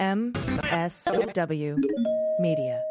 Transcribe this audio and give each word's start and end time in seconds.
MSW 0.00 1.76
Media. 2.40 2.82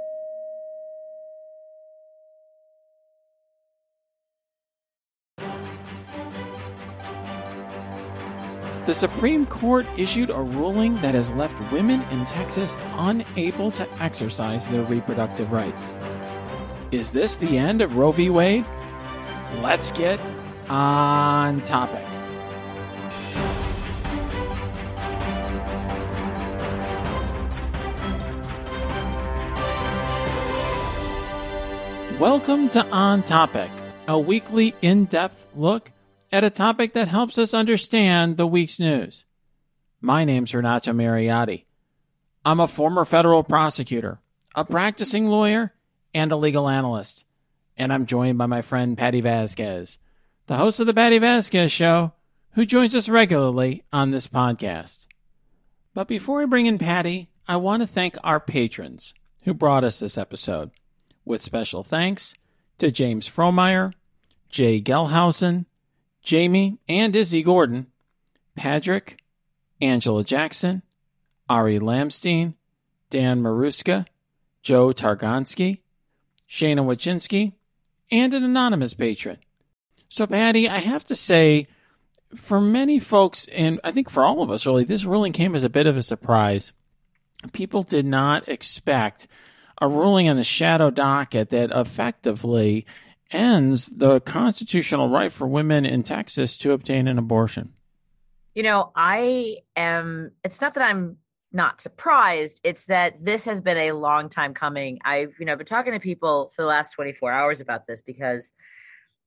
The 8.86 8.94
Supreme 8.94 9.48
Court 9.48 9.88
issued 9.98 10.30
a 10.30 10.40
ruling 10.40 10.96
that 10.98 11.16
has 11.16 11.32
left 11.32 11.60
women 11.72 12.04
in 12.12 12.26
Texas 12.26 12.76
unable 12.94 13.72
to 13.72 13.88
exercise 14.00 14.68
their 14.68 14.84
reproductive 14.84 15.52
rights. 15.52 15.92
Is 16.92 17.12
this 17.12 17.36
the 17.38 17.58
end 17.58 17.82
of 17.82 17.96
Roe 17.96 18.12
v. 18.12 18.30
Wade? 18.30 18.66
Let's 19.62 19.92
get 19.92 20.20
on 20.70 21.62
topic. 21.62 22.09
Welcome 32.20 32.68
to 32.72 32.86
On 32.88 33.24
Topic, 33.24 33.72
a 34.06 34.20
weekly 34.20 34.76
in 34.82 35.06
depth 35.06 35.48
look 35.56 35.94
at 36.34 36.44
a 36.44 36.50
topic 36.50 36.92
that 36.96 37.08
helps 37.08 37.38
us 37.38 37.54
understand 37.54 38.36
the 38.36 38.46
week's 38.46 38.78
news. 38.78 39.26
My 40.02 40.26
name's 40.26 40.54
Renato 40.54 40.92
Mariotti. 40.92 41.64
I'm 42.44 42.60
a 42.60 42.68
former 42.68 43.06
federal 43.06 43.42
prosecutor, 43.42 44.20
a 44.54 44.66
practicing 44.66 45.28
lawyer, 45.28 45.74
and 46.14 46.30
a 46.34 46.36
legal 46.36 46.68
analyst. 46.68 47.24
And 47.78 47.94
I'm 47.94 48.06
joined 48.06 48.38
by 48.38 48.48
my 48.48 48.64
friend 48.64 48.98
Patti 48.98 49.22
Vasquez, 49.22 49.98
the 50.48 50.58
host 50.58 50.82
of 50.82 50.88
the 50.88 50.94
Patti 50.94 51.20
Vasquez 51.20 51.72
Show, 51.72 52.12
who 52.52 52.66
joins 52.66 52.96
us 52.96 53.08
regularly 53.08 53.86
on 53.94 54.12
this 54.12 54.28
podcast. 54.28 55.08
But 55.94 56.10
before 56.10 56.42
I 56.42 56.48
bring 56.48 56.66
in 56.66 56.80
Patti, 56.80 57.30
I 57.48 57.56
want 57.56 57.82
to 57.82 57.88
thank 57.88 58.18
our 58.26 58.42
patrons 58.42 59.14
who 59.44 59.54
brought 59.54 59.86
us 59.86 60.00
this 60.00 60.18
episode 60.18 60.72
with 61.30 61.44
special 61.44 61.84
thanks 61.84 62.34
to 62.80 62.90
James 62.90 63.30
Fromeyer, 63.30 63.94
Jay 64.50 64.82
Gelhausen, 64.82 65.66
Jamie 66.24 66.80
and 66.90 67.16
Izzy 67.16 67.44
Gordon, 67.44 67.86
Patrick, 68.56 69.22
Angela 69.80 70.24
Jackson, 70.24 70.82
Ari 71.48 71.80
Lamstein, 71.80 72.56
Dan 73.12 73.42
Maruska, 73.42 74.08
Joe 74.64 74.88
Targonsky, 74.88 75.82
Shana 76.50 76.84
Wachinski, 76.84 77.54
and 78.12 78.34
an 78.34 78.44
anonymous 78.44 78.96
patron. 78.96 79.38
So, 80.10 80.26
Patti, 80.26 80.68
I 80.68 80.80
have 80.80 81.04
to 81.06 81.16
say, 81.16 81.68
for 82.36 82.60
many 82.60 82.98
folks, 82.98 83.46
and 83.54 83.80
I 83.84 83.92
think 83.92 84.10
for 84.10 84.24
all 84.24 84.42
of 84.42 84.50
us 84.50 84.66
really, 84.66 84.84
this 84.84 85.06
ruling 85.06 85.34
came 85.34 85.54
as 85.54 85.64
a 85.64 85.70
bit 85.70 85.86
of 85.86 85.96
a 85.96 86.02
surprise. 86.02 86.74
People 87.54 87.84
did 87.84 88.06
not 88.06 88.50
expect 88.50 89.28
a 89.82 89.88
ruling 89.88 90.30
on 90.30 90.36
the 90.36 90.44
shadow 90.44 90.90
docket 90.90 91.50
that 91.50 91.72
effectively 91.72 92.86
ends 93.32 93.88
the 93.88 94.20
constitutional 94.22 95.10
right 95.10 95.32
for 95.32 95.48
women 95.48 95.86
in 95.86 96.04
Texas 96.04 96.58
to 96.58 96.72
obtain 96.72 97.08
an 97.08 97.18
abortion. 97.18 97.74
You 98.56 98.64
know, 98.64 98.92
I 98.96 99.58
am, 99.76 100.32
it's 100.44 100.62
not 100.62 100.74
that 100.74 100.84
I'm 100.84 101.18
not 101.52 101.82
surprised. 101.82 102.60
It's 102.64 102.86
that 102.86 103.24
this 103.24 103.46
has 103.46 103.62
been 103.62 103.78
a 103.78 103.92
long 103.94 104.30
time 104.30 104.54
coming. 104.54 105.00
I've, 105.06 105.34
you 105.40 105.46
know, 105.46 105.56
been 105.56 105.66
talking 105.66 105.94
to 105.94 106.00
people 106.00 106.52
for 106.56 106.64
the 106.64 106.68
last 106.68 106.92
24 106.92 107.32
hours 107.32 107.62
about 107.62 107.88
this 107.88 108.02
because 108.02 108.52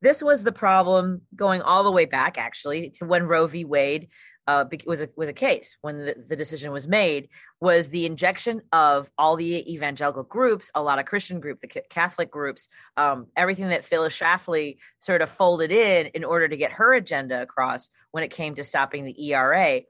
this 0.03 0.23
was 0.23 0.43
the 0.43 0.53
problem 0.53 1.23
going 1.35 1.63
all 1.63 1.85
the 1.85 1.91
way 1.91 2.05
back 2.05 2.37
actually 2.37 2.91
to 2.91 3.05
when 3.05 3.25
Roe 3.25 3.47
v. 3.47 3.65
Wade 3.65 4.09
uh, 4.47 4.65
was 4.87 5.01
a 5.01 5.09
was 5.17 5.29
a 5.29 5.33
case 5.33 5.77
when 5.83 5.99
the, 5.99 6.15
the 6.29 6.37
decision 6.37 6.73
was 6.73 6.87
made 6.87 7.29
was 7.61 7.89
the 7.89 8.07
injection 8.07 8.61
of 8.73 9.11
all 9.17 9.37
the 9.37 9.73
evangelical 9.73 10.25
groups, 10.25 10.71
a 10.75 10.83
lot 10.83 10.99
of 10.99 11.07
Christian 11.07 11.39
groups, 11.39 11.61
the 11.61 11.69
Catholic 11.69 12.31
groups, 12.31 12.69
um, 12.97 13.27
everything 13.37 13.69
that 13.69 13.85
Phyllis 13.85 14.19
Schlafly 14.19 14.79
sort 14.99 15.23
of 15.23 15.31
folded 15.31 15.71
in 15.71 16.07
in 16.07 16.25
order 16.25 16.49
to 16.49 16.57
get 16.57 16.73
her 16.73 16.95
agenda 16.95 17.41
across 17.41 17.91
when 18.11 18.25
it 18.25 18.31
came 18.31 18.55
to 18.57 18.65
stopping 18.65 19.05
the 19.05 19.33
ERA. 19.33 19.83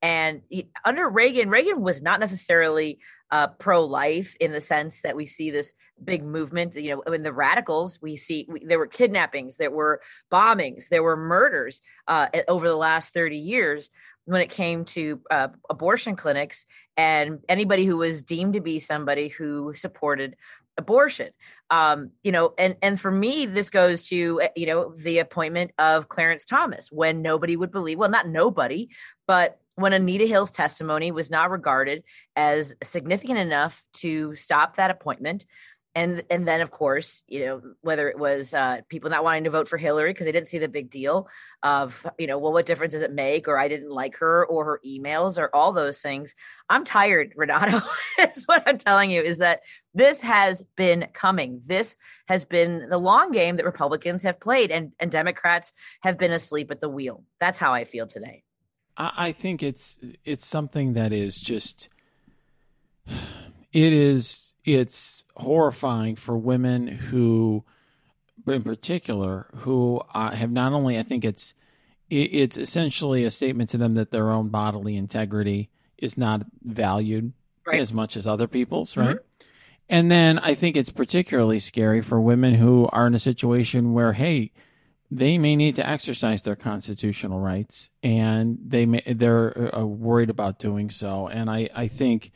And 0.00 0.42
under 0.84 1.08
Reagan, 1.08 1.48
Reagan 1.50 1.80
was 1.80 2.02
not 2.02 2.20
necessarily 2.20 2.98
uh, 3.30 3.48
pro-life 3.58 4.34
in 4.40 4.52
the 4.52 4.60
sense 4.60 5.02
that 5.02 5.16
we 5.16 5.26
see 5.26 5.50
this 5.50 5.72
big 6.02 6.24
movement. 6.24 6.74
You 6.76 7.02
know, 7.06 7.12
in 7.12 7.22
the 7.22 7.32
radicals, 7.32 8.00
we 8.00 8.16
see 8.16 8.46
we, 8.48 8.64
there 8.64 8.78
were 8.78 8.86
kidnappings, 8.86 9.56
there 9.56 9.70
were 9.70 10.00
bombings, 10.32 10.88
there 10.88 11.02
were 11.02 11.16
murders 11.16 11.80
uh, 12.06 12.28
over 12.46 12.68
the 12.68 12.76
last 12.76 13.12
thirty 13.12 13.38
years 13.38 13.90
when 14.24 14.42
it 14.42 14.50
came 14.50 14.84
to 14.84 15.20
uh, 15.30 15.48
abortion 15.70 16.14
clinics 16.14 16.66
and 16.98 17.40
anybody 17.48 17.86
who 17.86 17.96
was 17.96 18.22
deemed 18.22 18.52
to 18.52 18.60
be 18.60 18.78
somebody 18.78 19.28
who 19.28 19.72
supported 19.74 20.36
abortion 20.76 21.30
um, 21.70 22.10
you 22.22 22.30
know 22.30 22.54
and 22.58 22.76
and 22.82 23.00
for 23.00 23.10
me 23.10 23.46
this 23.46 23.70
goes 23.70 24.06
to 24.06 24.40
you 24.54 24.66
know 24.66 24.94
the 25.02 25.18
appointment 25.18 25.72
of 25.78 26.08
clarence 26.08 26.44
thomas 26.44 26.92
when 26.92 27.20
nobody 27.20 27.56
would 27.56 27.72
believe 27.72 27.98
well 27.98 28.08
not 28.08 28.28
nobody 28.28 28.88
but 29.26 29.58
when 29.78 29.92
Anita 29.92 30.26
Hill's 30.26 30.50
testimony 30.50 31.12
was 31.12 31.30
not 31.30 31.50
regarded 31.50 32.02
as 32.34 32.74
significant 32.82 33.38
enough 33.38 33.80
to 33.94 34.34
stop 34.34 34.76
that 34.76 34.90
appointment. 34.90 35.46
And, 35.94 36.22
and 36.30 36.46
then 36.46 36.60
of 36.60 36.70
course 36.70 37.22
you 37.26 37.46
know 37.46 37.62
whether 37.80 38.08
it 38.08 38.18
was 38.18 38.54
uh, 38.54 38.82
people 38.88 39.10
not 39.10 39.24
wanting 39.24 39.44
to 39.44 39.50
vote 39.50 39.68
for 39.68 39.78
Hillary 39.78 40.12
because 40.12 40.26
they 40.26 40.32
didn't 40.32 40.48
see 40.48 40.58
the 40.58 40.68
big 40.68 40.90
deal 40.90 41.28
of 41.64 42.06
you 42.18 42.26
know 42.26 42.38
well 42.38 42.52
what 42.52 42.66
difference 42.66 42.92
does 42.92 43.02
it 43.02 43.12
make? 43.12 43.48
Or 43.48 43.58
I 43.58 43.68
didn't 43.68 43.90
like 43.90 44.16
her 44.18 44.46
or 44.46 44.64
her 44.64 44.80
emails 44.86 45.38
or 45.38 45.48
all 45.54 45.72
those 45.72 46.00
things. 46.00 46.34
I'm 46.68 46.84
tired 46.84 47.32
Renato 47.36 47.80
is 48.18 48.44
what 48.44 48.62
I'm 48.66 48.78
telling 48.78 49.10
you 49.10 49.22
is 49.22 49.38
that 49.38 49.60
this 49.94 50.20
has 50.20 50.62
been 50.76 51.06
coming. 51.14 51.62
This 51.66 51.96
has 52.28 52.44
been 52.44 52.88
the 52.90 52.98
long 52.98 53.32
game 53.32 53.56
that 53.56 53.64
Republicans 53.64 54.22
have 54.24 54.38
played 54.38 54.70
and 54.70 54.92
and 55.00 55.10
Democrats 55.10 55.72
have 56.02 56.18
been 56.18 56.32
asleep 56.32 56.70
at 56.70 56.80
the 56.80 56.88
wheel. 56.88 57.24
That's 57.40 57.58
how 57.58 57.72
I 57.72 57.84
feel 57.84 58.06
today 58.06 58.44
I, 58.98 59.12
I 59.16 59.32
think 59.32 59.62
it's 59.62 59.98
it's 60.24 60.46
something 60.46 60.92
that 60.94 61.12
is 61.12 61.38
just 61.38 61.88
it 63.06 63.92
is 63.92 64.52
it's 64.64 65.24
horrifying 65.36 66.16
for 66.16 66.36
women 66.36 66.88
who 66.88 67.64
in 68.46 68.62
particular 68.62 69.46
who 69.56 70.02
uh, 70.14 70.32
have 70.32 70.50
not 70.50 70.72
only 70.72 70.98
I 70.98 71.02
think 71.02 71.24
it's 71.24 71.54
it, 72.10 72.34
it's 72.34 72.58
essentially 72.58 73.24
a 73.24 73.30
statement 73.30 73.70
to 73.70 73.78
them 73.78 73.94
that 73.94 74.10
their 74.10 74.30
own 74.30 74.48
bodily 74.48 74.96
integrity 74.96 75.70
is 75.96 76.18
not 76.18 76.42
valued 76.62 77.32
right. 77.66 77.80
as 77.80 77.92
much 77.92 78.16
as 78.16 78.26
other 78.26 78.48
people's 78.48 78.96
right 78.96 79.16
mm-hmm. 79.16 79.48
and 79.88 80.10
then 80.10 80.38
I 80.38 80.54
think 80.54 80.76
it's 80.76 80.90
particularly 80.90 81.60
scary 81.60 82.02
for 82.02 82.20
women 82.20 82.54
who 82.54 82.88
are 82.92 83.06
in 83.06 83.14
a 83.14 83.20
situation 83.20 83.92
where 83.92 84.12
hey 84.14 84.52
they 85.10 85.38
may 85.38 85.56
need 85.56 85.74
to 85.76 85.88
exercise 85.88 86.42
their 86.42 86.56
constitutional 86.56 87.40
rights, 87.40 87.90
and 88.02 88.58
they 88.64 88.86
may 88.86 89.02
they're 89.06 89.74
uh, 89.74 89.84
worried 89.84 90.30
about 90.30 90.58
doing 90.58 90.90
so. 90.90 91.28
And 91.28 91.50
I 91.50 91.68
I 91.74 91.88
think, 91.88 92.30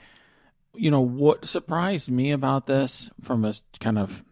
you 0.75 0.91
know, 0.91 1.01
what 1.01 1.45
surprised 1.45 2.11
me 2.11 2.31
about 2.31 2.67
this 2.67 3.11
from 3.21 3.45
a 3.45 3.55
kind 3.79 3.99
of 3.99 4.25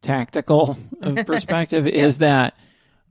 tactical 0.00 0.78
perspective 1.26 1.86
yeah. 1.86 2.04
is 2.06 2.18
that 2.18 2.56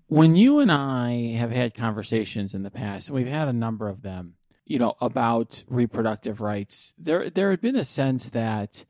when 0.07 0.35
you 0.35 0.59
and 0.59 0.71
I 0.71 1.33
have 1.33 1.51
had 1.51 1.73
conversations 1.73 2.53
in 2.53 2.63
the 2.63 2.71
past, 2.71 3.09
and 3.09 3.15
we've 3.15 3.27
had 3.27 3.47
a 3.47 3.53
number 3.53 3.89
of 3.89 4.03
them, 4.03 4.35
you 4.65 4.79
know, 4.79 4.95
about 5.01 5.63
reproductive 5.67 6.39
rights, 6.39 6.93
there 6.97 7.29
there 7.29 7.49
had 7.49 7.59
been 7.61 7.75
a 7.75 7.83
sense 7.83 8.29
that 8.29 8.85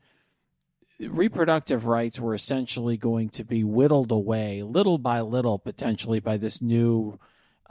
reproductive 1.00 1.86
rights 1.86 2.18
were 2.18 2.34
essentially 2.34 2.96
going 2.96 3.28
to 3.30 3.44
be 3.44 3.64
whittled 3.64 4.10
away 4.10 4.62
little 4.62 4.98
by 4.98 5.20
little, 5.20 5.58
potentially 5.58 6.20
by 6.20 6.36
this 6.36 6.62
new, 6.62 7.18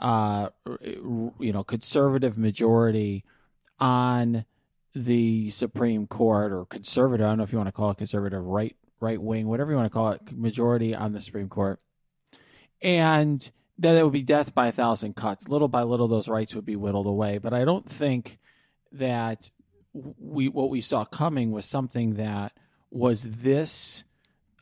uh, 0.00 0.48
you 0.80 1.52
know, 1.52 1.64
conservative 1.64 2.38
majority 2.38 3.24
on 3.78 4.44
the 4.94 5.50
Supreme 5.50 6.06
Court 6.06 6.52
or 6.52 6.64
conservative. 6.64 7.26
I 7.26 7.30
don't 7.30 7.38
know 7.38 7.44
if 7.44 7.52
you 7.52 7.58
want 7.58 7.68
to 7.68 7.72
call 7.72 7.90
it 7.90 7.98
conservative, 7.98 8.44
right, 8.44 8.76
right 9.00 9.20
wing, 9.20 9.46
whatever 9.46 9.70
you 9.70 9.76
want 9.76 9.90
to 9.90 9.94
call 9.94 10.10
it, 10.10 10.20
majority 10.32 10.94
on 10.94 11.12
the 11.12 11.20
Supreme 11.20 11.48
Court, 11.48 11.80
and 12.80 13.50
that 13.78 13.96
it 13.96 14.02
would 14.02 14.12
be 14.12 14.22
death 14.22 14.54
by 14.54 14.68
a 14.68 14.72
thousand 14.72 15.16
cuts. 15.16 15.48
Little 15.48 15.68
by 15.68 15.82
little, 15.82 16.08
those 16.08 16.28
rights 16.28 16.54
would 16.54 16.64
be 16.64 16.76
whittled 16.76 17.06
away. 17.06 17.38
But 17.38 17.52
I 17.52 17.64
don't 17.64 17.88
think 17.88 18.38
that 18.92 19.50
we 19.92 20.48
what 20.48 20.70
we 20.70 20.80
saw 20.80 21.04
coming 21.04 21.50
was 21.50 21.66
something 21.66 22.14
that 22.14 22.52
was 22.90 23.22
this 23.22 24.04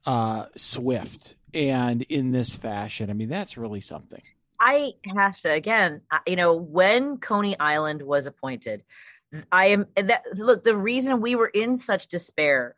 uh, 0.07 0.47
swift 0.57 1.37
and 1.53 2.03
in 2.03 2.33
this 2.33 2.55
fashion. 2.55 3.11
I 3.11 3.13
mean, 3.13 3.29
that's 3.29 3.57
really 3.57 3.81
something. 3.81 4.23
I 4.61 4.93
have 5.15 5.41
to 5.43 5.53
again, 5.53 6.03
you 6.27 6.37
know, 6.37 6.55
when 6.55 7.19
Coney 7.19 7.59
Island 7.59 8.03
was 8.03 8.27
appointed, 8.27 8.83
I 9.51 9.67
am 9.67 9.87
that 9.97 10.23
look, 10.37 10.65
the 10.65 10.77
reason 10.77 11.21
we 11.21 11.35
were 11.35 11.49
in 11.49 11.77
such 11.77 12.09
despair, 12.09 12.77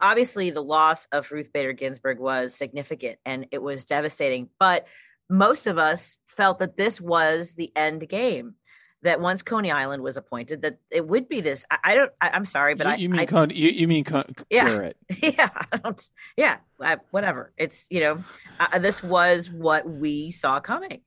obviously 0.00 0.50
the 0.50 0.62
loss 0.62 1.06
of 1.12 1.30
Ruth 1.30 1.52
Bader 1.52 1.72
Ginsburg 1.72 2.18
was 2.18 2.54
significant 2.54 3.18
and 3.24 3.46
it 3.52 3.62
was 3.62 3.84
devastating, 3.84 4.48
but 4.58 4.86
most 5.30 5.66
of 5.66 5.78
us 5.78 6.18
felt 6.26 6.58
that 6.60 6.76
this 6.76 7.00
was 7.00 7.54
the 7.54 7.70
end 7.76 8.08
game 8.08 8.54
that 9.02 9.20
once 9.20 9.42
Coney 9.42 9.70
Island 9.70 10.02
was 10.02 10.16
appointed, 10.16 10.62
that 10.62 10.78
it 10.90 11.06
would 11.06 11.28
be 11.28 11.40
this. 11.40 11.64
I, 11.70 11.78
I 11.84 11.94
don't. 11.94 12.10
I, 12.20 12.36
am 12.36 12.44
sorry, 12.44 12.74
but 12.74 12.86
you, 12.86 12.92
I 12.92 12.96
you 12.96 13.08
mean 13.08 13.20
I, 13.20 13.26
Con- 13.26 13.50
you, 13.50 13.70
you 13.70 13.88
mean 13.88 14.04
Con- 14.04 14.34
Yeah. 14.50 14.64
Garrett. 14.64 14.96
yeah, 15.22 15.50
I 15.72 15.76
don't, 15.76 16.02
yeah, 16.36 16.56
uh, 16.80 16.96
whatever. 17.10 17.52
It's 17.56 17.86
you 17.90 18.00
know, 18.00 18.24
uh, 18.58 18.78
this 18.78 19.02
was 19.02 19.50
what 19.50 19.88
we 19.88 20.30
saw 20.30 20.60
coming. 20.60 21.02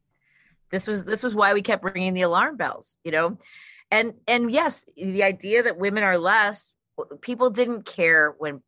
This 0.69 0.87
was 0.87 1.03
this 1.03 1.21
was 1.21 1.35
why 1.35 1.53
we 1.53 1.61
kept 1.61 1.83
ringing 1.83 2.13
the 2.13 2.21
alarm 2.21 2.55
bells. 2.55 2.95
You 3.03 3.11
know, 3.11 3.37
and 3.89 4.13
and 4.27 4.51
yes, 4.51 4.85
the 4.95 5.23
idea 5.23 5.63
that 5.63 5.77
women 5.77 6.03
are 6.03 6.17
less. 6.17 6.71
People 7.21 7.49
didn't 7.49 7.85
care 7.85 8.35
when. 8.37 8.61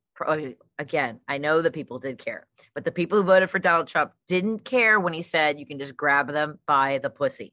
Again, 0.79 1.19
I 1.27 1.37
know 1.39 1.61
that 1.61 1.73
people 1.73 1.99
did 1.99 2.17
care, 2.17 2.47
but 2.75 2.85
the 2.85 2.91
people 2.91 3.17
who 3.17 3.25
voted 3.25 3.49
for 3.49 3.59
Donald 3.59 3.87
Trump 3.87 4.11
didn't 4.27 4.59
care 4.59 4.99
when 4.99 5.11
he 5.11 5.21
said 5.21 5.59
you 5.59 5.65
can 5.65 5.79
just 5.79 5.97
grab 5.97 6.31
them 6.31 6.59
by 6.67 6.99
the 6.99 7.09
pussy. 7.09 7.51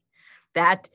That 0.53 0.87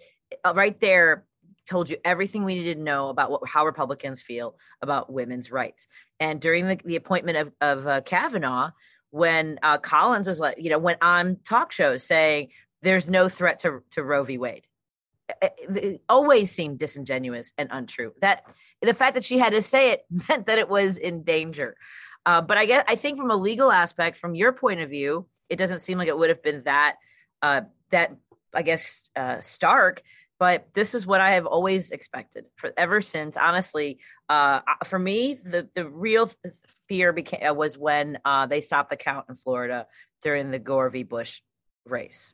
right 0.54 0.78
there 0.80 1.24
told 1.66 1.90
you 1.90 1.96
everything 2.04 2.44
we 2.44 2.54
needed 2.54 2.76
to 2.76 2.82
know 2.82 3.08
about 3.08 3.30
what, 3.30 3.42
how 3.48 3.66
Republicans 3.66 4.22
feel 4.22 4.56
about 4.80 5.12
women's 5.12 5.50
rights. 5.50 5.88
And 6.20 6.40
during 6.40 6.68
the, 6.68 6.78
the 6.84 6.96
appointment 6.96 7.38
of, 7.38 7.52
of 7.60 7.86
uh, 7.86 8.00
Kavanaugh, 8.02 8.70
when 9.10 9.58
uh, 9.62 9.78
Collins 9.78 10.28
was 10.28 10.40
like, 10.40 10.56
you 10.58 10.70
know, 10.70 10.78
went 10.78 11.02
on 11.02 11.38
talk 11.44 11.72
shows 11.72 12.04
saying 12.04 12.48
there's 12.82 13.10
no 13.10 13.28
threat 13.28 13.60
to, 13.60 13.82
to 13.92 14.02
Roe 14.02 14.24
v. 14.24 14.38
Wade, 14.38 14.66
it, 15.42 15.54
it 15.68 16.02
always 16.08 16.52
seemed 16.52 16.78
disingenuous 16.78 17.52
and 17.58 17.68
untrue. 17.72 18.12
That 18.20 18.44
the 18.82 18.94
fact 18.94 19.14
that 19.14 19.24
she 19.24 19.38
had 19.38 19.52
to 19.52 19.62
say 19.62 19.90
it 19.90 20.04
meant 20.28 20.46
that 20.46 20.58
it 20.58 20.68
was 20.68 20.96
in 20.96 21.24
danger. 21.24 21.76
Uh, 22.24 22.40
but 22.40 22.58
I 22.58 22.66
guess 22.66 22.84
I 22.88 22.96
think 22.96 23.18
from 23.18 23.30
a 23.30 23.36
legal 23.36 23.70
aspect, 23.70 24.18
from 24.18 24.34
your 24.34 24.52
point 24.52 24.80
of 24.80 24.90
view, 24.90 25.26
it 25.48 25.56
doesn't 25.56 25.82
seem 25.82 25.96
like 25.96 26.08
it 26.08 26.18
would 26.18 26.28
have 26.28 26.42
been 26.42 26.62
that 26.64 26.96
uh, 27.40 27.62
that 27.90 28.16
I 28.56 28.62
guess 28.62 29.02
uh, 29.14 29.40
stark 29.40 30.02
but 30.38 30.68
this 30.74 30.94
is 30.94 31.06
what 31.06 31.20
I 31.20 31.32
have 31.32 31.46
always 31.46 31.90
expected 31.90 32.44
for 32.56 32.72
ever 32.76 33.00
since. 33.00 33.36
Honestly, 33.36 33.98
uh, 34.28 34.60
for 34.84 34.98
me, 34.98 35.34
the 35.34 35.68
the 35.74 35.88
real 35.88 36.30
fear 36.88 37.12
became 37.12 37.50
uh, 37.50 37.54
was 37.54 37.78
when 37.78 38.18
uh, 38.24 38.46
they 38.46 38.60
stopped 38.60 38.90
the 38.90 38.96
count 38.96 39.26
in 39.28 39.36
Florida 39.36 39.86
during 40.22 40.50
the 40.50 40.58
Gore 40.58 40.90
v. 40.90 41.04
Bush 41.04 41.40
race. 41.86 42.32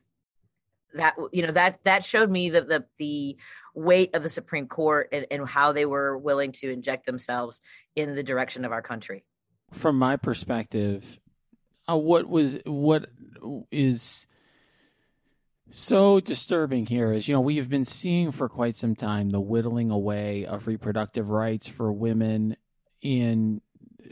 That 0.95 1.15
you 1.31 1.45
know 1.45 1.53
that 1.53 1.79
that 1.85 2.03
showed 2.03 2.29
me 2.29 2.51
that 2.51 2.67
the 2.67 2.85
the 2.99 3.37
weight 3.73 4.13
of 4.13 4.21
the 4.21 4.29
Supreme 4.29 4.67
Court 4.67 5.09
and, 5.11 5.25
and 5.31 5.47
how 5.47 5.71
they 5.71 5.85
were 5.85 6.17
willing 6.17 6.51
to 6.51 6.69
inject 6.69 7.05
themselves 7.05 7.61
in 7.95 8.15
the 8.15 8.23
direction 8.23 8.65
of 8.65 8.71
our 8.71 8.81
country. 8.81 9.23
From 9.71 9.97
my 9.97 10.17
perspective, 10.17 11.19
uh, 11.89 11.97
what 11.97 12.27
was 12.27 12.57
what 12.65 13.09
is 13.71 14.27
so 15.75 16.19
disturbing 16.19 16.85
here 16.85 17.11
is, 17.11 17.27
you 17.27 17.33
know, 17.33 17.41
we 17.41 17.57
have 17.57 17.67
been 17.67 17.83
seeing 17.83 18.31
for 18.31 18.47
quite 18.47 18.75
some 18.75 18.95
time 18.95 19.31
the 19.31 19.41
whittling 19.41 19.89
away 19.89 20.45
of 20.45 20.67
reproductive 20.67 21.29
rights 21.31 21.67
for 21.67 21.91
women 21.91 22.55
in 23.01 23.59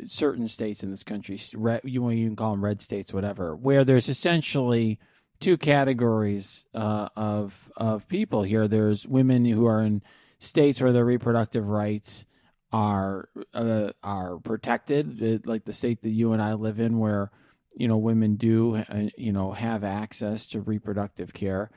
certain 0.07 0.47
states 0.47 0.81
in 0.81 0.89
this 0.89 1.03
country. 1.03 1.39
You, 1.83 2.09
you 2.09 2.25
can 2.25 2.35
call 2.35 2.51
them 2.51 2.63
red 2.63 2.81
states, 2.81 3.13
whatever, 3.13 3.55
where 3.55 3.83
there's 3.83 4.09
essentially 4.09 4.97
two 5.39 5.55
categories 5.55 6.65
uh, 6.73 7.09
of 7.15 7.71
of 7.77 8.07
people 8.07 8.41
here. 8.41 8.67
There's 8.67 9.05
women 9.05 9.45
who 9.45 9.67
are 9.67 9.83
in 9.83 10.01
states 10.39 10.81
where 10.81 10.91
their 10.91 11.05
reproductive 11.05 11.67
rights 11.67 12.25
are 12.73 13.29
uh, 13.53 13.91
are 14.01 14.37
protected, 14.37 15.45
like 15.45 15.65
the 15.65 15.73
state 15.73 16.01
that 16.01 16.09
you 16.09 16.33
and 16.33 16.41
I 16.41 16.53
live 16.53 16.79
in, 16.79 16.97
where 16.97 17.29
you 17.75 17.87
know 17.87 17.97
women 17.97 18.35
do 18.35 18.77
uh, 18.77 19.09
you 19.17 19.31
know 19.31 19.51
have 19.51 19.83
access 19.83 20.47
to 20.47 20.61
reproductive 20.61 21.33
care. 21.33 21.69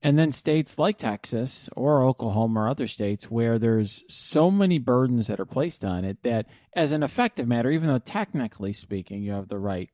And 0.00 0.16
then 0.16 0.30
states 0.30 0.78
like 0.78 0.96
Texas 0.96 1.68
or 1.74 2.04
Oklahoma 2.04 2.60
or 2.60 2.68
other 2.68 2.86
states 2.86 3.28
where 3.28 3.58
there's 3.58 4.04
so 4.08 4.48
many 4.48 4.78
burdens 4.78 5.26
that 5.26 5.40
are 5.40 5.44
placed 5.44 5.84
on 5.84 6.04
it 6.04 6.22
that 6.22 6.46
as 6.72 6.92
an 6.92 7.02
effective 7.02 7.48
matter 7.48 7.70
even 7.70 7.88
though 7.88 7.98
technically 7.98 8.72
speaking 8.72 9.22
you 9.22 9.32
have 9.32 9.48
the 9.48 9.58
right 9.58 9.90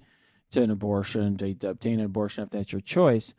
to 0.51 0.61
an 0.61 0.71
abortion 0.71 1.39
to, 1.39 1.55
to 1.55 1.71
obtain 1.71 2.01
an 2.01 2.05
abortion 2.05 2.45
if 2.45 2.51
that's 2.51 2.71
your 2.71 2.83
choice 2.83 3.33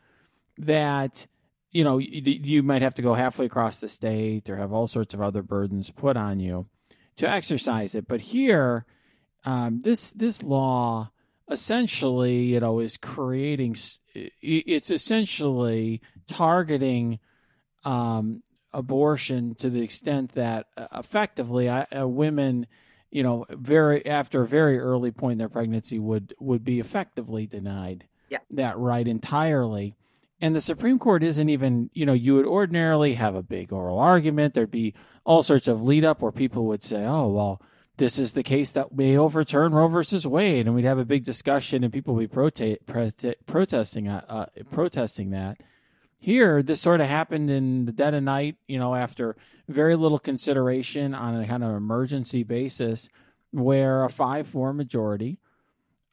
that 0.58 1.28
you 1.70 1.84
know 1.84 1.98
you, 1.98 2.20
you 2.24 2.62
might 2.64 2.82
have 2.82 2.94
to 2.94 3.02
go 3.02 3.14
halfway 3.14 3.46
across 3.46 3.78
the 3.78 3.88
state 3.88 4.50
or 4.50 4.56
have 4.56 4.72
all 4.72 4.88
sorts 4.88 5.14
of 5.14 5.20
other 5.20 5.42
burdens 5.42 5.90
put 5.90 6.16
on 6.16 6.40
you 6.40 6.66
to 7.16 7.28
exercise 7.28 7.94
it. 7.94 8.06
But 8.08 8.20
here 8.20 8.86
um, 9.44 9.80
this 9.82 10.10
this 10.12 10.42
law 10.42 11.10
essentially, 11.50 12.42
you 12.42 12.60
know, 12.60 12.80
is 12.80 12.96
creating. 12.96 13.76
It's 14.14 14.90
essentially 14.90 16.00
targeting 16.26 17.18
um, 17.84 18.42
abortion 18.72 19.54
to 19.56 19.70
the 19.70 19.82
extent 19.82 20.32
that 20.32 20.66
uh, 20.76 20.86
effectively 20.94 21.68
uh, 21.68 22.06
women, 22.06 22.66
you 23.10 23.22
know, 23.22 23.46
very 23.50 24.04
after 24.06 24.42
a 24.42 24.46
very 24.46 24.78
early 24.78 25.10
point 25.10 25.32
in 25.32 25.38
their 25.38 25.48
pregnancy 25.48 25.98
would 25.98 26.34
would 26.40 26.64
be 26.64 26.80
effectively 26.80 27.46
denied 27.46 28.06
yeah. 28.28 28.38
that 28.50 28.76
right 28.78 29.06
entirely. 29.06 29.94
And 30.40 30.54
the 30.54 30.60
Supreme 30.60 30.98
Court 30.98 31.22
isn't 31.22 31.48
even, 31.48 31.88
you 31.94 32.04
know, 32.04 32.12
you 32.12 32.34
would 32.34 32.44
ordinarily 32.44 33.14
have 33.14 33.34
a 33.34 33.42
big 33.42 33.72
oral 33.72 33.98
argument. 33.98 34.52
There'd 34.52 34.70
be 34.70 34.94
all 35.24 35.42
sorts 35.42 35.66
of 35.66 35.82
lead 35.82 36.04
up 36.04 36.20
where 36.20 36.32
people 36.32 36.66
would 36.66 36.84
say, 36.84 37.06
oh, 37.06 37.28
well, 37.28 37.62
this 37.98 38.18
is 38.18 38.32
the 38.32 38.42
case 38.42 38.70
that 38.72 38.94
may 38.94 39.16
overturn 39.16 39.72
Roe 39.72 39.88
versus 39.88 40.26
Wade, 40.26 40.66
and 40.66 40.74
we'd 40.74 40.84
have 40.84 40.98
a 40.98 41.04
big 41.04 41.24
discussion, 41.24 41.82
and 41.82 41.92
people 41.92 42.14
would 42.14 42.30
be 42.30 42.36
prota- 42.36 42.78
prote- 42.86 43.34
protesting 43.46 44.08
uh, 44.08 44.24
uh, 44.28 44.46
protesting 44.70 45.30
that. 45.30 45.58
Here, 46.20 46.62
this 46.62 46.80
sort 46.80 47.00
of 47.00 47.06
happened 47.06 47.50
in 47.50 47.84
the 47.84 47.92
dead 47.92 48.14
of 48.14 48.22
night, 48.22 48.56
you 48.66 48.78
know, 48.78 48.94
after 48.94 49.36
very 49.68 49.96
little 49.96 50.18
consideration 50.18 51.14
on 51.14 51.40
a 51.40 51.46
kind 51.46 51.62
of 51.62 51.74
emergency 51.74 52.42
basis, 52.42 53.08
where 53.50 54.04
a 54.04 54.10
five-four 54.10 54.72
majority, 54.72 55.38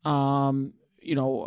um, 0.05 0.73
you 1.01 1.15
know, 1.15 1.43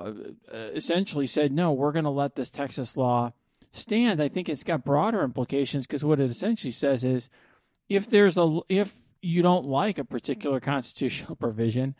uh, 0.52 0.56
essentially 0.74 1.26
said, 1.26 1.52
no, 1.52 1.72
we're 1.72 1.92
going 1.92 2.04
to 2.04 2.10
let 2.10 2.34
this 2.34 2.50
Texas 2.50 2.96
law 2.96 3.32
stand. 3.72 4.20
I 4.20 4.28
think 4.28 4.48
it's 4.48 4.64
got 4.64 4.84
broader 4.84 5.22
implications 5.22 5.86
because 5.86 6.04
what 6.04 6.20
it 6.20 6.30
essentially 6.30 6.72
says 6.72 7.04
is, 7.04 7.28
if 7.88 8.10
there's 8.10 8.36
a 8.36 8.60
if 8.68 9.05
you 9.26 9.42
don't 9.42 9.66
like 9.66 9.98
a 9.98 10.04
particular 10.04 10.60
constitutional 10.60 11.36
provision, 11.46 11.94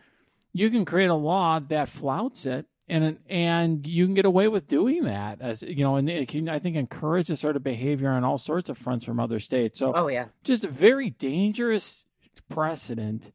you 0.53 0.71
can 0.71 0.85
create 0.85 1.11
a 1.11 1.15
law 1.15 1.59
that 1.59 1.89
flouts 1.89 2.47
it 2.47 2.67
and 2.89 3.19
and 3.29 3.87
you 3.87 4.07
can 4.07 4.15
get 4.15 4.25
away 4.25 4.49
with 4.49 4.67
doing 4.67 5.05
that 5.05 5.41
as 5.41 5.63
you 5.63 5.83
know 5.83 5.97
and 5.97 6.09
it 6.09 6.29
can 6.29 6.49
i 6.49 6.59
think 6.59 6.77
encourage 6.77 7.29
this 7.29 7.41
sort 7.41 7.57
of 7.57 7.65
behavior 7.65 8.11
on 8.11 8.23
all 8.23 8.39
sorts 8.39 8.69
of 8.69 8.79
fronts 8.79 9.05
from 9.05 9.19
other 9.19 9.41
states. 9.41 9.79
So 9.79 9.93
oh 9.95 10.09
yeah. 10.09 10.27
just 10.45 10.65
a 10.65 10.69
very 10.69 11.11
dangerous 11.11 12.05
precedent. 12.49 13.33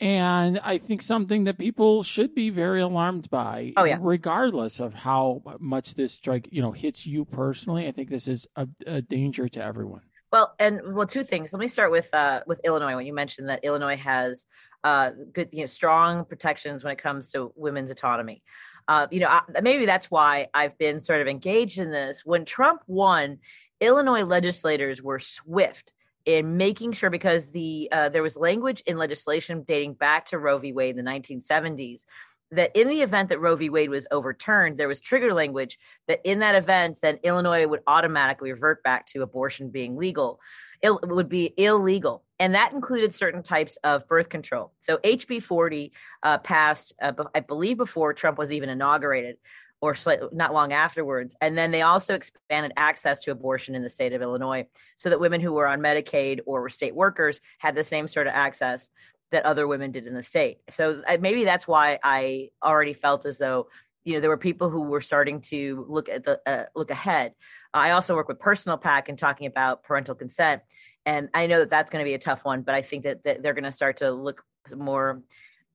And 0.00 0.60
i 0.64 0.78
think 0.78 1.02
something 1.02 1.44
that 1.44 1.58
people 1.58 2.02
should 2.02 2.34
be 2.34 2.50
very 2.50 2.80
alarmed 2.80 3.30
by 3.30 3.72
oh 3.76 3.84
yeah. 3.84 3.98
regardless 4.00 4.80
of 4.80 4.94
how 4.94 5.42
much 5.58 5.94
this 5.94 6.12
strike 6.12 6.48
you 6.52 6.62
know 6.62 6.72
hits 6.72 7.06
you 7.06 7.24
personally. 7.24 7.86
I 7.86 7.92
think 7.92 8.10
this 8.10 8.28
is 8.28 8.46
a, 8.54 8.68
a 8.86 9.02
danger 9.02 9.48
to 9.48 9.62
everyone 9.62 10.02
well, 10.34 10.52
and 10.58 10.96
well, 10.96 11.06
two 11.06 11.22
things. 11.22 11.52
Let 11.52 11.60
me 11.60 11.68
start 11.68 11.92
with 11.92 12.12
uh, 12.12 12.40
with 12.44 12.60
Illinois. 12.64 12.96
When 12.96 13.06
you 13.06 13.14
mentioned 13.14 13.48
that 13.50 13.62
Illinois 13.62 13.96
has 13.96 14.46
uh, 14.82 15.10
good, 15.32 15.50
you 15.52 15.60
know, 15.60 15.66
strong 15.66 16.24
protections 16.24 16.82
when 16.82 16.92
it 16.92 16.98
comes 16.98 17.30
to 17.30 17.52
women's 17.54 17.92
autonomy. 17.92 18.42
Uh, 18.88 19.06
you 19.12 19.20
know, 19.20 19.28
I, 19.28 19.42
maybe 19.62 19.86
that's 19.86 20.10
why 20.10 20.48
I've 20.52 20.76
been 20.76 20.98
sort 20.98 21.20
of 21.20 21.28
engaged 21.28 21.78
in 21.78 21.92
this. 21.92 22.22
When 22.24 22.44
Trump 22.44 22.82
won, 22.88 23.38
Illinois 23.80 24.24
legislators 24.24 25.00
were 25.00 25.20
swift 25.20 25.92
in 26.24 26.56
making 26.56 26.92
sure 26.94 27.10
because 27.10 27.52
the 27.52 27.88
uh, 27.92 28.08
there 28.08 28.24
was 28.24 28.36
language 28.36 28.82
in 28.86 28.98
legislation 28.98 29.62
dating 29.68 29.94
back 29.94 30.26
to 30.26 30.38
Roe 30.40 30.58
v. 30.58 30.72
Wade 30.72 30.98
in 30.98 31.04
the 31.04 31.08
1970s 31.08 32.06
that 32.50 32.76
in 32.76 32.88
the 32.88 33.02
event 33.02 33.30
that 33.30 33.40
Roe 33.40 33.56
v. 33.56 33.70
Wade 33.70 33.90
was 33.90 34.06
overturned, 34.10 34.78
there 34.78 34.88
was 34.88 35.00
trigger 35.00 35.32
language 35.32 35.78
that 36.08 36.20
in 36.24 36.40
that 36.40 36.54
event, 36.54 36.98
then 37.02 37.18
Illinois 37.22 37.66
would 37.66 37.80
automatically 37.86 38.52
revert 38.52 38.82
back 38.82 39.06
to 39.08 39.22
abortion 39.22 39.70
being 39.70 39.96
legal. 39.96 40.40
It 40.82 40.92
would 41.02 41.28
be 41.28 41.52
illegal. 41.56 42.22
And 42.38 42.54
that 42.54 42.72
included 42.72 43.14
certain 43.14 43.42
types 43.42 43.78
of 43.84 44.06
birth 44.06 44.28
control. 44.28 44.72
So 44.80 44.98
HB 44.98 45.42
40 45.42 45.92
uh, 46.22 46.38
passed, 46.38 46.92
uh, 47.00 47.12
I 47.34 47.40
believe, 47.40 47.76
before 47.76 48.12
Trump 48.12 48.38
was 48.38 48.52
even 48.52 48.68
inaugurated 48.68 49.36
or 49.80 49.94
slightly, 49.94 50.28
not 50.32 50.52
long 50.52 50.72
afterwards. 50.72 51.36
And 51.40 51.58
then 51.58 51.70
they 51.70 51.82
also 51.82 52.14
expanded 52.14 52.72
access 52.76 53.20
to 53.20 53.30
abortion 53.30 53.74
in 53.74 53.82
the 53.82 53.90
state 53.90 54.12
of 54.12 54.22
Illinois 54.22 54.66
so 54.96 55.10
that 55.10 55.20
women 55.20 55.40
who 55.40 55.52
were 55.52 55.66
on 55.66 55.80
Medicaid 55.80 56.40
or 56.46 56.62
were 56.62 56.70
state 56.70 56.94
workers 56.94 57.40
had 57.58 57.74
the 57.74 57.84
same 57.84 58.08
sort 58.08 58.26
of 58.26 58.32
access 58.34 58.88
that 59.34 59.44
other 59.44 59.66
women 59.66 59.90
did 59.90 60.06
in 60.06 60.14
the 60.14 60.22
state. 60.22 60.58
So 60.70 61.02
maybe 61.20 61.44
that's 61.44 61.66
why 61.66 61.98
I 62.02 62.50
already 62.62 62.94
felt 62.94 63.26
as 63.26 63.38
though 63.38 63.68
you 64.04 64.14
know 64.14 64.20
there 64.20 64.30
were 64.30 64.36
people 64.36 64.70
who 64.70 64.82
were 64.82 65.00
starting 65.00 65.40
to 65.42 65.84
look 65.88 66.08
at 66.08 66.24
the 66.24 66.40
uh, 66.46 66.64
look 66.74 66.90
ahead. 66.90 67.32
I 67.72 67.90
also 67.90 68.14
work 68.14 68.28
with 68.28 68.38
Personal 68.38 68.78
PAC 68.78 69.08
and 69.08 69.18
talking 69.18 69.46
about 69.46 69.82
parental 69.82 70.14
consent, 70.14 70.62
and 71.04 71.28
I 71.34 71.46
know 71.46 71.58
that 71.60 71.70
that's 71.70 71.90
going 71.90 72.04
to 72.04 72.08
be 72.08 72.14
a 72.14 72.18
tough 72.18 72.44
one. 72.44 72.62
But 72.62 72.74
I 72.74 72.82
think 72.82 73.04
that, 73.04 73.24
that 73.24 73.42
they're 73.42 73.54
going 73.54 73.64
to 73.64 73.72
start 73.72 73.98
to 73.98 74.12
look 74.12 74.42
more 74.74 75.22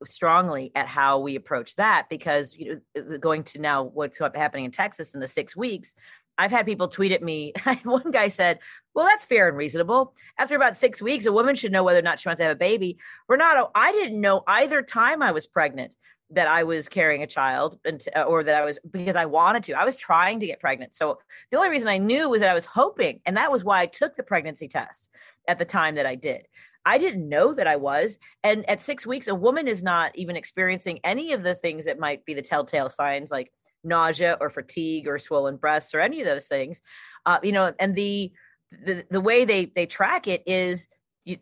strongly 0.06 0.72
at 0.76 0.88
how 0.88 1.20
we 1.20 1.36
approach 1.36 1.76
that 1.76 2.08
because 2.10 2.56
you 2.56 2.82
know 2.96 3.18
going 3.18 3.44
to 3.44 3.60
now 3.60 3.84
what's 3.84 4.20
happening 4.20 4.66
in 4.66 4.72
Texas 4.72 5.14
in 5.14 5.20
the 5.20 5.28
six 5.28 5.56
weeks 5.56 5.96
I've 6.40 6.52
had 6.52 6.66
people 6.66 6.88
tweet 6.88 7.12
at 7.12 7.22
me. 7.22 7.54
One 7.84 8.12
guy 8.12 8.30
said, 8.30 8.60
"Well, 8.96 9.06
that's 9.06 9.26
fair 9.26 9.50
and 9.50 9.58
reasonable. 9.58 10.16
After 10.40 10.56
about 10.56 10.78
six 10.78 11.02
weeks, 11.02 11.26
a 11.26 11.32
woman 11.32 11.54
should 11.54 11.72
know 11.72 11.84
whether 11.84 12.00
or 12.00 12.04
not 12.04 12.20
she 12.20 12.30
wants 12.30 12.40
to 12.40 12.46
have 12.46 12.56
a 12.56 12.60
baby." 12.60 12.98
Renato, 13.28 13.70
I 13.76 13.92
didn't 13.92 14.20
know 14.20 14.44
either 14.48 14.82
time 14.82 15.22
I 15.22 15.34
was 15.34 15.46
pregnant 15.46 15.94
that 16.32 16.48
I 16.48 16.64
was 16.64 16.88
carrying 16.88 17.24
a 17.24 17.28
child, 17.28 17.80
uh, 17.86 18.22
or 18.22 18.44
that 18.44 18.56
I 18.56 18.64
was 18.64 18.80
because 18.90 19.16
I 19.16 19.26
wanted 19.26 19.66
to. 19.66 19.74
I 19.74 19.84
was 19.84 19.96
trying 19.96 20.40
to 20.40 20.48
get 20.48 20.62
pregnant. 20.62 20.96
So 20.96 21.20
the 21.52 21.58
only 21.58 21.70
reason 21.70 21.90
I 21.90 21.98
knew 21.98 22.30
was 22.30 22.40
that 22.40 22.50
I 22.50 22.54
was 22.54 22.66
hoping, 22.66 23.20
and 23.26 23.36
that 23.38 23.52
was 23.52 23.64
why 23.64 23.82
I 23.82 23.86
took 23.88 24.16
the 24.16 24.24
pregnancy 24.24 24.68
test 24.70 25.10
at 25.48 25.60
the 25.60 25.66
time 25.66 25.96
that 25.96 26.06
I 26.06 26.16
did. 26.16 26.48
I 26.86 26.98
didn't 26.98 27.28
know 27.28 27.54
that 27.54 27.68
I 27.68 27.76
was. 27.76 28.18
And 28.44 28.68
at 28.70 28.82
six 28.82 29.06
weeks, 29.06 29.28
a 29.28 29.36
woman 29.36 29.68
is 29.68 29.84
not 29.84 30.16
even 30.16 30.36
experiencing 30.36 31.00
any 31.04 31.34
of 31.34 31.44
the 31.44 31.56
things 31.56 31.86
that 31.86 32.00
might 32.00 32.24
be 32.26 32.34
the 32.34 32.42
telltale 32.42 32.90
signs 32.90 33.32
like 33.32 33.52
nausea 33.84 34.38
or 34.40 34.50
fatigue 34.50 35.08
or 35.08 35.20
swollen 35.20 35.58
breasts 35.58 35.94
or 35.94 36.00
any 36.00 36.22
of 36.22 36.28
those 36.28 36.48
things. 36.48 36.82
Uh, 37.26 37.40
you 37.44 37.52
know, 37.52 37.74
and 37.80 37.96
the, 37.96 38.32
the 38.72 39.04
the 39.10 39.22
way 39.22 39.46
they 39.46 39.66
they 39.66 39.86
track 39.86 40.28
it 40.28 40.44
is 40.46 40.88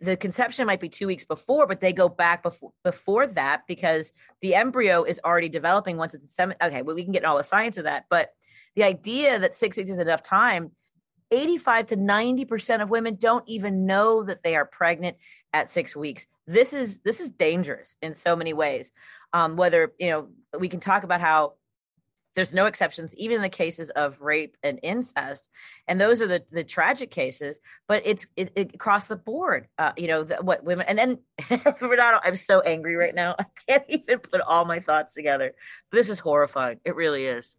the 0.02 0.18
conception 0.18 0.66
might 0.66 0.82
be 0.82 0.90
two 0.90 1.08
weeks 1.08 1.24
before, 1.24 1.68
but 1.68 1.80
they 1.80 1.94
go 1.94 2.10
back 2.10 2.44
before 2.44 2.72
before 2.84 3.28
that 3.28 3.62
because 3.68 4.12
the 4.42 4.56
embryo 4.56 5.04
is 5.04 5.20
already 5.24 5.50
developing 5.50 5.98
once 5.98 6.14
it's 6.14 6.36
seven. 6.36 6.56
Okay, 6.62 6.82
well, 6.82 6.96
we 6.96 7.04
can 7.04 7.14
get 7.14 7.26
all 7.26 7.38
the 7.38 7.44
science 7.44 7.78
of 7.78 7.84
that, 7.84 8.06
but 8.10 8.30
the 8.76 8.84
idea 8.84 9.40
that 9.40 9.56
six 9.56 9.78
weeks 9.78 9.92
is 9.92 10.00
enough 10.00 10.24
time 10.24 10.72
85 11.32 11.88
to 11.88 11.98
90% 11.98 12.82
of 12.82 12.90
women 12.90 13.18
don't 13.20 13.48
even 13.48 13.86
know 13.86 14.24
that 14.24 14.44
they 14.44 14.56
are 14.56 14.66
pregnant 14.66 15.18
at 15.54 15.72
six 15.72 15.96
weeks. 15.96 16.26
This 16.46 16.74
is 16.74 17.00
this 17.00 17.20
is 17.20 17.30
dangerous 17.30 17.98
in 18.02 18.16
so 18.16 18.36
many 18.36 18.54
ways. 18.54 18.92
Um, 19.34 19.58
whether 19.58 19.94
you 20.00 20.10
know 20.10 20.28
we 20.58 20.70
can 20.70 20.80
talk 20.80 21.04
about 21.04 21.20
how 21.20 21.54
there's 22.38 22.54
no 22.54 22.68
exceptions, 22.68 23.16
even 23.16 23.38
in 23.38 23.42
the 23.42 23.50
cases 23.50 23.90
of 23.90 24.22
rape 24.22 24.58
and 24.62 24.80
incest, 24.84 25.50
and 25.88 26.00
those 26.00 26.22
are 26.22 26.28
the 26.28 26.44
the 26.52 26.64
tragic 26.64 27.10
cases. 27.10 27.60
But 27.88 28.04
it's 28.06 28.28
it, 28.36 28.52
it 28.56 28.76
across 28.76 29.08
the 29.08 29.16
board. 29.16 29.68
Uh, 29.80 29.94
you 29.98 30.08
know 30.08 30.24
the, 30.24 30.36
what 30.36 30.64
women 30.64 30.86
and 30.88 31.00
then 31.00 31.18
Renato, 31.82 32.20
I'm 32.24 32.36
so 32.36 32.62
angry 32.62 32.96
right 32.96 33.16
now. 33.16 33.36
I 33.40 33.46
can't 33.68 33.84
even 33.90 34.20
put 34.20 34.42
all 34.42 34.66
my 34.66 34.80
thoughts 34.80 35.16
together. 35.16 35.56
This 35.92 36.10
is 36.10 36.20
horrifying. 36.20 36.80
It 36.86 36.96
really 36.96 37.26
is. 37.26 37.56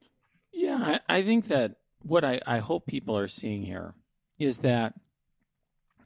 Yeah, 0.53 1.01
I, 1.09 1.17
I 1.17 1.23
think 1.23 1.49
that 1.49 1.75
what 2.03 2.25
I, 2.25 2.41
I 2.47 2.59
hope 2.59 2.87
people 2.87 3.19
are 3.19 3.27
seeing 3.27 3.65
here 3.65 3.95
is 4.39 4.59
that 4.59 4.95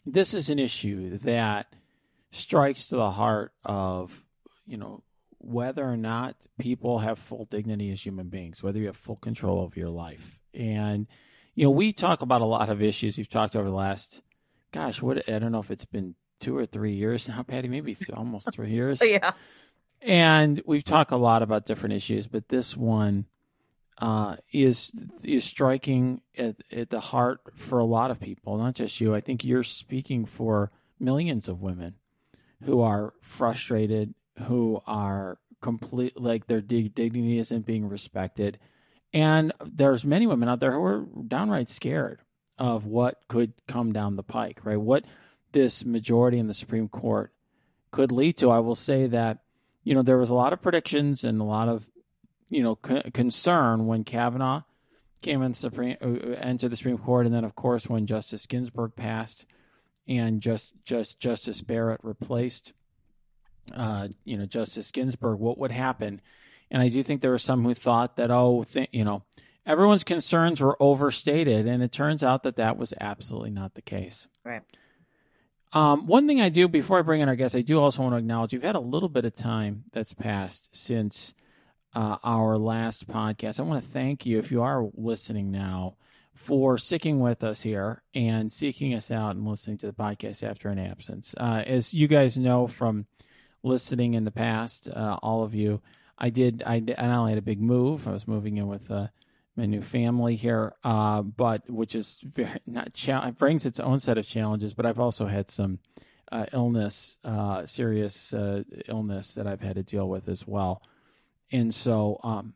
this 0.06 0.32
is 0.32 0.48
an 0.48 0.58
issue 0.58 1.18
that 1.18 1.66
strikes 2.30 2.86
to 2.86 2.96
the 2.96 3.10
heart 3.10 3.52
of, 3.66 4.24
you 4.66 4.78
know, 4.78 5.02
whether 5.42 5.84
or 5.84 5.96
not 5.96 6.36
people 6.58 7.00
have 7.00 7.18
full 7.18 7.44
dignity 7.44 7.90
as 7.90 8.04
human 8.04 8.28
beings, 8.28 8.62
whether 8.62 8.78
you 8.78 8.86
have 8.86 8.96
full 8.96 9.16
control 9.16 9.60
over 9.60 9.78
your 9.78 9.90
life. 9.90 10.38
And, 10.54 11.06
you 11.54 11.64
know, 11.64 11.70
we 11.70 11.92
talk 11.92 12.22
about 12.22 12.42
a 12.42 12.46
lot 12.46 12.68
of 12.68 12.82
issues 12.82 13.16
we've 13.16 13.28
talked 13.28 13.56
over 13.56 13.68
the 13.68 13.74
last, 13.74 14.22
gosh, 14.70 15.02
what, 15.02 15.28
I 15.28 15.38
don't 15.38 15.52
know 15.52 15.60
if 15.60 15.70
it's 15.70 15.84
been 15.84 16.14
two 16.40 16.56
or 16.56 16.66
three 16.66 16.92
years 16.92 17.28
now, 17.28 17.42
Patti, 17.42 17.68
maybe 17.68 17.94
th- 17.94 18.10
almost 18.10 18.52
three 18.52 18.70
years. 18.72 19.02
yeah. 19.02 19.32
And 20.00 20.60
we've 20.66 20.84
talked 20.84 21.12
a 21.12 21.16
lot 21.16 21.42
about 21.42 21.66
different 21.66 21.94
issues, 21.94 22.26
but 22.26 22.48
this 22.48 22.76
one, 22.76 23.26
uh, 23.98 24.36
is 24.52 24.90
is 25.22 25.44
striking 25.44 26.22
at, 26.36 26.56
at 26.72 26.90
the 26.90 26.98
heart 26.98 27.40
for 27.54 27.78
a 27.78 27.84
lot 27.84 28.10
of 28.10 28.18
people, 28.18 28.56
not 28.56 28.74
just 28.74 29.00
you. 29.00 29.14
I 29.14 29.20
think 29.20 29.44
you're 29.44 29.62
speaking 29.62 30.24
for 30.24 30.72
millions 30.98 31.48
of 31.48 31.60
women 31.60 31.94
who 32.64 32.80
are 32.80 33.12
frustrated, 33.20 34.14
who 34.46 34.80
are 34.86 35.38
complete 35.60 36.20
like 36.20 36.46
their 36.46 36.60
dignity 36.60 37.38
isn't 37.38 37.66
being 37.66 37.88
respected, 37.88 38.58
and 39.12 39.52
there's 39.64 40.04
many 40.04 40.26
women 40.26 40.48
out 40.48 40.60
there 40.60 40.72
who 40.72 40.84
are 40.84 41.06
downright 41.26 41.70
scared 41.70 42.20
of 42.58 42.86
what 42.86 43.22
could 43.28 43.52
come 43.66 43.92
down 43.92 44.16
the 44.16 44.22
pike. 44.22 44.60
Right, 44.64 44.80
what 44.80 45.04
this 45.52 45.84
majority 45.84 46.38
in 46.38 46.46
the 46.46 46.54
Supreme 46.54 46.88
Court 46.88 47.32
could 47.90 48.12
lead 48.12 48.36
to. 48.38 48.50
I 48.50 48.58
will 48.58 48.74
say 48.74 49.06
that 49.06 49.38
you 49.84 49.94
know 49.94 50.02
there 50.02 50.18
was 50.18 50.30
a 50.30 50.34
lot 50.34 50.52
of 50.52 50.62
predictions 50.62 51.24
and 51.24 51.40
a 51.40 51.44
lot 51.44 51.68
of 51.68 51.88
you 52.48 52.62
know 52.62 52.78
c- 52.84 53.10
concern 53.12 53.86
when 53.86 54.04
Kavanaugh 54.04 54.62
came 55.22 55.42
in 55.42 55.54
Supreme 55.54 55.96
uh, 56.02 56.34
entered 56.40 56.70
the 56.70 56.76
Supreme 56.76 56.98
Court, 56.98 57.26
and 57.26 57.34
then 57.34 57.44
of 57.44 57.54
course 57.54 57.88
when 57.88 58.06
Justice 58.06 58.46
Ginsburg 58.46 58.96
passed, 58.96 59.46
and 60.06 60.40
just 60.40 60.74
just 60.84 61.20
Justice 61.20 61.62
Barrett 61.62 62.00
replaced, 62.02 62.72
uh, 63.74 64.08
you 64.24 64.36
know 64.36 64.46
Justice 64.46 64.90
Ginsburg, 64.90 65.38
what 65.38 65.58
would 65.58 65.72
happen? 65.72 66.20
And 66.70 66.82
I 66.82 66.88
do 66.88 67.02
think 67.02 67.20
there 67.20 67.30
were 67.30 67.38
some 67.38 67.62
who 67.64 67.74
thought 67.74 68.16
that 68.16 68.30
oh, 68.30 68.64
th- 68.64 68.88
you 68.92 69.04
know, 69.04 69.22
everyone's 69.66 70.04
concerns 70.04 70.60
were 70.60 70.76
overstated, 70.80 71.66
and 71.66 71.82
it 71.82 71.92
turns 71.92 72.22
out 72.22 72.42
that 72.42 72.56
that 72.56 72.78
was 72.78 72.94
absolutely 73.00 73.50
not 73.50 73.74
the 73.74 73.82
case. 73.82 74.26
Right. 74.44 74.62
Um, 75.72 76.06
one 76.06 76.26
thing 76.26 76.40
I 76.40 76.50
do 76.50 76.68
before 76.68 76.98
I 76.98 77.02
bring 77.02 77.22
in 77.22 77.28
our 77.28 77.36
guests, 77.36 77.56
I 77.56 77.62
do 77.62 77.80
also 77.80 78.02
want 78.02 78.12
to 78.14 78.18
acknowledge 78.18 78.52
we've 78.52 78.62
had 78.62 78.76
a 78.76 78.80
little 78.80 79.08
bit 79.08 79.24
of 79.24 79.34
time 79.34 79.84
that's 79.92 80.12
passed 80.12 80.68
since 80.72 81.32
uh, 81.94 82.16
our 82.22 82.58
last 82.58 83.08
podcast. 83.08 83.58
I 83.58 83.62
want 83.62 83.82
to 83.82 83.88
thank 83.88 84.26
you 84.26 84.38
if 84.38 84.50
you 84.50 84.62
are 84.62 84.88
listening 84.94 85.50
now 85.50 85.96
for 86.34 86.76
sticking 86.76 87.20
with 87.20 87.42
us 87.42 87.62
here 87.62 88.02
and 88.14 88.52
seeking 88.52 88.94
us 88.94 89.10
out 89.10 89.36
and 89.36 89.46
listening 89.46 89.78
to 89.78 89.86
the 89.86 89.92
podcast 89.92 90.42
after 90.42 90.68
an 90.68 90.78
absence. 90.78 91.34
Uh, 91.38 91.62
as 91.66 91.94
you 91.94 92.08
guys 92.08 92.36
know 92.36 92.66
from 92.66 93.06
listening 93.62 94.14
in 94.14 94.24
the 94.24 94.30
past, 94.30 94.88
uh, 94.88 95.18
all 95.22 95.42
of 95.42 95.54
you, 95.54 95.80
I 96.18 96.30
did. 96.30 96.62
I, 96.66 96.74
I 96.74 96.80
not 96.80 97.18
only 97.18 97.32
had 97.32 97.38
a 97.38 97.42
big 97.42 97.60
move. 97.60 98.06
I 98.06 98.12
was 98.12 98.28
moving 98.28 98.56
in 98.56 98.68
with 98.68 98.90
uh, 98.90 99.08
my 99.56 99.66
new 99.66 99.82
family 99.82 100.36
here, 100.36 100.74
uh, 100.84 101.22
but 101.22 101.68
which 101.68 101.94
is 101.94 102.18
very 102.22 102.60
not 102.66 102.94
cha- 102.94 103.26
it 103.26 103.38
brings 103.38 103.66
its 103.66 103.80
own 103.80 104.00
set 104.00 104.18
of 104.18 104.26
challenges. 104.26 104.74
But 104.74 104.86
I've 104.86 105.00
also 105.00 105.26
had 105.26 105.50
some 105.50 105.80
uh, 106.30 106.46
illness, 106.52 107.18
uh, 107.24 107.66
serious 107.66 108.32
uh, 108.32 108.62
illness 108.88 109.34
that 109.34 109.46
I've 109.46 109.60
had 109.60 109.76
to 109.76 109.82
deal 109.82 110.08
with 110.08 110.28
as 110.28 110.46
well 110.46 110.82
and 111.52 111.74
so 111.74 112.18
um, 112.24 112.54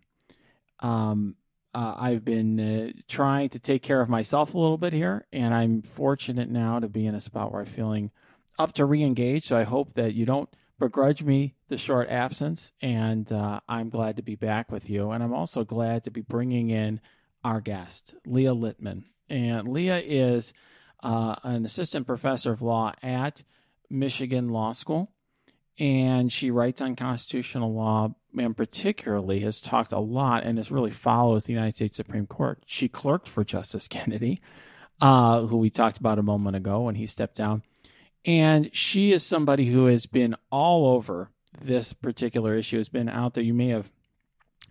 um, 0.81 1.37
uh, 1.75 1.95
I've 1.97 2.25
been 2.25 2.59
uh, 2.59 2.93
trying 3.07 3.51
to 3.51 3.59
take 3.59 3.83
care 3.83 4.01
of 4.01 4.09
myself 4.09 4.55
a 4.55 4.59
little 4.59 4.79
bit 4.79 4.95
here, 4.95 5.27
and 5.33 5.55
I'm 5.55 5.83
fortunate 5.83 6.49
now 6.49 6.81
to 6.81 6.89
be 6.89 7.07
in 7.07 7.15
a 7.15 7.21
spot 7.21 7.53
where 7.53 7.61
I'm 7.61 7.67
feeling 7.67 8.11
up 8.59 8.73
to 8.75 8.87
re-engage. 8.87 9.49
So 9.49 9.59
I 9.59 9.65
hope 9.65 9.95
that 9.95 10.15
you 10.15 10.25
don't 10.25 10.49
begrudge 10.79 11.23
me 11.23 11.55
the 11.69 11.79
short 11.79 12.09
absence, 12.09 12.73
and 12.81 13.31
uh, 13.33 13.61
I'm 13.69 13.89
glad 13.89 14.17
to 14.17 14.23
be 14.23 14.35
back 14.35 14.71
with 14.71 14.91
you. 14.91 15.11
And 15.11 15.23
I'm 15.23 15.35
also 15.35 15.65
glad 15.65 16.05
to 16.05 16.11
be 16.11 16.21
bringing 16.21 16.71
in 16.71 17.01
our 17.45 17.61
guest, 17.61 18.15
Leah 18.27 18.55
Litman, 18.55 19.05
and 19.29 19.69
Leah 19.69 20.03
is 20.05 20.53
uh, 21.03 21.37
an 21.43 21.65
assistant 21.65 22.07
professor 22.07 22.53
of 22.53 22.63
law 22.63 22.93
at 23.03 23.45
Michigan 23.89 24.49
Law 24.49 24.73
School 24.73 25.13
and 25.79 26.33
she 26.33 26.51
writes 26.51 26.81
on 26.81 26.97
constitutional 26.97 27.73
law 27.75 28.15
and 28.37 28.57
particularly 28.57 29.41
has 29.41 29.61
talked 29.61 29.93
a 29.93 29.99
lot 29.99 30.45
and 30.45 30.59
has 30.59 30.71
really 30.71 30.91
follows 30.91 31.45
the 31.45 31.53
United 31.53 31.77
States 31.77 31.97
Supreme 31.97 32.27
Court. 32.27 32.63
She 32.67 32.89
clerked 32.89 33.29
for 33.29 33.45
Justice 33.45 33.89
Kennedy, 33.89 34.41
uh, 35.01 35.43
who 35.43 35.59
we 35.59 35.71
talked 35.71 35.99
about 35.99 36.19
a 36.19 36.23
moment 36.23 36.57
ago 36.57 36.83
when 36.83 36.95
he 36.95 37.07
stepped 37.07 37.37
down. 37.37 37.63
And 38.27 38.75
she 38.75 39.13
is 39.13 39.25
somebody 39.25 39.67
who 39.67 39.87
has 39.87 40.07
been 40.07 40.35
all 40.51 40.87
over 40.95 41.31
this 41.61 41.93
particular 41.93 42.55
issue, 42.57 42.79
has 42.79 42.89
been 42.89 43.09
out 43.09 43.35
there. 43.35 43.45
You 43.45 43.55
may 43.55 43.69
have 43.69 43.93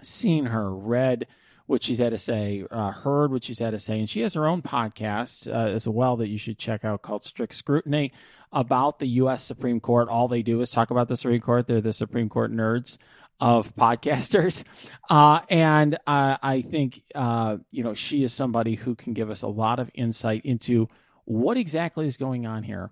seen 0.01 0.47
her, 0.47 0.74
read 0.74 1.25
what 1.65 1.83
she's 1.83 1.97
had 1.97 2.12
to 2.12 2.17
say, 2.17 2.65
uh, 2.69 2.91
heard 2.91 3.31
what 3.31 3.43
she's 3.43 3.59
had 3.59 3.71
to 3.71 3.79
say. 3.79 3.97
And 4.00 4.09
she 4.09 4.21
has 4.21 4.33
her 4.35 4.45
own 4.45 4.62
podcast 4.62 5.47
uh, 5.47 5.69
as 5.69 5.88
well 5.88 6.17
that 6.17 6.27
you 6.27 6.38
should 6.38 6.59
check 6.59 6.85
out 6.85 7.01
called 7.01 7.24
Strict 7.24 7.55
Scrutiny 7.55 8.12
about 8.51 9.00
the 9.00 9.07
U.S. 9.07 9.43
Supreme 9.43 9.79
Court. 9.79 10.09
All 10.09 10.27
they 10.27 10.43
do 10.43 10.62
is 10.62 10.69
talk 10.69 10.91
about 10.91 11.07
the 11.07 11.17
Supreme 11.17 11.41
Court. 11.41 11.67
They're 11.67 11.81
the 11.81 11.93
Supreme 11.93 12.29
Court 12.29 12.51
nerds 12.51 12.97
of 13.39 13.75
podcasters. 13.77 14.63
Uh, 15.09 15.41
and 15.50 15.95
uh, 16.05 16.38
I 16.41 16.62
think, 16.62 17.01
uh, 17.15 17.57
you 17.71 17.83
know, 17.83 17.93
she 17.93 18.24
is 18.24 18.33
somebody 18.33 18.75
who 18.75 18.95
can 18.95 19.13
give 19.13 19.29
us 19.29 19.41
a 19.41 19.47
lot 19.47 19.79
of 19.79 19.89
insight 19.93 20.45
into 20.45 20.88
what 21.25 21.57
exactly 21.57 22.05
is 22.05 22.17
going 22.17 22.45
on 22.45 22.62
here, 22.62 22.91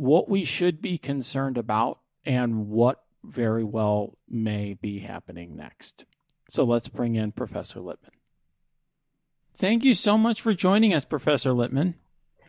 what 0.00 0.28
we 0.28 0.44
should 0.44 0.80
be 0.80 0.96
concerned 0.96 1.58
about, 1.58 2.00
and 2.24 2.68
what 2.68 3.02
very 3.22 3.64
well 3.64 4.16
may 4.28 4.74
be 4.74 5.00
happening 5.00 5.56
next. 5.56 6.06
So 6.48 6.64
let's 6.64 6.88
bring 6.88 7.16
in 7.16 7.32
Professor 7.32 7.80
Litman. 7.80 8.16
Thank 9.56 9.84
you 9.84 9.92
so 9.92 10.16
much 10.16 10.40
for 10.40 10.54
joining 10.54 10.94
us, 10.94 11.04
Professor 11.04 11.50
Litman. 11.50 11.94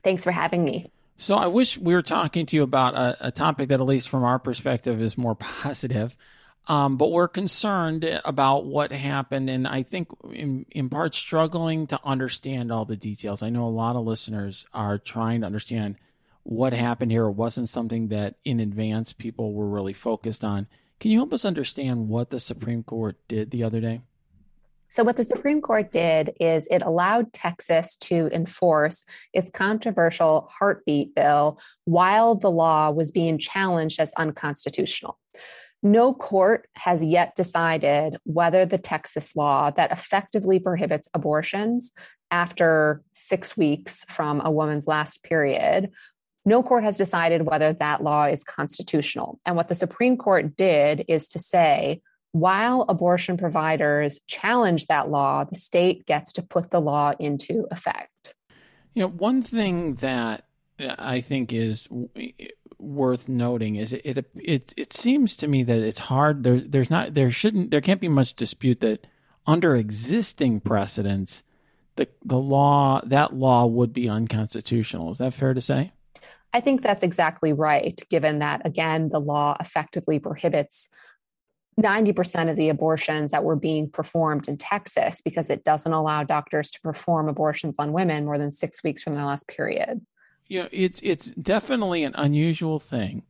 Thanks 0.01 0.24
for 0.24 0.31
having 0.31 0.63
me. 0.63 0.91
So 1.17 1.36
I 1.36 1.48
wish 1.48 1.77
we 1.77 1.93
were 1.93 2.01
talking 2.01 2.46
to 2.48 2.55
you 2.55 2.63
about 2.63 2.96
a, 2.96 3.27
a 3.27 3.31
topic 3.31 3.67
that, 3.67 3.81
at 3.81 3.86
least 3.86 4.08
from 4.08 4.24
our 4.24 4.39
perspective, 4.39 5.01
is 5.01 5.17
more 5.17 5.36
positive. 5.36 6.15
Um, 6.67 6.96
but 6.96 7.12
we're 7.12 7.27
concerned 7.27 8.22
about 8.24 8.65
what 8.65 8.91
happened, 8.91 9.50
and 9.50 9.67
I 9.67 9.84
think 9.84 10.08
in, 10.31 10.65
in 10.72 10.89
part 10.89 11.15
struggling 11.15 11.86
to 11.88 12.00
understand 12.03 12.72
all 12.72 12.86
the 12.86 12.96
details. 12.96 13.43
I 13.43 13.50
know 13.50 13.65
a 13.65 13.70
lot 13.70 13.96
of 13.96 14.05
listeners 14.05 14.65
are 14.74 14.98
trying 14.98 15.41
to 15.41 15.48
understand 15.48 15.98
what 16.43 16.74
happened 16.74 17.12
here. 17.12 17.29
Wasn't 17.29 17.69
something 17.69 18.07
that 18.10 18.36
in 18.43 18.60
advance 18.60 19.13
people 19.13 19.53
were 19.53 19.67
really 19.67 19.93
focused 19.93 20.43
on. 20.43 20.67
Can 21.00 21.12
you 21.12 21.19
help 21.19 21.33
us 21.33 21.45
understand 21.45 22.07
what 22.07 22.29
the 22.29 22.39
Supreme 22.39 22.83
Court 22.83 23.17
did 23.27 23.51
the 23.51 23.63
other 23.63 23.79
day? 23.81 24.01
So, 24.89 25.03
what 25.03 25.15
the 25.15 25.24
Supreme 25.24 25.62
Court 25.62 25.91
did 25.91 26.36
is 26.39 26.67
it 26.69 26.81
allowed 26.81 27.31
Texas 27.31 27.95
to 28.01 28.29
enforce 28.33 29.05
its 29.33 29.50
controversial 29.50 30.50
heartbeat 30.51 31.15
bill 31.15 31.60
while 31.86 32.36
the 32.36 32.51
law 32.51 32.91
was 32.91 33.12
being 33.12 33.38
challenged 33.38 34.01
as 34.01 34.12
unconstitutional. 34.17 35.17
No 35.81 36.13
court 36.13 36.67
has 36.74 37.03
yet 37.03 37.36
decided 37.36 38.17
whether 38.25 38.65
the 38.65 38.77
Texas 38.77 39.36
law 39.36 39.71
that 39.71 39.91
effectively 39.91 40.60
prohibits 40.60 41.10
abortions 41.13 41.93
after 42.29 43.01
six 43.13 43.55
weeks 43.57 44.05
from 44.10 44.41
a 44.43 44.51
woman's 44.51 44.88
last 44.88 45.24
period, 45.24 45.91
no 46.45 46.63
court 46.63 46.83
has 46.83 46.98
decided 46.98 47.43
whether 47.43 47.74
that 47.74 48.03
law 48.03 48.25
is 48.25 48.43
constitutional. 48.43 49.39
And 49.45 49.55
what 49.55 49.69
the 49.69 49.75
Supreme 49.75 50.17
Court 50.17 50.55
did 50.55 51.05
is 51.07 51.27
to 51.29 51.39
say, 51.39 52.01
while 52.31 52.86
abortion 52.88 53.38
providers 53.38 54.21
challenge 54.27 54.88
that 54.88 55.10
law, 55.10 55.43
the 55.43 55.55
state 55.55 56.05
gets 56.05 56.33
to 56.33 56.41
put 56.41 56.71
the 56.71 56.81
law 56.81 57.13
into 57.19 57.67
effect. 57.71 58.33
You 58.93 59.03
know, 59.03 59.10
one 59.10 59.41
thing 59.41 59.95
that 59.95 60.45
I 60.79 61.21
think 61.21 61.53
is 61.53 61.88
worth 62.79 63.29
noting 63.29 63.75
is 63.75 63.93
it 63.93 64.01
it 64.03 64.31
it, 64.36 64.74
it 64.75 64.93
seems 64.93 65.36
to 65.36 65.48
me 65.48 65.62
that 65.63 65.77
it's 65.77 66.00
hard 66.00 66.43
there 66.43 66.60
there's 66.60 66.89
not 66.89 67.13
there 67.13 67.29
shouldn't 67.29 67.69
there 67.69 67.79
can't 67.79 68.01
be 68.01 68.07
much 68.07 68.33
dispute 68.33 68.79
that 68.79 69.05
under 69.45 69.75
existing 69.75 70.60
precedents 70.60 71.43
the 71.95 72.07
the 72.25 72.39
law 72.39 73.00
that 73.05 73.33
law 73.33 73.65
would 73.65 73.93
be 73.93 74.10
unconstitutional. 74.10 75.12
Is 75.12 75.19
that 75.19 75.33
fair 75.33 75.53
to 75.53 75.62
say? 75.62 75.91
I 76.53 76.60
think 76.60 76.81
that's 76.81 77.03
exactly 77.03 77.53
right, 77.53 78.01
given 78.10 78.39
that 78.39 78.65
again 78.65 79.10
the 79.10 79.20
law 79.20 79.55
effectively 79.60 80.20
prohibits 80.20 80.89
90% 81.79 82.50
of 82.50 82.58
the 82.58 82.70
abortions 82.70 83.31
that 83.31 83.43
were 83.43 83.55
being 83.55 83.89
performed 83.89 84.48
in 84.48 84.58
Texas 84.58 85.22
because 85.22 85.50
it 85.50 85.63
doesn't 85.63 85.93
allow 85.93 86.24
doctors 86.24 86.70
to 86.72 86.81
perform 86.81 87.29
abortions 87.29 87.77
on 87.79 87.93
women 87.93 88.25
more 88.25 88.38
than 88.38 88.51
six 88.51 88.84
weeks 88.84 89.01
from 89.01 89.13
their 89.13 89.25
last 89.25 89.48
period. 89.48 90.05
You 90.48 90.63
know, 90.63 90.70
it's 90.72 91.00
it's 91.01 91.27
definitely 91.31 92.03
an 92.03 92.13
unusual 92.15 92.79
thing. 92.79 93.24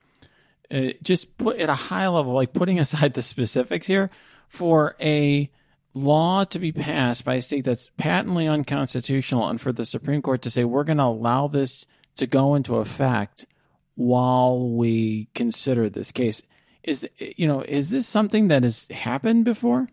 Uh, 0.72 0.94
just 1.04 1.38
put 1.38 1.60
at 1.60 1.70
a 1.70 1.76
high 1.76 2.08
level, 2.08 2.34
like 2.34 2.54
putting 2.54 2.80
aside 2.80 3.14
the 3.14 3.22
specifics 3.22 3.88
here, 3.88 4.10
for 4.48 4.96
a 5.00 5.50
law 5.94 6.46
to 6.46 6.58
be 6.58 6.72
passed 6.72 7.26
by 7.26 7.36
a 7.36 7.42
state 7.42 7.66
that's 7.66 7.92
patently 7.98 8.48
unconstitutional, 8.48 9.48
and 9.48 9.62
for 9.62 9.72
the 9.72 9.86
Supreme 9.86 10.22
Court 10.22 10.42
to 10.42 10.50
say 10.50 10.64
we're 10.64 10.84
going 10.84 10.98
to 10.98 11.04
allow 11.04 11.48
this 11.48 11.86
to 12.22 12.28
go 12.28 12.54
into 12.54 12.76
effect 12.76 13.48
while 13.96 14.70
we 14.70 15.28
consider 15.34 15.90
this 15.90 16.12
case. 16.12 16.44
Is 16.84 17.08
you 17.18 17.48
know 17.48 17.62
is 17.62 17.90
this 17.90 18.08
something 18.08 18.48
that 18.48 18.64
has 18.64 18.86
happened 18.90 19.44
before? 19.44 19.90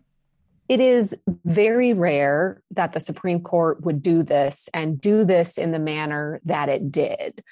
It 0.67 0.79
is 0.79 1.15
very 1.43 1.93
rare 1.93 2.61
that 2.71 2.93
the 2.93 2.99
supreme 2.99 3.41
court 3.41 3.81
would 3.83 4.03
do 4.03 4.21
this 4.21 4.69
and 4.75 5.01
do 5.01 5.25
this 5.25 5.57
in 5.57 5.71
the 5.71 5.79
manner 5.79 6.39
that 6.45 6.69
it 6.69 6.91
did 6.91 7.43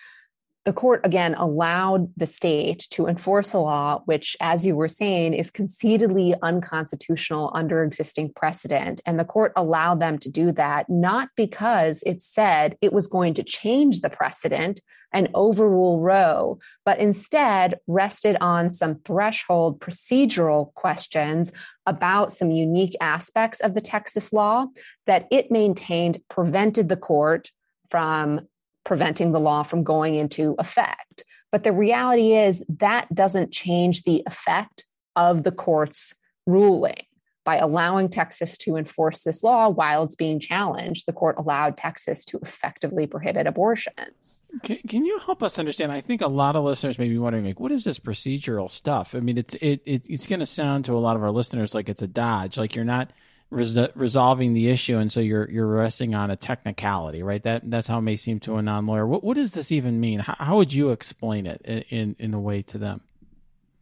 the 0.67 0.73
court 0.73 0.99
again 1.05 1.33
allowed 1.35 2.11
the 2.17 2.25
state 2.25 2.87
to 2.89 3.07
enforce 3.07 3.53
a 3.53 3.57
law 3.57 4.01
which 4.03 4.35
as 4.41 4.65
you 4.65 4.75
were 4.75 4.89
saying 4.89 5.33
is 5.33 5.49
conceitedly 5.49 6.35
unconstitutional 6.41 7.51
under 7.55 7.85
existing 7.85 8.33
precedent. 8.33 8.99
And 9.05 9.17
the 9.17 9.23
court 9.23 9.53
allowed 9.55 10.01
them 10.01 10.19
to 10.19 10.29
do 10.29 10.51
that 10.51 10.89
not 10.89 11.29
because 11.37 12.03
it 12.05 12.21
said 12.21 12.77
it 12.81 12.91
was 12.91 13.07
going 13.07 13.35
to 13.35 13.43
change 13.43 14.01
the 14.01 14.09
precedent 14.09 14.81
and 15.13 15.29
overrule 15.33 16.01
roe 16.01 16.59
but 16.83 16.99
instead 16.99 17.75
rested 17.87 18.35
on 18.41 18.69
some 18.69 18.99
threshold 19.05 19.79
procedural 19.79 20.73
questions 20.73 21.53
about 21.85 22.33
some 22.33 22.51
unique 22.51 22.97
aspects 22.99 23.61
of 23.61 23.73
the 23.73 23.79
texas 23.79 24.33
law 24.33 24.67
that 25.05 25.29
it 25.31 25.49
maintained 25.49 26.17
prevented 26.27 26.89
the 26.89 26.97
court 26.97 27.51
from 27.89 28.41
preventing 28.87 29.33
the 29.33 29.39
law 29.39 29.63
from 29.63 29.83
going 29.83 30.15
into 30.15 30.55
effect. 30.59 31.25
But 31.51 31.65
the 31.65 31.73
reality 31.73 32.35
is 32.35 32.65
that 32.79 33.13
doesn't 33.13 33.51
change 33.51 34.03
the 34.03 34.23
effect 34.25 34.85
of 35.17 35.43
the 35.43 35.51
court's 35.51 36.15
ruling. 36.45 37.03
By 37.43 37.57
allowing 37.57 38.09
Texas 38.09 38.57
to 38.59 38.75
enforce 38.75 39.23
this 39.23 39.43
law 39.43 39.69
while 39.69 40.03
it's 40.03 40.15
being 40.15 40.39
challenged, 40.39 41.05
the 41.05 41.13
court 41.13 41.37
allowed 41.37 41.77
Texas 41.77 42.25
to 42.25 42.39
effectively 42.41 43.07
prohibit 43.07 43.45
abortions. 43.45 44.45
Can, 44.63 44.77
can 44.87 45.05
you 45.05 45.19
help 45.19 45.43
us 45.43 45.57
understand? 45.59 45.91
I 45.91 46.01
think 46.01 46.21
a 46.21 46.27
lot 46.27 46.55
of 46.55 46.63
listeners 46.63 46.97
may 46.97 47.07
be 47.07 47.17
wondering, 47.17 47.45
like, 47.45 47.59
what 47.59 47.71
is 47.71 47.83
this 47.85 47.99
procedural 47.99 48.69
stuff? 48.69 49.15
I 49.15 49.19
mean, 49.21 49.37
it's 49.37 49.55
it, 49.55 49.81
it 49.85 50.05
it's 50.09 50.27
going 50.27 50.41
to 50.41 50.45
sound 50.45 50.85
to 50.85 50.93
a 50.93 50.99
lot 50.99 51.15
of 51.15 51.23
our 51.23 51.31
listeners 51.31 51.73
like 51.73 51.87
it's 51.87 52.01
a 52.01 52.07
dodge, 52.07 52.57
like 52.57 52.75
you're 52.75 52.85
not 52.85 53.11
res- 53.49 53.77
resolving 53.95 54.53
the 54.53 54.69
issue, 54.69 54.97
and 54.97 55.11
so 55.11 55.19
you're 55.19 55.49
you're 55.49 55.67
resting 55.67 56.15
on 56.15 56.31
a 56.31 56.35
technicality, 56.35 57.23
right? 57.23 57.41
That 57.43 57.69
that's 57.69 57.87
how 57.87 57.99
it 57.99 58.03
may 58.03 58.15
seem 58.15 58.39
to 58.41 58.57
a 58.57 58.61
non 58.61 58.85
lawyer. 58.85 59.05
What 59.05 59.23
what 59.23 59.35
does 59.35 59.51
this 59.51 59.71
even 59.71 59.99
mean? 59.99 60.19
How, 60.19 60.35
how 60.37 60.55
would 60.57 60.73
you 60.73 60.91
explain 60.91 61.47
it 61.47 61.61
in, 61.63 61.81
in 61.89 62.15
in 62.19 62.33
a 62.33 62.39
way 62.39 62.61
to 62.63 62.77
them? 62.77 63.01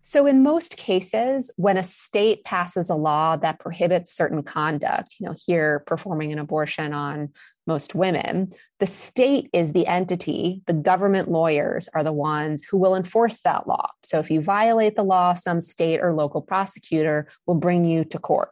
So, 0.08 0.28
in 0.28 0.43
most 0.43 0.78
cases, 0.78 1.49
when 1.56 1.78
a 1.78 1.84
state 1.84 2.43
passes 2.43 2.91
a 2.91 2.95
law 2.95 3.38
that 3.38 3.60
prohibits 3.60 4.12
certain 4.12 4.43
conduct, 4.43 5.15
you 5.19 5.25
know, 5.25 5.34
here 5.47 5.84
performing 5.88 6.32
an 6.32 6.38
abortion 6.38 6.93
on 6.93 7.30
most 7.65 7.95
women, 7.95 8.54
the 8.78 8.86
state 8.86 9.49
is 9.51 9.73
the 9.73 9.88
entity, 9.88 10.62
the 10.67 10.73
government 10.73 11.32
lawyers 11.32 11.89
are 11.95 12.04
the 12.04 12.13
ones 12.13 12.63
who 12.63 12.78
will 12.78 12.95
enforce 12.95 13.41
that 13.41 13.67
law. 13.67 13.89
So, 14.04 14.19
if 14.19 14.30
you 14.30 14.41
violate 14.41 14.95
the 14.95 15.04
law, 15.04 15.34
some 15.34 15.60
state 15.60 15.99
or 15.99 16.13
local 16.13 16.39
prosecutor 16.39 17.28
will 17.47 17.56
bring 17.56 17.84
you 17.84 18.06
to 18.06 18.19
court. 18.19 18.49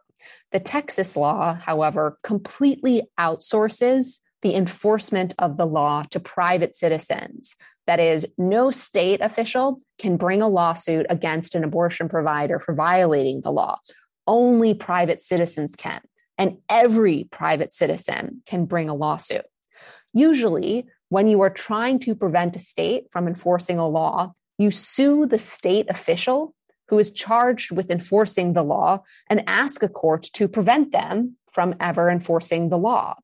The 0.52 0.60
Texas 0.60 1.18
law, 1.18 1.56
however, 1.56 2.18
completely 2.24 3.04
outsources 3.20 4.20
the 4.42 4.56
enforcement 4.56 5.34
of 5.40 5.58
the 5.58 5.66
law 5.66 6.04
to 6.12 6.20
private 6.20 6.76
citizens. 6.76 7.56
That 7.88 8.00
is, 8.00 8.28
no 8.38 8.72
state 8.72 9.22
official 9.22 9.80
can 9.98 10.18
bring 10.18 10.42
a 10.42 10.50
lawsuit 10.50 11.06
against 11.10 11.56
an 11.56 11.64
abortion 11.64 12.10
provider 12.10 12.60
for 12.60 12.74
violating 12.74 13.42
the 13.42 13.52
law. 13.52 13.80
Only 14.28 14.74
private 14.74 15.22
citizens 15.22 15.76
can, 15.76 16.02
and 16.38 16.58
every 16.70 17.28
private 17.32 17.74
citizen 17.74 18.42
can 18.46 18.66
bring 18.66 18.90
a 18.90 18.94
lawsuit. 18.94 19.46
Usually, 20.14 20.88
when 21.10 21.28
you 21.28 21.42
are 21.42 21.50
trying 21.50 22.00
to 22.00 22.16
prevent 22.16 22.56
a 22.56 22.60
state 22.60 23.06
from 23.12 23.28
enforcing 23.28 23.80
a 23.80 23.88
law, 23.88 24.34
you 24.58 24.72
sue 24.72 25.26
the 25.26 25.38
state 25.38 25.88
official 25.90 26.54
who 26.94 27.00
is 27.00 27.12
charged 27.12 27.72
with 27.72 27.90
enforcing 27.90 28.54
the 28.54 28.62
law 28.62 29.02
and 29.28 29.44
ask 29.48 29.82
a 29.82 29.90
court 29.90 30.22
to 30.32 30.48
prevent 30.48 30.92
them 30.92 31.36
from 31.52 31.74
ever 31.80 32.08
enforcing 32.08 32.70
the 32.70 32.78
law. 32.78 33.16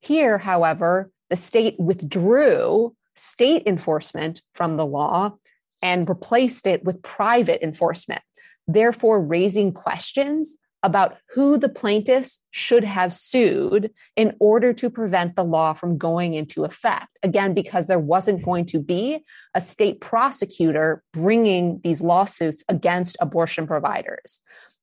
Here, 0.00 0.38
however, 0.38 1.10
the 1.28 1.36
state 1.36 1.78
withdrew 1.78 2.96
state 3.14 3.64
enforcement 3.66 4.40
from 4.54 4.78
the 4.78 4.86
law 4.86 5.34
and 5.82 6.08
replaced 6.08 6.66
it 6.66 6.82
with 6.82 7.02
private 7.02 7.62
enforcement, 7.62 8.22
therefore 8.66 9.20
raising 9.20 9.74
questions 9.74 10.56
about 10.82 11.18
who 11.34 11.58
the 11.58 11.68
plaintiffs 11.68 12.40
should 12.50 12.84
have 12.84 13.12
sued 13.12 13.90
in 14.16 14.34
order 14.40 14.72
to 14.72 14.88
prevent 14.88 15.36
the 15.36 15.44
law 15.44 15.72
from 15.72 15.98
going 15.98 16.34
into 16.34 16.64
effect. 16.64 17.08
Again, 17.22 17.52
because 17.54 17.86
there 17.86 17.98
wasn't 17.98 18.42
going 18.42 18.64
to 18.66 18.78
be 18.78 19.24
a 19.54 19.60
state 19.60 20.00
prosecutor 20.00 21.02
bringing 21.12 21.80
these 21.84 22.00
lawsuits 22.00 22.64
against 22.68 23.16
abortion 23.20 23.66
providers. 23.66 24.40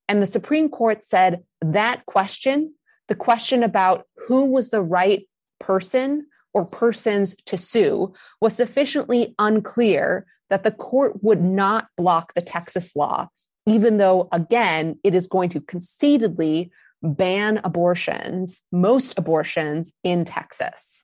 And 0.08 0.22
the 0.22 0.28
Supreme 0.28 0.70
Court 0.70 1.04
said 1.04 1.44
that 1.62 2.06
question, 2.06 2.74
the 3.08 3.16
question 3.16 3.64
about 3.64 4.06
who 4.28 4.52
was 4.52 4.70
the 4.70 4.84
right 4.84 5.28
person 5.60 6.28
or 6.54 6.66
persons 6.66 7.36
to 7.46 7.58
sue, 7.58 8.14
was 8.40 8.56
sufficiently 8.56 9.36
unclear 9.40 10.26
that 10.50 10.64
the 10.64 10.72
court 10.72 11.24
would 11.24 11.42
not 11.42 11.88
block 11.98 12.34
the 12.34 12.42
Texas 12.42 12.96
law 12.96 13.28
even 13.68 13.98
though, 13.98 14.30
again, 14.32 14.98
it 15.04 15.14
is 15.14 15.28
going 15.28 15.50
to 15.50 15.60
conceitedly 15.60 16.72
ban 17.04 17.60
abortions, 17.64 18.66
most 18.72 19.20
abortions 19.20 19.94
in 20.04 20.24
Texas. 20.26 21.04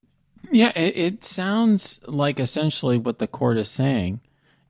Yeah, 0.49 0.71
it, 0.76 0.97
it, 0.97 1.23
sounds 1.23 1.99
like 2.08 2.39
essentially 2.39 2.97
what 2.97 3.19
the 3.19 3.28
court 3.28 3.58
is 3.58 3.69
saying 3.69 4.21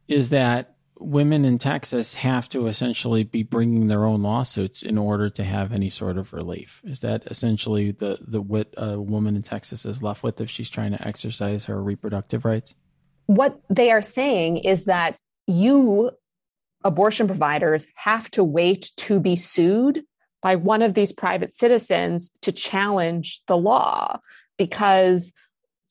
is 0.08 0.29
that 0.29 0.75
women 0.99 1.45
in 1.45 1.60
Texas 1.60 2.15
have 2.15 2.49
to 2.49 2.67
essentially 2.67 3.23
be 3.23 3.43
bringing 3.43 3.88
their 3.88 4.06
own 4.06 4.23
lawsuits 4.23 4.82
in 4.84 4.97
order 4.97 5.29
to 5.29 5.43
have 5.43 5.71
any 5.71 5.89
sort 5.89 6.17
of 6.17 6.34
relief. 6.34 6.82
Is 6.84 6.99
that 7.01 7.23
essentially 7.27 7.91
the 7.91 8.19
the 8.21 8.41
what 8.41 8.73
a 8.77 8.99
woman 8.99 9.36
in 9.36 9.43
Texas 9.43 9.86
is 9.86 10.03
left 10.03 10.23
with 10.23 10.41
if 10.41 10.49
she's 10.49 10.69
trying 10.69 10.91
to 10.91 11.08
exercise 11.08 11.65
her 11.65 11.82
reproductive 11.82 12.45
rights? 12.45 12.73
What 13.25 13.60
they 13.69 13.91
are 13.91 14.01
saying 14.01 14.58
is 14.58 14.86
that 14.86 15.15
you 15.47 16.12
abortion 16.83 17.27
providers 17.27 17.87
have 17.95 18.29
to 18.31 18.43
wait 18.43 18.91
to 18.97 19.19
be 19.19 19.35
sued 19.35 20.03
by 20.41 20.55
one 20.55 20.81
of 20.81 20.93
these 20.93 21.13
private 21.13 21.55
citizens 21.55 22.29
to 22.41 22.51
challenge 22.51 23.41
the 23.47 23.57
law 23.57 24.19
because 24.57 25.31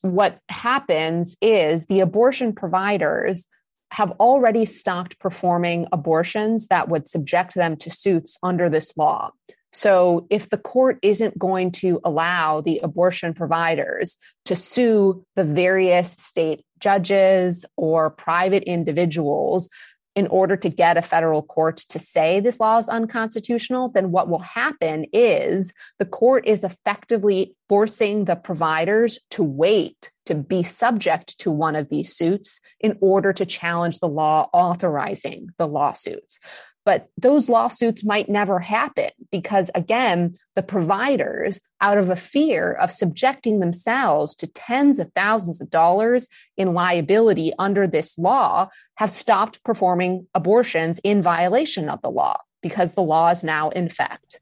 what 0.02 0.38
happens 0.48 1.36
is 1.40 1.86
the 1.86 2.00
abortion 2.00 2.52
providers 2.52 3.46
have 3.92 4.10
already 4.12 4.64
stopped 4.64 5.18
performing 5.18 5.86
abortions 5.92 6.66
that 6.68 6.88
would 6.88 7.06
subject 7.06 7.54
them 7.54 7.76
to 7.76 7.90
suits 7.90 8.38
under 8.42 8.68
this 8.68 8.96
law. 8.96 9.30
So, 9.74 10.26
if 10.28 10.50
the 10.50 10.58
court 10.58 10.98
isn't 11.02 11.38
going 11.38 11.72
to 11.72 11.98
allow 12.04 12.60
the 12.60 12.78
abortion 12.82 13.32
providers 13.32 14.18
to 14.44 14.54
sue 14.54 15.24
the 15.34 15.44
various 15.44 16.12
state 16.12 16.64
judges 16.78 17.64
or 17.76 18.10
private 18.10 18.64
individuals 18.64 19.70
in 20.14 20.26
order 20.26 20.56
to 20.56 20.68
get 20.68 20.96
a 20.96 21.02
federal 21.02 21.42
court 21.42 21.78
to 21.78 21.98
say 21.98 22.38
this 22.40 22.60
law 22.60 22.78
is 22.78 22.88
unconstitutional, 22.88 23.88
then 23.88 24.10
what 24.10 24.28
will 24.28 24.40
happen 24.40 25.06
is 25.12 25.72
the 25.98 26.04
court 26.04 26.46
is 26.46 26.64
effectively 26.64 27.54
forcing 27.68 28.26
the 28.26 28.36
providers 28.36 29.18
to 29.30 29.42
wait 29.42 30.10
to 30.26 30.34
be 30.34 30.62
subject 30.62 31.38
to 31.38 31.50
one 31.50 31.74
of 31.74 31.88
these 31.88 32.14
suits 32.14 32.60
in 32.80 32.96
order 33.00 33.32
to 33.32 33.46
challenge 33.46 33.98
the 33.98 34.08
law 34.08 34.48
authorizing 34.52 35.48
the 35.56 35.66
lawsuits. 35.66 36.38
But 36.84 37.08
those 37.16 37.48
lawsuits 37.48 38.04
might 38.04 38.28
never 38.28 38.58
happen 38.58 39.10
because, 39.30 39.70
again, 39.74 40.34
the 40.56 40.64
providers, 40.64 41.60
out 41.80 41.96
of 41.96 42.10
a 42.10 42.16
fear 42.16 42.72
of 42.72 42.90
subjecting 42.90 43.60
themselves 43.60 44.34
to 44.36 44.46
tens 44.48 44.98
of 44.98 45.10
thousands 45.14 45.60
of 45.60 45.70
dollars 45.70 46.28
in 46.56 46.74
liability 46.74 47.52
under 47.58 47.86
this 47.86 48.18
law, 48.18 48.68
have 49.02 49.10
stopped 49.10 49.64
performing 49.64 50.28
abortions 50.32 51.00
in 51.02 51.20
violation 51.20 51.88
of 51.88 52.00
the 52.02 52.10
law 52.10 52.40
because 52.60 52.94
the 52.94 53.02
law 53.02 53.30
is 53.30 53.42
now 53.42 53.68
in 53.70 53.86
effect. 53.86 54.40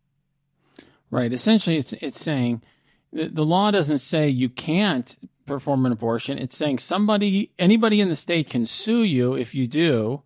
Right. 1.11 1.33
Essentially, 1.33 1.79
it's 1.79 1.95
it's 1.95 2.21
saying 2.21 2.61
the 3.11 3.29
the 3.29 3.47
law 3.47 3.71
doesn't 3.71 4.01
say 4.01 4.29
you 4.29 4.51
can't 4.51 5.17
perform 5.47 5.87
an 5.87 5.93
abortion. 5.93 6.37
It's 6.37 6.59
saying 6.59 6.79
somebody, 6.79 7.53
anybody 7.59 8.03
in 8.03 8.11
the 8.11 8.17
state 8.17 8.51
can 8.51 8.67
sue 8.67 9.03
you 9.03 9.35
if 9.35 9.55
you 9.55 9.67
do, 9.67 10.25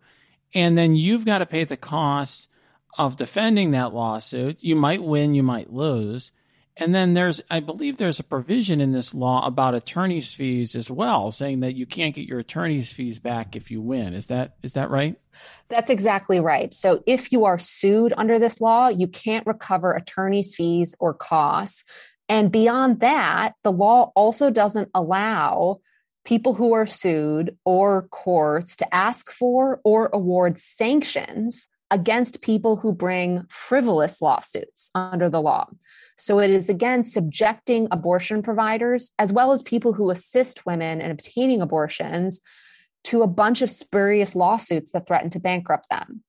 and 0.53 0.77
then 0.77 0.97
you've 0.97 1.23
got 1.23 1.37
to 1.37 1.45
pay 1.45 1.63
the 1.63 1.77
costs 1.77 2.49
of 2.97 3.15
defending 3.15 3.71
that 3.71 3.93
lawsuit. 3.93 4.61
You 4.61 4.75
might 4.75 5.01
win, 5.01 5.33
you 5.33 5.43
might 5.43 5.71
lose. 5.71 6.33
And 6.77 6.93
then 6.93 7.13
there's, 7.13 7.41
I 7.49 7.61
believe 7.61 7.97
there's 7.97 8.19
a 8.19 8.23
provision 8.23 8.81
in 8.81 8.91
this 8.91 9.13
law 9.13 9.45
about 9.45 9.75
attorney's 9.75 10.33
fees 10.33 10.75
as 10.75 10.91
well, 10.91 11.31
saying 11.31 11.61
that 11.61 11.75
you 11.75 11.85
can't 11.85 12.13
get 12.13 12.27
your 12.27 12.39
attorney's 12.39 12.91
fees 12.91 13.17
back 13.17 13.55
if 13.55 13.71
you 13.71 13.81
win. 13.81 14.13
Is 14.13 14.25
that, 14.25 14.55
is 14.61 14.73
that 14.73 14.89
right? 14.89 15.15
That's 15.69 15.89
exactly 15.89 16.41
right. 16.41 16.73
So 16.73 17.01
if 17.07 17.31
you 17.31 17.45
are 17.45 17.59
sued 17.59 18.13
under 18.17 18.37
this 18.37 18.59
law, 18.59 18.89
you 18.89 19.07
can't 19.07 19.47
recover 19.47 19.93
attorney's 19.93 20.53
fees 20.53 20.95
or 20.99 21.13
costs. 21.13 21.85
And 22.27 22.51
beyond 22.51 22.99
that, 22.99 23.53
the 23.63 23.71
law 23.71 24.11
also 24.15 24.49
doesn't 24.49 24.89
allow 24.93 25.79
people 26.25 26.55
who 26.55 26.73
are 26.73 26.87
sued 26.87 27.55
or 27.63 28.07
courts 28.09 28.75
to 28.77 28.95
ask 28.95 29.31
for 29.31 29.79
or 29.85 30.09
award 30.11 30.59
sanctions 30.59 31.69
against 31.91 32.41
people 32.41 32.75
who 32.75 32.91
bring 32.91 33.45
frivolous 33.47 34.21
lawsuits 34.21 34.89
under 34.95 35.29
the 35.29 35.41
law. 35.41 35.69
So 36.17 36.39
it 36.39 36.49
is 36.49 36.69
again 36.69 37.03
subjecting 37.03 37.87
abortion 37.91 38.41
providers, 38.41 39.11
as 39.19 39.33
well 39.33 39.51
as 39.51 39.61
people 39.63 39.93
who 39.93 40.09
assist 40.09 40.65
women 40.65 41.01
in 41.01 41.11
obtaining 41.11 41.61
abortions, 41.61 42.41
to 43.05 43.21
a 43.21 43.27
bunch 43.27 43.61
of 43.61 43.69
spurious 43.69 44.35
lawsuits 44.35 44.91
that 44.91 45.07
threaten 45.07 45.29
to 45.29 45.39
bankrupt 45.39 45.89
them. 45.89 46.23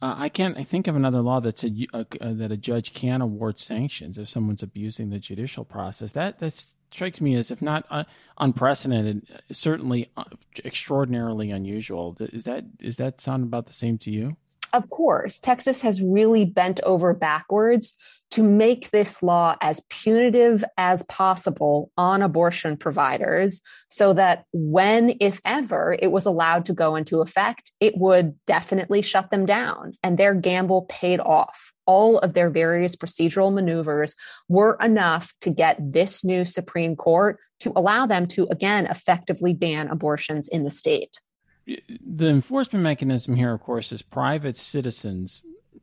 Uh, 0.00 0.14
I 0.18 0.28
can't. 0.28 0.58
I 0.58 0.64
think 0.64 0.88
of 0.88 0.96
another 0.96 1.20
law 1.20 1.38
that 1.40 1.58
said 1.58 1.76
uh, 1.92 2.04
uh, 2.20 2.32
that 2.32 2.50
a 2.50 2.56
judge 2.56 2.92
can 2.92 3.20
award 3.20 3.58
sanctions 3.58 4.18
if 4.18 4.28
someone's 4.28 4.62
abusing 4.62 5.10
the 5.10 5.20
judicial 5.20 5.64
process. 5.64 6.12
That 6.12 6.40
that's 6.40 6.74
strikes 6.90 7.20
me 7.20 7.36
as, 7.36 7.50
if 7.50 7.62
not 7.62 7.86
uh, 7.88 8.04
unprecedented, 8.38 9.26
certainly 9.50 10.10
uh, 10.16 10.24
extraordinarily 10.64 11.50
unusual. 11.50 12.16
Is 12.18 12.44
that 12.44 12.64
is 12.80 12.96
that 12.96 13.20
sound 13.20 13.44
about 13.44 13.66
the 13.66 13.72
same 13.72 13.96
to 13.98 14.10
you? 14.10 14.36
Of 14.72 14.88
course, 14.90 15.38
Texas 15.38 15.82
has 15.82 16.02
really 16.02 16.46
bent 16.46 16.80
over 16.82 17.14
backwards 17.14 17.94
to 18.32 18.42
make 18.42 18.90
this 18.90 19.22
law 19.22 19.54
as 19.60 19.82
punitive 19.90 20.64
as 20.78 21.02
possible 21.04 21.90
on 21.98 22.22
abortion 22.22 22.78
providers 22.78 23.60
so 23.88 24.14
that 24.14 24.46
when, 24.54 25.14
if 25.20 25.38
ever, 25.44 25.94
it 26.00 26.10
was 26.10 26.24
allowed 26.24 26.64
to 26.64 26.72
go 26.72 26.96
into 26.96 27.20
effect, 27.20 27.72
it 27.78 27.94
would 27.98 28.34
definitely 28.46 29.02
shut 29.02 29.30
them 29.30 29.44
down. 29.44 29.92
And 30.02 30.16
their 30.16 30.34
gamble 30.34 30.86
paid 30.88 31.20
off. 31.20 31.72
All 31.84 32.18
of 32.20 32.32
their 32.32 32.48
various 32.48 32.96
procedural 32.96 33.52
maneuvers 33.52 34.14
were 34.48 34.78
enough 34.80 35.34
to 35.42 35.50
get 35.50 35.76
this 35.92 36.24
new 36.24 36.46
Supreme 36.46 36.96
Court 36.96 37.38
to 37.60 37.72
allow 37.76 38.06
them 38.06 38.26
to, 38.28 38.48
again, 38.50 38.86
effectively 38.86 39.52
ban 39.52 39.88
abortions 39.88 40.48
in 40.48 40.64
the 40.64 40.70
state. 40.70 41.20
The 41.66 42.28
enforcement 42.28 42.82
mechanism 42.82 43.36
here, 43.36 43.52
of 43.52 43.60
course, 43.60 43.92
is 43.92 44.00
private 44.00 44.56
citizens 44.56 45.42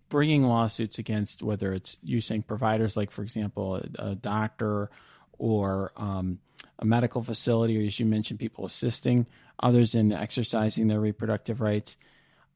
bringing 0.09 0.43
lawsuits 0.43 0.99
against 0.99 1.41
whether 1.43 1.73
it's 1.73 1.97
using 2.03 2.41
providers 2.41 2.97
like, 2.97 3.11
for 3.11 3.21
example, 3.21 3.75
a, 3.75 4.09
a 4.09 4.15
doctor 4.15 4.89
or 5.37 5.91
um, 5.95 6.39
a 6.77 6.85
medical 6.85 7.21
facility, 7.21 7.81
or 7.81 7.85
as 7.85 7.99
you 7.99 8.05
mentioned, 8.05 8.39
people 8.39 8.65
assisting 8.65 9.25
others 9.59 9.95
in 9.95 10.11
exercising 10.11 10.87
their 10.87 10.99
reproductive 10.99 11.61
rights. 11.61 11.97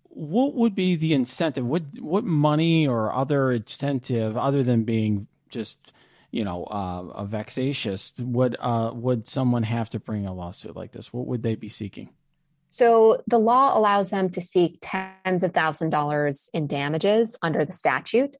What 0.03 0.53
would 0.53 0.75
be 0.75 0.95
the 0.95 1.13
incentive? 1.13 1.65
What 1.65 1.83
what 1.99 2.23
money 2.23 2.87
or 2.87 3.13
other 3.13 3.51
incentive, 3.51 4.37
other 4.37 4.61
than 4.61 4.83
being 4.83 5.27
just 5.49 5.91
you 6.29 6.43
know 6.43 6.65
uh, 6.65 7.23
vexatious, 7.25 8.13
would 8.19 8.55
uh, 8.59 8.91
would 8.93 9.27
someone 9.27 9.63
have 9.63 9.89
to 9.91 9.99
bring 9.99 10.25
a 10.25 10.33
lawsuit 10.33 10.75
like 10.75 10.91
this? 10.91 11.11
What 11.11 11.25
would 11.25 11.41
they 11.41 11.55
be 11.55 11.69
seeking? 11.69 12.09
So 12.73 13.21
the 13.27 13.37
law 13.37 13.77
allows 13.77 14.09
them 14.09 14.31
to 14.31 14.41
seek 14.41 14.79
tens 14.81 15.43
of 15.43 15.53
thousand 15.53 15.91
dollars 15.91 16.49
in 16.55 16.65
damages 16.65 17.37
under 17.43 17.63
the 17.63 17.71
statute. 17.71 18.35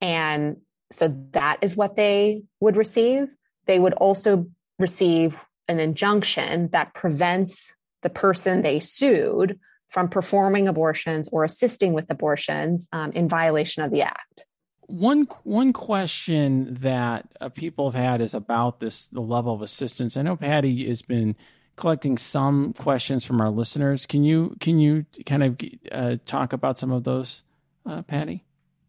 And 0.00 0.56
so 0.90 1.16
that 1.30 1.58
is 1.62 1.76
what 1.76 1.94
they 1.94 2.42
would 2.58 2.76
receive. 2.76 3.32
They 3.66 3.78
would 3.78 3.92
also 3.92 4.48
receive 4.80 5.38
an 5.68 5.78
injunction 5.78 6.70
that 6.72 6.94
prevents 6.94 7.76
the 8.02 8.10
person 8.10 8.62
they 8.62 8.80
sued 8.80 9.60
from 9.88 10.08
performing 10.08 10.66
abortions 10.66 11.28
or 11.30 11.44
assisting 11.44 11.92
with 11.92 12.06
abortions 12.10 12.88
um, 12.90 13.12
in 13.12 13.28
violation 13.28 13.84
of 13.84 13.92
the 13.92 14.02
act. 14.02 14.46
One 14.88 15.28
one 15.44 15.72
question 15.72 16.74
that 16.80 17.28
uh, 17.40 17.50
people 17.50 17.92
have 17.92 18.02
had 18.02 18.20
is 18.20 18.34
about 18.34 18.80
this 18.80 19.06
the 19.06 19.20
level 19.20 19.54
of 19.54 19.62
assistance. 19.62 20.16
I 20.16 20.22
know 20.22 20.34
Patti 20.34 20.88
has 20.88 21.02
been 21.02 21.36
collecting 21.76 22.18
some 22.18 22.72
questions 22.72 23.24
from 23.24 23.40
our 23.40 23.50
listeners. 23.50 24.06
Can 24.06 24.24
you 24.24 24.56
can 24.60 24.78
you 24.78 25.06
kind 25.24 25.42
of 25.42 25.60
uh, 25.92 26.16
talk 26.26 26.52
about 26.52 26.78
some 26.78 26.90
of 26.90 27.04
those, 27.04 27.44
uh, 27.84 28.02
Patti? 28.02 28.44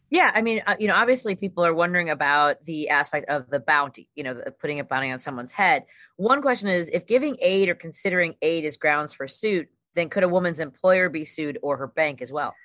Yeah, 0.10 0.32
I 0.34 0.42
mean, 0.42 0.62
uh, 0.66 0.76
you 0.80 0.88
know, 0.88 0.96
obviously 0.96 1.36
people 1.36 1.66
are 1.66 1.74
wondering 1.74 2.10
about 2.10 2.64
the 2.64 2.90
aspect 2.90 3.30
of 3.30 3.50
the 3.50 3.60
bounty, 3.60 4.08
you 4.16 4.24
know, 4.24 4.34
the, 4.34 4.52
putting 4.52 4.80
a 4.80 4.86
bounty 4.86 5.12
on 5.12 5.20
someone's 5.20 5.52
head. 5.52 5.84
One 6.16 6.42
question 6.42 6.70
is 6.70 6.90
if 6.92 7.06
giving 7.08 7.36
aid 7.42 7.68
or 7.68 7.76
considering 7.76 8.36
aid 8.42 8.64
is 8.64 8.78
grounds 8.78 9.12
for 9.12 9.28
suit, 9.28 9.68
then 9.96 10.10
could 10.10 10.24
a 10.24 10.30
woman's 10.30 10.62
employer 10.62 11.10
be 11.10 11.26
sued 11.26 11.60
or 11.62 11.76
her 11.78 11.88
bank 11.88 12.22
as 12.22 12.32
well? 12.32 12.56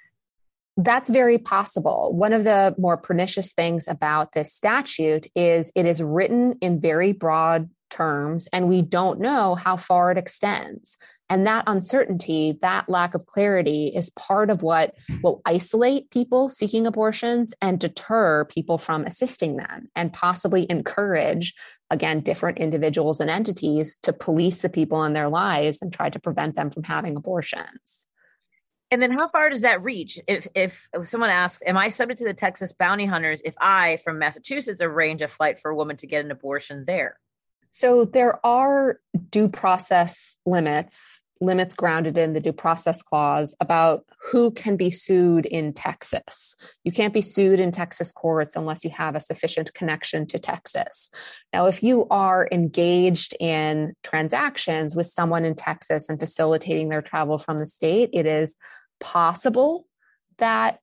That's 0.76 1.08
very 1.10 1.36
possible. 1.36 2.14
One 2.14 2.32
of 2.32 2.44
the 2.44 2.74
more 2.78 2.96
pernicious 2.96 3.52
things 3.52 3.88
about 3.88 4.32
this 4.32 4.52
statute 4.52 5.26
is 5.34 5.72
it 5.74 5.84
is 5.84 6.02
written 6.02 6.54
in 6.60 6.80
very 6.80 7.12
broad 7.12 7.68
terms, 7.92 8.48
and 8.52 8.68
we 8.68 8.82
don't 8.82 9.20
know 9.20 9.54
how 9.54 9.76
far 9.76 10.10
it 10.10 10.18
extends. 10.18 10.96
And 11.32 11.46
that 11.46 11.64
uncertainty, 11.66 12.58
that 12.60 12.90
lack 12.90 13.14
of 13.14 13.24
clarity 13.24 13.86
is 13.86 14.10
part 14.10 14.50
of 14.50 14.62
what 14.62 14.94
will 15.22 15.40
isolate 15.46 16.10
people 16.10 16.48
seeking 16.48 16.86
abortions 16.86 17.54
and 17.62 17.80
deter 17.80 18.44
people 18.46 18.76
from 18.76 19.04
assisting 19.04 19.56
them 19.56 19.88
and 19.96 20.12
possibly 20.12 20.66
encourage, 20.68 21.54
again, 21.88 22.20
different 22.20 22.58
individuals 22.58 23.20
and 23.20 23.30
entities 23.30 23.94
to 24.02 24.12
police 24.12 24.60
the 24.60 24.68
people 24.68 25.04
in 25.04 25.14
their 25.14 25.30
lives 25.30 25.80
and 25.80 25.90
try 25.90 26.10
to 26.10 26.20
prevent 26.20 26.56
them 26.56 26.70
from 26.70 26.82
having 26.82 27.16
abortions. 27.16 28.06
And 28.90 29.00
then 29.00 29.10
how 29.10 29.28
far 29.28 29.48
does 29.48 29.62
that 29.62 29.82
reach? 29.82 30.18
If, 30.28 30.48
if, 30.54 30.86
someone 31.04 31.30
asks, 31.30 31.62
Am 31.64 31.78
I 31.78 31.88
subject 31.88 32.18
to 32.18 32.26
the 32.26 32.34
Texas 32.34 32.74
bounty 32.74 33.06
hunters 33.06 33.40
if 33.42 33.54
I, 33.58 34.00
from 34.04 34.18
Massachusetts, 34.18 34.82
arrange 34.82 35.22
a 35.22 35.28
flight 35.28 35.60
for 35.60 35.70
a 35.70 35.74
woman 35.74 35.96
to 35.96 36.06
get 36.06 36.22
an 36.22 36.30
abortion 36.30 36.84
there? 36.86 37.18
So 37.72 38.04
there 38.04 38.44
are 38.44 39.00
due 39.30 39.48
process 39.48 40.36
limits, 40.44 41.20
limits 41.40 41.74
grounded 41.74 42.18
in 42.18 42.34
the 42.34 42.40
due 42.40 42.52
process 42.52 43.02
clause 43.02 43.54
about 43.60 44.04
who 44.30 44.50
can 44.50 44.76
be 44.76 44.90
sued 44.90 45.46
in 45.46 45.72
Texas. 45.72 46.54
You 46.84 46.92
can't 46.92 47.14
be 47.14 47.22
sued 47.22 47.58
in 47.58 47.72
Texas 47.72 48.12
courts 48.12 48.56
unless 48.56 48.84
you 48.84 48.90
have 48.90 49.16
a 49.16 49.20
sufficient 49.20 49.72
connection 49.72 50.26
to 50.26 50.38
Texas. 50.38 51.10
Now, 51.54 51.66
if 51.66 51.82
you 51.82 52.06
are 52.10 52.46
engaged 52.52 53.34
in 53.40 53.94
transactions 54.02 54.94
with 54.94 55.06
someone 55.06 55.46
in 55.46 55.54
Texas 55.54 56.10
and 56.10 56.20
facilitating 56.20 56.90
their 56.90 57.02
travel 57.02 57.38
from 57.38 57.56
the 57.58 57.66
state, 57.66 58.10
it 58.12 58.26
is 58.26 58.54
possible 59.00 59.86
that 60.38 60.78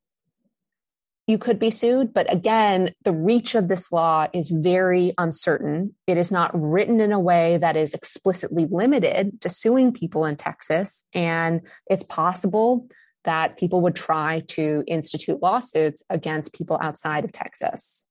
you 1.29 1.37
could 1.37 1.59
be 1.59 1.69
sued. 1.69 2.11
But 2.11 2.33
again, 2.33 2.91
the 3.03 3.11
reach 3.11 3.53
of 3.53 3.67
this 3.67 3.91
law 3.91 4.25
is 4.33 4.49
very 4.49 5.13
uncertain. 5.19 5.93
It 6.07 6.17
is 6.17 6.31
not 6.31 6.49
written 6.55 6.99
in 6.99 7.11
a 7.11 7.19
way 7.19 7.59
that 7.59 7.77
is 7.77 7.93
explicitly 7.93 8.65
limited 8.65 9.39
to 9.41 9.49
suing 9.49 9.93
people 9.93 10.25
in 10.25 10.37
Texas. 10.37 11.05
And 11.13 11.61
it's 11.87 12.03
possible 12.03 12.87
that 13.25 13.59
people 13.59 13.81
would 13.81 13.95
try 13.95 14.41
to 14.47 14.83
institute 14.87 15.39
lawsuits 15.39 16.01
against 16.09 16.51
people 16.51 16.79
outside 16.81 17.25
of 17.25 17.31
Texas. 17.31 18.07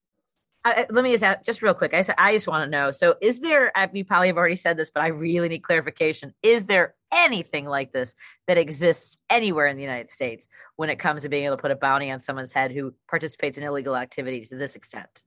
Let 0.91 1.05
me 1.05 1.13
just 1.13 1.25
ask, 1.25 1.45
just 1.45 1.63
real 1.63 1.75
quick. 1.75 1.95
I, 1.95 2.05
I 2.17 2.33
just 2.33 2.47
want 2.47 2.67
to 2.67 2.71
know. 2.71 2.91
So, 2.91 3.17
is 3.21 3.41
there? 3.41 3.73
You 3.93 4.05
probably 4.05 4.29
have 4.29 4.37
already 4.37 4.57
said 4.57 4.77
this, 4.77 4.91
but 4.91 5.03
I 5.03 5.09
really 5.09 5.49
need 5.49 5.63
clarification. 5.63 6.35
Is 6.43 6.67
there 6.67 6.95
anything 7.13 7.67
like 7.67 7.93
this 7.93 8.15
that 8.47 8.59
exists 8.59 9.17
anywhere 9.31 9.67
in 9.67 9.77
the 9.77 9.83
United 9.83 10.11
States 10.11 10.47
when 10.77 10.91
it 10.91 10.99
comes 10.99 11.23
to 11.23 11.29
being 11.29 11.45
able 11.45 11.57
to 11.57 11.63
put 11.63 11.71
a 11.71 11.77
bounty 11.77 12.11
on 12.11 12.21
someone's 12.21 12.53
head 12.53 12.73
who 12.73 12.95
participates 13.09 13.59
in 13.59 13.65
illegal 13.65 13.97
activity 13.97 14.47
to 14.47 14.57
this 14.57 14.77
extent, 14.77 15.23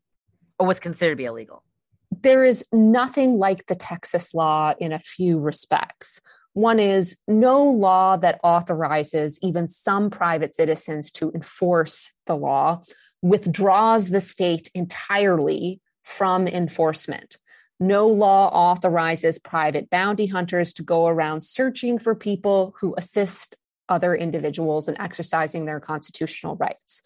or 0.60 0.67
what's 0.67 0.80
considered 0.80 1.13
to 1.13 1.17
be 1.17 1.25
illegal? 1.25 1.63
There 2.12 2.43
is 2.43 2.65
nothing 2.71 3.38
like 3.38 3.67
the 3.67 3.75
Texas 3.75 4.34
law 4.34 4.73
in 4.80 4.91
a 4.91 4.99
few 4.99 5.39
respects. 5.39 6.19
One 6.54 6.80
is 6.80 7.17
no 7.27 7.63
law 7.63 8.17
that 8.17 8.41
authorizes 8.43 9.39
even 9.41 9.69
some 9.69 10.10
private 10.10 10.54
citizens 10.54 11.10
to 11.13 11.32
enforce 11.34 12.13
the 12.25 12.36
law 12.36 12.84
withdraws 13.21 14.10
the 14.10 14.21
state 14.21 14.69
entirely 14.73 15.79
from 16.03 16.47
enforcement. 16.47 17.38
No 17.79 18.07
law 18.07 18.49
authorizes 18.49 19.39
private 19.39 19.89
bounty 19.89 20.27
hunters 20.27 20.73
to 20.73 20.84
go 20.84 21.07
around 21.07 21.41
searching 21.41 21.97
for 21.97 22.13
people 22.13 22.75
who 22.79 22.93
assist 22.97 23.55
other 23.89 24.15
individuals 24.15 24.88
in 24.88 24.99
exercising 25.01 25.65
their 25.65 25.79
constitutional 25.79 26.55
rights. 26.55 27.01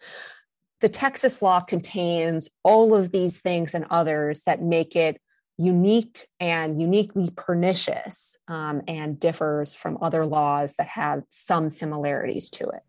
The 0.80 0.88
Texas 0.88 1.40
law 1.40 1.60
contains 1.60 2.50
all 2.62 2.94
of 2.94 3.10
these 3.10 3.40
things 3.40 3.74
and 3.74 3.86
others 3.90 4.42
that 4.42 4.62
make 4.62 4.94
it 4.94 5.20
unique 5.58 6.28
and 6.38 6.80
uniquely 6.80 7.30
pernicious 7.34 8.36
um, 8.46 8.82
and 8.86 9.18
differs 9.18 9.74
from 9.74 9.96
other 10.02 10.26
laws 10.26 10.74
that 10.76 10.88
have 10.88 11.22
some 11.30 11.70
similarities 11.70 12.50
to 12.50 12.64
it. 12.68 12.82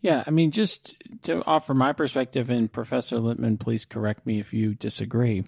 Yeah, 0.00 0.24
I 0.26 0.30
mean, 0.30 0.50
just 0.50 0.96
to 1.22 1.44
offer 1.46 1.74
my 1.74 1.92
perspective, 1.92 2.48
and 2.48 2.72
Professor 2.72 3.16
Litman, 3.16 3.58
please 3.58 3.84
correct 3.84 4.24
me 4.24 4.40
if 4.40 4.52
you 4.52 4.74
disagree. 4.74 5.44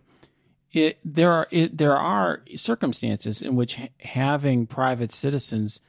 It, 0.73 0.99
there 1.05 1.33
are 1.33 1.47
it, 1.51 1.77
there 1.77 1.97
are 1.97 2.43
circumstances 2.57 3.43
in 3.43 3.57
which 3.57 3.79
having 4.01 4.67
private 4.67 5.12
citizens 5.12 5.81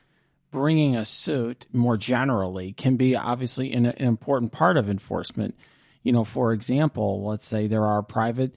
bringing 0.52 0.96
a 0.96 1.04
suit 1.04 1.68
more 1.74 1.98
generally 1.98 2.74
can 2.74 2.96
be 2.96 3.16
obviously 3.16 3.74
an, 3.74 3.86
an 3.86 4.06
important 4.06 4.52
part 4.52 4.78
of 4.78 4.90
enforcement. 4.90 5.56
You 6.04 6.12
know, 6.12 6.24
for 6.24 6.54
example, 6.54 7.26
let's 7.26 7.48
say 7.48 7.68
there 7.68 7.86
are 7.86 8.04
private 8.04 8.56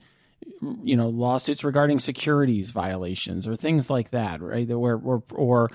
you 0.83 0.95
know 0.95 1.09
lawsuits 1.09 1.63
regarding 1.63 1.99
securities 1.99 2.71
violations 2.71 3.47
or 3.47 3.55
things 3.55 3.89
like 3.89 4.11
that 4.11 4.41
right? 4.41 4.67
Where 4.67 4.99
or, 5.31 5.69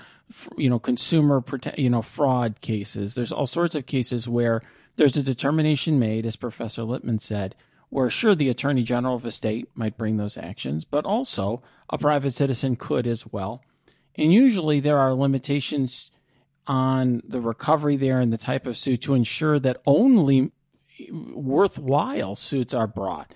you 0.57 0.69
know 0.69 0.79
consumer 0.79 1.41
prote- 1.41 1.77
you 1.77 1.89
know 1.89 2.01
fraud 2.01 2.61
cases. 2.61 3.15
There's 3.15 3.31
all 3.31 3.47
sorts 3.47 3.75
of 3.75 3.85
cases 3.85 4.27
where 4.27 4.61
there's 4.95 5.17
a 5.17 5.23
determination 5.23 5.99
made 5.99 6.25
as 6.25 6.35
professor 6.35 6.83
litman 6.83 7.21
said 7.21 7.55
where 7.89 8.09
sure 8.09 8.33
the 8.33 8.49
attorney 8.49 8.83
general 8.83 9.15
of 9.15 9.25
a 9.25 9.31
state 9.31 9.69
might 9.75 9.97
bring 9.97 10.17
those 10.17 10.37
actions 10.37 10.85
but 10.85 11.05
also 11.05 11.61
a 11.89 11.97
private 11.97 12.33
citizen 12.33 12.75
could 12.75 13.07
as 13.07 13.25
well. 13.31 13.63
And 14.15 14.33
usually 14.33 14.79
there 14.79 14.99
are 14.99 15.13
limitations 15.13 16.11
on 16.67 17.21
the 17.27 17.41
recovery 17.41 17.95
there 17.95 18.19
and 18.19 18.31
the 18.31 18.37
type 18.37 18.65
of 18.67 18.77
suit 18.77 19.01
to 19.01 19.15
ensure 19.15 19.59
that 19.59 19.81
only 19.85 20.51
worthwhile 21.11 22.35
suits 22.35 22.73
are 22.73 22.87
brought 22.87 23.33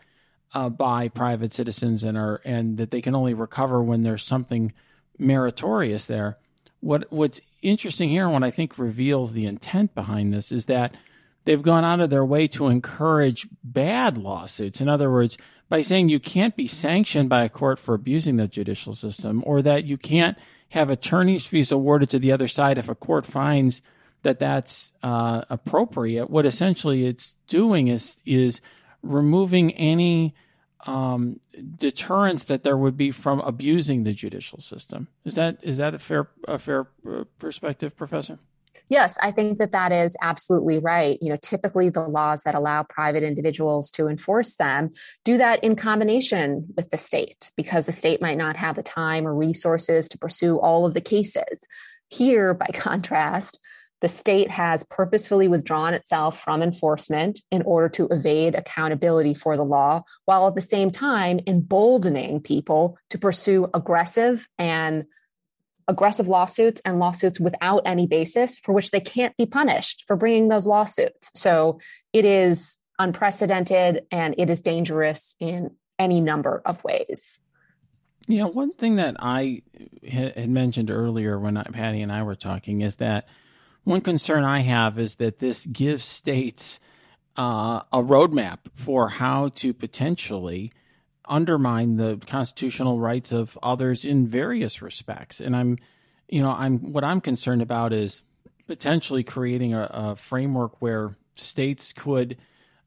uh, 0.54 0.70
by 0.70 1.08
private 1.08 1.54
citizens 1.54 2.04
and 2.04 2.18
are 2.18 2.42
and 2.46 2.78
that 2.78 2.92
they 2.92 3.02
can 3.02 3.16
only 3.16 3.34
recover 3.34 3.82
when 3.82 4.04
there's 4.04 4.24
something 4.24 4.74
meritorious 5.18 6.06
there. 6.06 6.38
What 6.80 7.12
what's 7.12 7.42
interesting 7.62 8.10
here, 8.10 8.26
and 8.26 8.34
what 8.34 8.44
I 8.44 8.52
think 8.52 8.78
reveals 8.78 9.34
the 9.34 9.46
intent 9.46 9.96
behind 9.96 10.34
this, 10.34 10.52
is 10.52 10.66
that 10.66 10.96
they've 11.46 11.62
gone 11.62 11.84
out 11.84 12.00
of 12.00 12.10
their 12.10 12.26
way 12.26 12.48
to 12.50 12.68
encourage 12.68 13.48
bad 13.64 14.18
lawsuits. 14.18 14.82
In 14.82 14.88
other 14.90 15.12
words, 15.12 15.38
by 15.70 15.82
saying 15.82 16.10
you 16.10 16.20
can't 16.20 16.56
be 16.56 16.68
sanctioned 16.68 17.30
by 17.30 17.44
a 17.44 17.50
court 17.50 17.80
for 17.80 17.96
abusing 17.96 18.38
the 18.38 18.48
judicial 18.48 18.94
system, 18.94 19.44
or 19.46 19.62
that 19.62 19.86
you 19.86 19.98
can't 19.98 20.38
have 20.70 20.90
attorney's 20.90 21.46
fees 21.46 21.72
awarded 21.72 22.10
to 22.10 22.20
the 22.20 22.32
other 22.32 22.48
side 22.48 22.78
if 22.78 22.90
a 22.90 22.96
court 22.96 23.26
finds 23.26 23.82
that 24.24 24.40
that's 24.40 24.92
uh, 25.04 25.44
appropriate. 25.50 26.30
What 26.30 26.46
essentially 26.46 27.06
it's 27.06 27.38
doing 27.48 27.88
is 27.88 28.18
is 28.26 28.62
removing 29.08 29.72
any 29.74 30.34
um, 30.86 31.40
deterrence 31.78 32.44
that 32.46 32.64
there 32.64 32.78
would 32.78 32.98
be 32.98 33.12
from 33.12 33.40
abusing 33.42 34.04
the 34.04 34.14
judicial 34.14 34.60
system. 34.60 35.08
Is 35.26 35.36
that 35.36 35.58
is 35.62 35.78
that 35.78 35.94
a 35.94 36.00
fair 36.00 36.30
a 36.48 36.60
fair 36.60 36.88
uh, 37.10 37.24
perspective, 37.40 37.96
Professor? 37.96 38.40
Yes, 38.90 39.18
I 39.22 39.32
think 39.32 39.58
that 39.58 39.74
that 39.74 39.92
is 39.92 40.16
absolutely 40.22 40.78
right. 40.78 41.18
You 41.22 41.30
know, 41.30 41.38
typically 41.42 41.90
the 41.90 42.08
laws 42.08 42.44
that 42.44 42.56
allow 42.56 42.84
private 42.84 43.24
individuals 43.24 43.92
to 43.92 44.08
enforce 44.08 44.56
them 44.56 44.92
do 45.26 45.38
that 45.38 45.62
in 45.64 45.76
combination 45.76 46.68
with 46.78 46.90
the 46.90 46.98
state 46.98 47.52
because 47.58 47.86
the 47.86 47.92
state 47.92 48.22
might 48.22 48.38
not 48.38 48.56
have 48.56 48.78
the 48.78 48.84
time 48.84 49.28
or 49.28 49.36
resources 49.36 50.08
to 50.10 50.18
pursue 50.18 50.58
all 50.58 50.86
of 50.86 50.94
the 50.94 51.02
cases. 51.02 51.68
Here, 52.10 52.54
by 52.54 52.68
contrast, 52.74 53.60
the 54.02 54.08
state 54.08 54.52
has 54.52 54.86
purposefully 54.86 55.48
withdrawn 55.48 55.94
itself 55.94 56.40
from 56.40 56.62
enforcement 56.62 57.42
in 57.52 57.64
order 57.64 57.90
to 57.90 58.08
evade 58.10 58.56
accountability 58.56 59.34
for 59.34 59.58
the 59.58 59.66
law, 59.66 60.04
while 60.26 60.48
at 60.48 60.56
the 60.56 60.62
same 60.62 60.92
time 60.92 61.40
emboldening 61.48 62.42
people 62.42 62.98
to 63.10 63.18
pursue 63.18 63.68
aggressive 63.74 64.48
and 64.58 65.06
aggressive 65.88 66.28
lawsuits 66.28 66.82
and 66.86 67.00
lawsuits 67.00 67.40
without 67.40 67.82
any 67.86 68.06
basis 68.06 68.58
for 68.60 68.74
which 68.74 68.92
they 68.92 69.00
can't 69.00 69.36
be 69.38 69.46
punished 69.46 70.04
for 70.06 70.16
bringing 70.16 70.50
those 70.50 70.68
lawsuits. 70.68 71.32
So 71.34 71.80
it 72.14 72.26
is 72.26 72.78
unprecedented 73.00 74.06
and 74.12 74.36
it 74.38 74.50
is 74.50 74.62
dangerous 74.62 75.36
in 75.40 75.72
any 75.98 76.22
number 76.22 76.62
of 76.66 76.84
ways. 76.84 77.40
Yeah, 78.28 78.44
one 78.44 78.74
thing 78.74 78.98
that 78.98 79.16
I 79.20 79.62
had 80.08 80.50
mentioned 80.50 80.92
earlier 80.92 81.40
when 81.40 81.56
Patti 81.56 82.02
and 82.02 82.12
I 82.12 82.24
were 82.24 82.36
talking 82.36 82.82
is 82.82 82.98
that 82.98 83.28
one 83.88 84.02
concern 84.02 84.44
I 84.44 84.60
have 84.60 85.00
is 85.00 85.16
that 85.16 85.40
this 85.40 85.66
gives 85.66 86.04
states 86.04 86.82
uh, 87.38 87.84
a 87.94 88.00
roadmap 88.00 88.58
for 88.74 89.08
how 89.08 89.48
to 89.56 89.74
potentially 89.74 90.74
undermine 91.24 91.96
the 91.96 92.20
constitutional 92.28 93.00
rights 93.00 93.32
of 93.32 93.58
others 93.64 94.04
in 94.04 94.28
various 94.28 94.82
respects. 94.82 95.40
And 95.40 95.56
I'm, 95.56 95.78
you 96.28 96.42
know, 96.42 96.52
I'm 96.52 96.92
what 96.92 97.06
I'm 97.06 97.22
concerned 97.22 97.62
about 97.62 97.94
is 97.94 98.24
potentially 98.68 99.24
creating 99.24 99.74
a, 99.74 99.90
a 99.90 100.16
framework 100.18 100.82
where 100.82 101.16
states 101.32 101.94
could, 101.94 102.36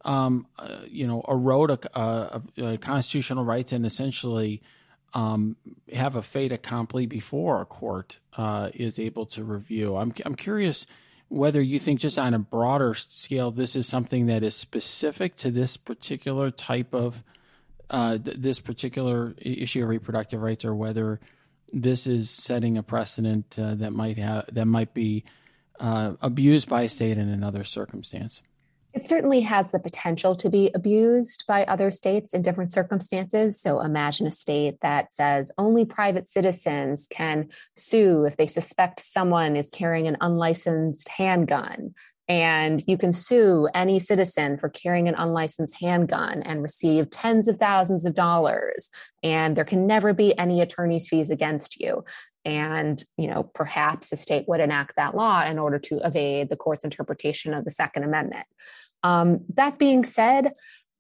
um, 0.04 0.46
uh, 0.58 0.80
you 0.86 1.06
know, 1.06 1.24
erode 1.26 1.70
a, 1.70 1.98
a, 1.98 2.42
a 2.58 2.76
constitutional 2.76 3.44
rights 3.46 3.72
and 3.72 3.86
essentially 3.86 4.60
um, 5.14 5.57
have 5.92 6.16
a 6.16 6.23
fait 6.23 6.53
accompli 6.53 7.07
before 7.07 7.61
a 7.61 7.66
court 7.66 8.18
uh, 8.37 8.70
is 8.75 8.99
able 8.99 9.27
to 9.27 9.44
review. 9.44 9.96
I'm 9.96 10.12
I'm 10.25 10.35
curious 10.35 10.87
whether 11.29 11.61
you 11.61 11.79
think 11.79 12.01
just 12.01 12.18
on 12.18 12.35
a 12.35 12.38
broader 12.38 12.94
scale 12.94 13.51
this 13.51 13.77
is 13.77 13.87
something 13.87 14.27
that 14.27 14.42
is 14.42 14.57
specific 14.57 15.37
to 15.37 15.51
this 15.51 15.77
particular 15.77 16.51
type 16.51 16.94
of 16.94 17.23
uh, 17.90 18.18
this 18.20 18.61
particular 18.61 19.35
issue 19.38 19.83
of 19.83 19.88
reproductive 19.88 20.40
rights, 20.40 20.64
or 20.64 20.75
whether 20.75 21.20
this 21.73 22.07
is 22.07 22.31
setting 22.31 22.79
a 22.79 22.83
precedent 22.83 23.59
uh, 23.59 23.75
that 23.75 23.92
might 23.92 24.16
have 24.18 24.46
that 24.53 24.66
might 24.66 24.94
be 24.94 25.25
uh, 25.81 26.12
abused 26.20 26.68
by 26.68 26.83
a 26.83 26.88
state 26.88 27.18
in 27.18 27.29
another 27.29 27.64
circumstance. 27.64 28.42
It 28.92 29.07
certainly 29.07 29.40
has 29.40 29.70
the 29.70 29.79
potential 29.79 30.35
to 30.37 30.50
be 30.50 30.70
abused 30.74 31.44
by 31.46 31.64
other 31.64 31.90
states 31.90 32.35
in 32.35 32.42
different 32.42 32.72
circumstances. 32.72 33.61
So 33.61 33.81
imagine 33.81 34.26
a 34.26 34.33
state 34.33 34.79
that 34.83 35.12
says 35.12 35.53
only 35.59 35.85
private 35.85 36.29
citizens 36.29 37.07
can 37.09 37.50
sue 37.76 38.24
if 38.24 38.37
they 38.37 38.48
suspect 38.48 39.00
someone 39.00 39.55
is 39.55 39.70
carrying 39.70 40.09
an 40.09 40.16
unlicensed 40.20 41.09
handgun. 41.09 41.94
And 42.29 42.83
you 42.87 42.96
can 42.96 43.12
sue 43.12 43.68
any 43.74 43.98
citizen 43.98 44.57
for 44.57 44.68
carrying 44.68 45.09
an 45.09 45.16
unlicensed 45.16 45.76
handgun 45.81 46.42
and 46.42 46.62
receive 46.62 47.11
tens 47.11 47.48
of 47.48 47.59
thousands 47.59 48.05
of 48.05 48.14
dollars. 48.14 48.90
And 49.24 49.57
there 49.57 49.64
can 49.64 49.88
never 49.88 50.12
be 50.12 50.38
any 50.38 50.61
attorney's 50.61 51.09
fees 51.09 51.31
against 51.31 51.81
you 51.81 52.05
and 52.44 53.03
you 53.16 53.29
know 53.29 53.42
perhaps 53.42 54.12
a 54.12 54.16
state 54.16 54.44
would 54.48 54.61
enact 54.61 54.96
that 54.96 55.14
law 55.14 55.44
in 55.44 55.59
order 55.59 55.79
to 55.79 55.98
evade 56.05 56.48
the 56.48 56.57
court's 56.57 56.85
interpretation 56.85 57.55
of 57.55 57.64
the 57.64 57.70
second 57.70 58.05
amendment. 58.05 58.46
Um, 59.03 59.40
that 59.55 59.79
being 59.79 60.05
said 60.05 60.53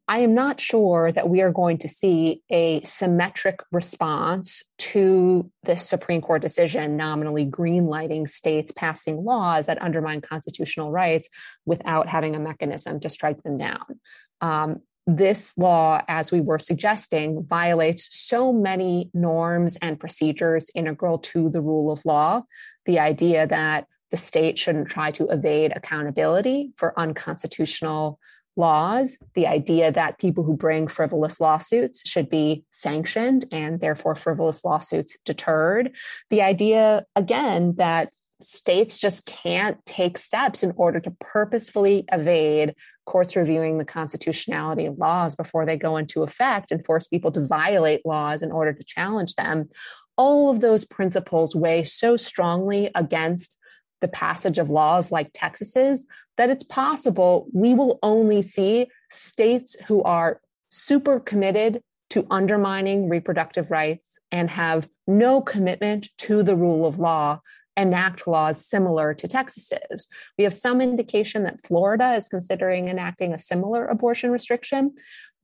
i 0.08 0.18
am 0.18 0.34
not 0.34 0.58
sure 0.58 1.12
that 1.12 1.28
we 1.28 1.40
are 1.40 1.52
going 1.52 1.78
to 1.78 1.88
see 1.88 2.42
a 2.50 2.82
symmetric 2.82 3.60
response 3.70 4.64
to 4.78 5.50
this 5.62 5.86
supreme 5.86 6.20
court 6.20 6.42
decision 6.42 6.96
nominally 6.96 7.46
greenlighting 7.46 8.28
states 8.28 8.72
passing 8.72 9.24
laws 9.24 9.66
that 9.66 9.80
undermine 9.80 10.20
constitutional 10.20 10.90
rights 10.90 11.28
without 11.64 12.08
having 12.08 12.34
a 12.34 12.40
mechanism 12.40 12.98
to 13.00 13.08
strike 13.08 13.42
them 13.42 13.58
down. 13.58 14.00
Um, 14.40 14.80
this 15.06 15.56
law, 15.56 16.02
as 16.08 16.30
we 16.30 16.40
were 16.40 16.58
suggesting, 16.58 17.44
violates 17.48 18.08
so 18.10 18.52
many 18.52 19.10
norms 19.12 19.76
and 19.82 19.98
procedures 19.98 20.70
integral 20.74 21.18
to 21.18 21.48
the 21.48 21.60
rule 21.60 21.90
of 21.90 22.04
law. 22.04 22.42
The 22.86 22.98
idea 22.98 23.46
that 23.46 23.86
the 24.10 24.16
state 24.16 24.58
shouldn't 24.58 24.88
try 24.88 25.10
to 25.12 25.28
evade 25.28 25.72
accountability 25.74 26.72
for 26.76 26.98
unconstitutional 26.98 28.18
laws, 28.56 29.16
the 29.34 29.46
idea 29.46 29.92
that 29.92 30.18
people 30.18 30.44
who 30.44 30.56
bring 30.56 30.88
frivolous 30.88 31.40
lawsuits 31.40 32.08
should 32.08 32.28
be 32.28 32.64
sanctioned 32.70 33.44
and 33.52 33.80
therefore 33.80 34.14
frivolous 34.14 34.64
lawsuits 34.64 35.16
deterred, 35.24 35.96
the 36.30 36.42
idea, 36.42 37.06
again, 37.16 37.74
that 37.76 38.08
states 38.42 38.98
just 38.98 39.26
can't 39.26 39.84
take 39.86 40.18
steps 40.18 40.62
in 40.62 40.72
order 40.76 41.00
to 41.00 41.10
purposefully 41.20 42.04
evade 42.12 42.74
courts 43.06 43.36
reviewing 43.36 43.78
the 43.78 43.84
constitutionality 43.84 44.86
of 44.86 44.98
laws 44.98 45.34
before 45.36 45.66
they 45.66 45.76
go 45.76 45.96
into 45.96 46.22
effect 46.22 46.72
and 46.72 46.84
force 46.84 47.06
people 47.06 47.32
to 47.32 47.46
violate 47.46 48.04
laws 48.06 48.42
in 48.42 48.52
order 48.52 48.72
to 48.72 48.84
challenge 48.84 49.34
them. 49.34 49.68
All 50.16 50.50
of 50.50 50.60
those 50.60 50.84
principles 50.84 51.54
weigh 51.54 51.84
so 51.84 52.16
strongly 52.16 52.90
against 52.94 53.58
the 54.00 54.08
passage 54.08 54.58
of 54.58 54.70
laws 54.70 55.10
like 55.10 55.30
Texas's 55.34 56.06
that 56.36 56.50
it's 56.50 56.64
possible 56.64 57.48
we 57.52 57.74
will 57.74 57.98
only 58.02 58.42
see 58.42 58.88
states 59.10 59.76
who 59.86 60.02
are 60.02 60.40
super 60.70 61.20
committed 61.20 61.82
to 62.10 62.26
undermining 62.30 63.08
reproductive 63.08 63.70
rights 63.70 64.18
and 64.32 64.50
have 64.50 64.88
no 65.06 65.40
commitment 65.40 66.08
to 66.18 66.42
the 66.42 66.56
rule 66.56 66.86
of 66.86 66.98
law 66.98 67.40
enact 67.76 68.26
laws 68.26 68.64
similar 68.64 69.14
to 69.14 69.28
Texas's. 69.28 70.08
We 70.36 70.44
have 70.44 70.54
some 70.54 70.80
indication 70.80 71.44
that 71.44 71.64
Florida 71.66 72.14
is 72.14 72.28
considering 72.28 72.88
enacting 72.88 73.32
a 73.32 73.38
similar 73.38 73.86
abortion 73.86 74.30
restriction, 74.30 74.94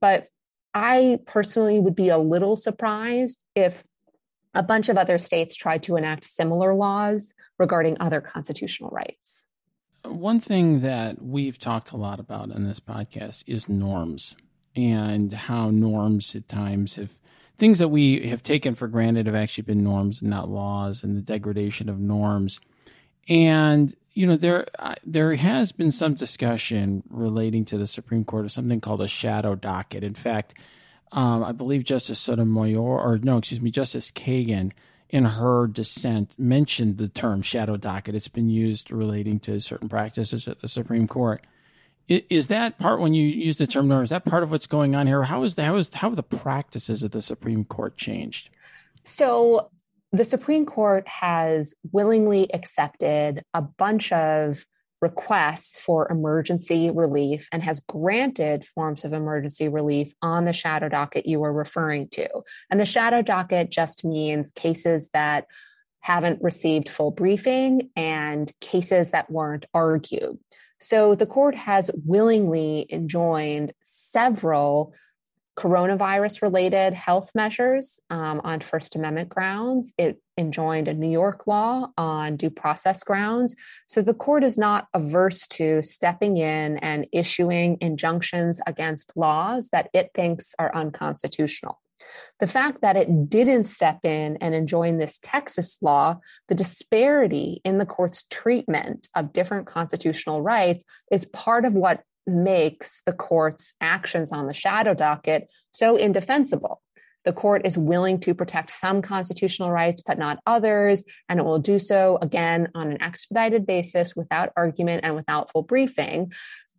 but 0.01 0.29
I 0.75 1.21
personally 1.27 1.79
would 1.79 1.97
be 1.97 2.11
a 2.11 2.19
little 2.19 2.57
surprised 2.57 3.43
if 3.55 3.83
a 4.55 4.63
bunch 4.63 4.89
of 4.89 4.97
other 4.97 5.19
states 5.19 5.57
tried 5.57 5.83
to 5.85 5.97
enact 5.97 6.25
similar 6.25 6.75
laws 6.75 7.35
regarding 7.59 7.97
other 8.01 8.21
constitutional 8.21 8.91
rights. 8.91 9.45
One 10.05 10.41
thing 10.41 10.81
that 10.81 11.21
we've 11.21 11.59
talked 11.59 11.91
a 11.93 11.97
lot 11.97 12.21
about 12.21 12.51
in 12.51 12.67
this 12.67 12.81
podcast 12.81 13.45
is 13.47 13.69
norms 13.69 14.37
and 14.77 15.33
how 15.33 15.71
norms 15.71 16.35
at 16.35 16.49
times 16.49 16.95
have 16.97 17.21
things 17.59 17.79
that 17.79 17.89
we 17.89 18.29
have 18.29 18.43
taken 18.43 18.75
for 18.75 18.87
granted 18.87 19.27
have 19.27 19.35
actually 19.35 19.63
been 19.63 19.83
norms 19.83 20.21
and 20.21 20.31
not 20.31 20.49
laws 20.49 21.03
and 21.03 21.17
the 21.17 21.23
degradation 21.23 21.89
of 21.89 21.99
norms. 21.99 22.61
And 23.29 23.95
you 24.13 24.27
know 24.27 24.37
there 24.37 24.67
there 25.05 25.35
has 25.35 25.73
been 25.73 25.91
some 25.91 26.15
discussion 26.15 27.03
relating 27.11 27.65
to 27.67 27.79
the 27.79 27.87
Supreme 27.87 28.25
Court 28.25 28.45
of 28.45 28.53
something 28.53 28.81
called 28.81 29.03
a 29.03 29.09
shadow 29.09 29.55
docket. 29.55 30.05
In 30.05 30.15
fact, 30.15 30.55
um, 31.13 31.43
I 31.45 31.53
believe 31.53 31.85
Justice 31.85 32.19
Sotomayor, 32.19 32.79
or 32.81 33.19
no, 33.19 33.39
excuse 33.39 33.61
me, 33.61 33.71
Justice 33.71 34.11
Kagan, 34.11 34.73
in 35.09 35.25
her 35.25 35.67
dissent, 35.67 36.39
mentioned 36.39 36.99
the 36.99 37.09
term 37.09 37.43
shadow 37.43 37.77
docket. 37.77 38.15
It's 38.15 38.29
been 38.29 38.51
used 38.51 38.91
relating 38.91 39.39
to 39.41 39.61
certain 39.61 39.89
practices 39.89 40.49
at 40.49 40.61
the 40.61 40.69
Supreme 40.69 41.07
Court. 41.07 41.45
Is 42.09 42.47
that 42.49 42.79
part 42.79 43.01
when 43.01 43.15
you 43.15 43.27
use 43.27 43.59
the 43.59 43.67
term, 43.67 43.89
norm? 43.89 44.05
is 44.05 44.11
that 44.11 44.25
part 44.25 44.43
of 44.43 44.51
what's 44.51 44.69
going 44.69 44.95
on 44.95 45.07
here? 45.07 45.25
How 45.25 45.43
is 45.43 45.57
the, 45.57 45.65
how 45.65 45.77
is 45.77 45.93
how 45.93 46.09
have 46.09 46.17
the 46.17 46.23
practices 46.23 47.03
of 47.03 47.11
the 47.11 47.23
Supreme 47.23 47.65
Court 47.65 47.97
changed? 47.97 48.51
So 49.05 49.71
the 50.13 50.25
Supreme 50.25 50.67
Court 50.67 51.07
has 51.09 51.75
willingly 51.91 52.53
accepted 52.55 53.43
a 53.55 53.63
bunch 53.63 54.13
of 54.13 54.65
requests 55.03 55.79
for 55.79 56.11
emergency 56.11 56.91
relief 56.91 57.49
and 57.53 57.63
has 57.63 57.81
granted 57.81 58.65
forms 58.65 59.05
of 59.05 59.13
emergency 59.13 59.69
relief 59.69 60.15
on 60.23 60.45
the 60.45 60.53
shadow 60.53 60.89
docket 60.89 61.27
you 61.27 61.41
were 61.41 61.53
referring 61.53 62.09
to. 62.09 62.29
And 62.71 62.81
the 62.81 62.87
shadow 62.87 63.21
docket 63.21 63.71
just 63.71 64.05
means 64.05 64.53
cases 64.53 65.11
that 65.13 65.47
haven't 66.01 66.43
received 66.43 66.89
full 66.89 67.11
briefing 67.11 67.91
and 67.97 68.51
cases 68.61 69.11
that 69.11 69.31
weren't 69.31 69.67
argued. 69.75 70.39
So 70.81 71.15
the 71.15 71.27
court 71.27 71.55
has 71.55 71.91
willingly 72.05 72.87
enjoined 72.91 73.73
several 73.83 74.95
coronavirus 75.59 76.43
related 76.43 76.93
health 76.93 77.31
measures 77.35 77.99
um, 78.11 78.43
on 78.45 78.61
First 78.61 78.95
Amendment 78.95 79.31
grounds. 79.31 79.93
It 79.97 80.21
enjoined 80.37 80.87
a 80.87 80.95
New 80.95 81.09
York 81.09 81.47
law 81.47 81.89
on 81.97 82.37
due 82.37 82.51
process 82.51 83.03
grounds. 83.03 83.57
So 83.87 84.03
the 84.03 84.13
court 84.13 84.45
is 84.45 84.59
not 84.59 84.87
averse 84.93 85.47
to 85.49 85.83
stepping 85.83 86.37
in 86.37 86.77
and 86.79 87.09
issuing 87.11 87.79
injunctions 87.81 88.61
against 88.67 89.17
laws 89.17 89.71
that 89.71 89.89
it 89.95 90.11
thinks 90.15 90.55
are 90.59 90.75
unconstitutional. 90.75 91.81
The 92.41 92.47
fact 92.47 92.83
that 92.83 92.97
it 92.97 93.31
didn't 93.31 93.65
step 93.65 94.01
in 94.05 94.37
and 94.41 94.55
enjoin 94.55 94.99
this 94.99 95.19
Texas 95.23 95.79
law, 95.81 96.19
the 96.49 96.55
disparity 96.55 97.61
in 97.65 97.79
the 97.79 97.87
court's 97.87 98.25
treatment 98.31 99.09
of 99.15 99.33
different 99.33 99.67
constitutional 99.67 100.43
rights 100.43 100.85
is 101.11 101.25
part 101.25 101.65
of 101.65 101.73
what 101.73 102.03
makes 102.27 103.03
the 103.07 103.13
court's 103.13 103.75
actions 103.81 104.33
on 104.33 104.47
the 104.47 104.55
shadow 104.55 104.95
docket 104.95 105.49
so 105.71 105.97
indefensible. 105.97 106.83
The 107.25 107.33
court 107.33 107.67
is 107.67 107.77
willing 107.77 108.21
to 108.21 108.35
protect 108.35 108.71
some 108.71 109.03
constitutional 109.03 109.73
rights, 109.73 110.01
but 110.07 110.17
not 110.17 110.39
others, 110.47 111.05
and 111.29 111.41
it 111.41 111.43
will 111.43 111.59
do 111.59 111.81
so 111.81 112.19
again 112.23 112.69
on 112.75 112.93
an 112.93 113.03
expedited 113.03 113.67
basis 113.67 114.15
without 114.15 114.53
argument 114.57 115.05
and 115.05 115.17
without 115.17 115.51
full 115.51 115.63
briefing. 115.63 116.33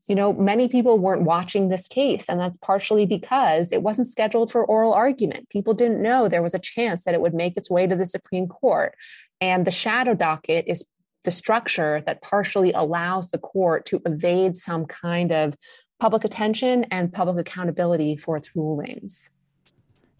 You 0.08 0.16
know, 0.16 0.32
many 0.32 0.70
people 0.70 0.98
weren't 0.98 1.24
watching 1.24 1.68
this 1.68 1.88
case, 1.88 2.30
and 2.30 2.40
that's 2.40 2.58
partially 2.58 3.06
because 3.06 3.72
it 3.72 3.84
wasn't 3.84 4.08
scheduled 4.08 4.52
for 4.52 4.66
oral 4.66 4.94
argument. 4.94 5.50
People 5.50 5.74
didn't 5.74 6.02
know 6.02 6.28
there 6.28 6.42
was 6.42 6.54
a 6.54 6.60
chance 6.60 7.04
that 7.04 7.14
it 7.14 7.22
would 7.22 7.34
make 7.34 7.58
its 7.58 7.70
way 7.70 7.88
to 7.88 7.96
the 7.96 8.06
Supreme 8.06 8.48
Court. 8.48 8.96
And 9.42 9.68
the 9.68 9.72
shadow 9.72 10.14
docket 10.14 10.66
is 10.68 10.86
the 11.24 11.32
structure 11.32 12.02
that 12.06 12.22
partially 12.22 12.72
allows 12.72 13.30
the 13.32 13.38
court 13.38 13.86
to 13.88 14.02
evade 14.06 14.56
some 14.56 14.86
kind 14.86 15.34
of 15.34 15.58
public 16.00 16.24
attention 16.24 16.86
and 16.86 17.12
public 17.12 17.38
accountability 17.38 18.16
for 18.16 18.38
its 18.38 18.56
rulings. 18.56 19.30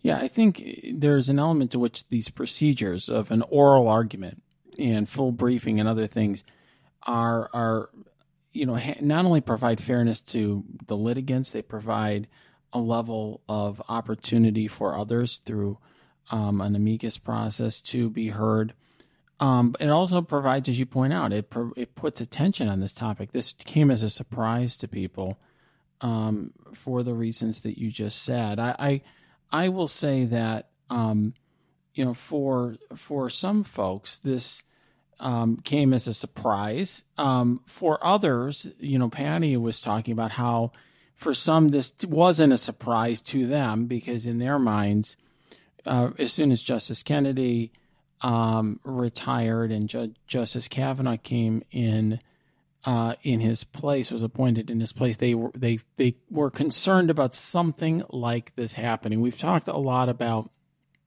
Yeah, 0.02 0.18
I 0.18 0.28
think 0.28 0.62
there's 0.94 1.30
an 1.30 1.40
element 1.40 1.72
to 1.72 1.80
which 1.80 2.08
these 2.10 2.30
procedures 2.30 3.10
of 3.10 3.32
an 3.32 3.44
oral 3.50 3.88
argument 3.88 4.42
and 4.78 5.08
full 5.08 5.32
briefing 5.32 5.80
and 5.80 5.88
other 5.88 6.08
things 6.08 6.44
are 7.04 7.50
are 7.54 7.90
you 8.58 8.66
know 8.66 8.80
not 9.02 9.26
only 9.26 9.42
provide 9.42 9.82
fairness 9.82 10.22
to 10.22 10.64
the 10.88 10.98
litigants, 10.98 11.52
they 11.52 11.62
provide 11.62 12.28
a 12.74 12.80
level 12.80 13.42
of 13.48 13.82
opportunity 13.88 14.68
for 14.68 14.96
others 14.96 15.38
through 15.46 15.78
um, 16.32 16.60
an 16.60 16.76
amicus 16.76 17.18
process 17.18 17.80
to 17.80 18.10
be 18.10 18.30
heard 18.30 18.74
um, 19.40 19.76
it 19.80 19.90
also 19.90 20.22
provides, 20.22 20.68
as 20.68 20.80
you 20.80 20.86
point 20.86 21.14
out, 21.14 21.32
it 21.32 21.52
it 21.76 21.96
puts 21.96 22.22
attention 22.22 22.70
on 22.70 22.80
this 22.80 22.94
topic. 22.94 23.32
This 23.32 23.54
came 23.54 23.92
as 23.92 24.02
a 24.02 24.10
surprise 24.10 24.76
to 24.78 24.88
people 24.88 25.38
um, 26.02 26.54
for 26.74 27.04
the 27.04 27.14
reasons 27.14 27.62
that 27.62 27.78
you 27.78 27.92
just 27.92 28.24
said. 28.24 28.60
I 28.60 28.76
I, 28.80 29.02
I 29.52 29.70
will 29.70 29.88
say 29.88 30.26
that 30.26 30.70
um, 30.90 31.36
you 31.94 32.04
know 32.04 32.16
for 32.16 32.78
for 32.96 33.30
some 33.30 33.64
folks 33.64 34.18
this 34.18 34.64
um, 35.20 35.58
came 35.58 35.94
as 35.94 36.08
a 36.08 36.14
surprise. 36.14 37.04
Um, 37.18 37.62
for 37.66 38.04
others, 38.06 38.72
you 38.80 39.00
know, 39.00 39.10
Patti 39.10 39.58
was 39.58 39.82
talking 39.82 40.12
about 40.12 40.32
how 40.32 40.72
for 41.16 41.34
some 41.34 41.70
this 41.70 41.94
wasn't 42.08 42.54
a 42.54 42.58
surprise 42.58 43.22
to 43.22 43.48
them 43.48 43.86
because 43.86 44.26
in 44.26 44.38
their 44.38 44.60
minds, 44.60 45.18
uh, 45.86 46.12
as 46.20 46.32
soon 46.32 46.52
as 46.52 46.62
Justice 46.62 47.04
Kennedy 47.04 47.72
um, 48.22 48.80
retired 48.84 49.72
and 49.72 49.90
Ju- 49.90 50.14
Justice 50.28 50.68
Kavanaugh 50.68 51.18
came 51.18 51.64
in 51.72 52.20
uh, 52.86 53.16
in 53.24 53.42
his 53.42 53.64
place, 53.64 54.12
was 54.12 54.24
appointed 54.24 54.70
in 54.70 54.80
his 54.80 54.94
place. 54.94 55.18
They 55.18 55.36
were 55.36 55.52
they 55.54 55.80
they 55.98 56.16
were 56.30 56.50
concerned 56.50 57.10
about 57.10 57.36
something 57.36 58.04
like 58.10 58.56
this 58.56 58.74
happening. 58.74 59.20
We've 59.20 59.38
talked 59.38 59.68
a 59.68 59.78
lot 59.78 60.10
about 60.10 60.50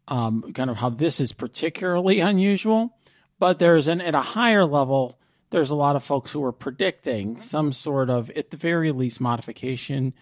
um, 0.08 0.52
kind 0.52 0.68
of 0.68 0.76
how 0.76 0.90
this 0.90 1.20
is 1.20 1.32
particularly 1.32 2.20
unusual, 2.20 2.96
but 3.40 3.58
there's 3.58 3.88
an 3.88 4.00
at 4.00 4.14
a 4.14 4.20
higher 4.20 4.64
level. 4.64 5.18
There's 5.48 5.70
a 5.70 5.74
lot 5.74 5.96
of 5.96 6.04
folks 6.04 6.30
who 6.30 6.44
are 6.44 6.52
predicting 6.52 7.40
some 7.40 7.72
sort 7.72 8.08
of, 8.08 8.30
at 8.30 8.50
the 8.52 8.56
very 8.56 8.92
least, 8.92 9.20
modification 9.20 10.14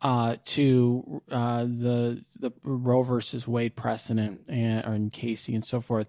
uh, 0.00 0.36
to 0.46 1.22
uh, 1.30 1.64
the 1.64 2.24
the 2.38 2.52
Roe 2.64 3.02
versus 3.02 3.46
Wade 3.46 3.76
precedent 3.76 4.46
and, 4.48 4.84
and 4.84 5.12
Casey 5.12 5.54
and 5.54 5.64
so 5.64 5.82
forth. 5.82 6.06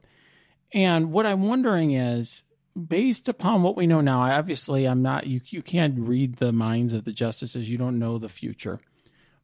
And 0.71 1.11
what 1.11 1.25
I'm 1.25 1.43
wondering 1.43 1.91
is, 1.91 2.43
based 2.87 3.27
upon 3.27 3.63
what 3.63 3.75
we 3.75 3.85
know 3.85 4.01
now, 4.01 4.21
I 4.21 4.35
obviously 4.35 4.87
I'm 4.87 5.01
not 5.01 5.27
you 5.27 5.41
you 5.47 5.61
can't 5.61 5.99
read 5.99 6.35
the 6.35 6.53
minds 6.53 6.93
of 6.93 7.03
the 7.03 7.11
justices. 7.11 7.69
You 7.69 7.77
don't 7.77 7.99
know 7.99 8.17
the 8.17 8.29
future. 8.29 8.79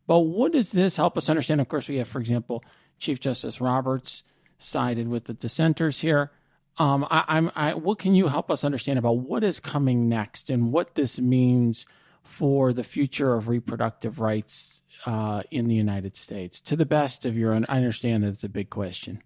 But 0.08 0.20
what 0.20 0.54
does 0.54 0.72
this 0.72 0.98
help 0.98 1.18
us 1.18 1.30
understand? 1.30 1.62
Of 1.62 1.70
course, 1.70 1.88
we 1.88 1.98
have, 1.98 2.08
for 2.08 2.20
example, 2.20 2.64
Chief 2.98 3.20
Justice 3.20 3.62
Roberts 3.62 4.24
sided 4.58 5.08
with 5.08 5.26
the 5.26 5.36
dissenters 5.36 6.02
here. 6.02 6.32
Um, 6.80 7.06
I, 7.10 7.38
am 7.38 7.52
I, 7.56 7.74
what 7.74 8.00
can 8.00 8.16
you 8.16 8.30
help 8.30 8.50
us 8.50 8.64
understand 8.64 8.98
about 8.98 9.18
what 9.18 9.44
is 9.44 9.60
coming 9.60 10.08
next 10.08 10.50
and 10.50 10.72
what 10.72 10.96
this 10.96 11.20
means 11.20 11.86
for 12.24 12.72
the 12.72 12.86
future 12.86 13.34
of 13.34 13.50
reproductive 13.50 14.22
rights 14.22 14.82
uh, 15.06 15.44
in 15.52 15.68
the 15.68 15.76
United 15.76 16.16
States? 16.16 16.62
To 16.62 16.78
the 16.78 16.86
best 16.86 17.26
of 17.26 17.38
your, 17.38 17.54
I 17.54 17.78
understand 17.78 18.24
that 18.24 18.30
it's 18.30 18.46
a 18.46 18.50
big 18.50 18.70
question. 18.70 19.22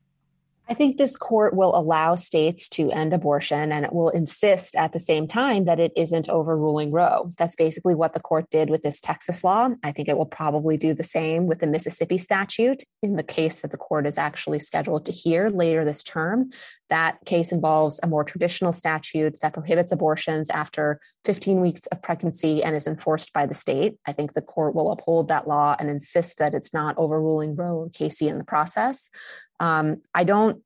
I 0.69 0.73
think 0.73 0.95
this 0.95 1.17
court 1.17 1.53
will 1.53 1.75
allow 1.75 2.15
states 2.15 2.69
to 2.69 2.89
end 2.89 3.11
abortion 3.11 3.73
and 3.73 3.83
it 3.83 3.91
will 3.91 4.07
insist 4.09 4.77
at 4.77 4.93
the 4.93 4.99
same 4.99 5.27
time 5.27 5.65
that 5.65 5.79
it 5.79 5.91
isn't 5.97 6.29
overruling 6.29 6.89
Roe. 6.91 7.33
That's 7.37 7.57
basically 7.57 7.95
what 7.95 8.13
the 8.13 8.21
court 8.21 8.49
did 8.49 8.69
with 8.69 8.81
this 8.81 9.01
Texas 9.01 9.43
law. 9.43 9.69
I 9.83 9.91
think 9.91 10.07
it 10.07 10.17
will 10.17 10.25
probably 10.25 10.77
do 10.77 10.93
the 10.93 11.03
same 11.03 11.47
with 11.47 11.59
the 11.59 11.67
Mississippi 11.67 12.17
statute 12.17 12.83
in 13.01 13.17
the 13.17 13.23
case 13.23 13.59
that 13.59 13.71
the 13.71 13.77
court 13.77 14.07
is 14.07 14.17
actually 14.17 14.61
scheduled 14.61 15.05
to 15.07 15.11
hear 15.11 15.49
later 15.49 15.83
this 15.83 16.01
term. 16.01 16.51
That 16.89 17.17
case 17.25 17.51
involves 17.51 17.99
a 18.01 18.07
more 18.07 18.23
traditional 18.23 18.71
statute 18.71 19.39
that 19.41 19.53
prohibits 19.53 19.91
abortions 19.91 20.49
after 20.49 21.01
15 21.25 21.59
weeks 21.59 21.87
of 21.87 22.01
pregnancy 22.01 22.63
and 22.63 22.75
is 22.75 22.87
enforced 22.87 23.33
by 23.33 23.45
the 23.47 23.53
state. 23.53 23.95
I 24.05 24.13
think 24.13 24.33
the 24.33 24.41
court 24.41 24.75
will 24.75 24.91
uphold 24.91 25.27
that 25.27 25.47
law 25.47 25.75
and 25.77 25.89
insist 25.89 26.37
that 26.37 26.53
it's 26.53 26.73
not 26.73 26.97
overruling 26.97 27.55
Roe 27.55 27.79
or 27.79 27.89
Casey 27.89 28.29
in 28.29 28.37
the 28.37 28.43
process. 28.43 29.09
Um, 29.59 30.01
I 30.13 30.23
don't, 30.23 30.61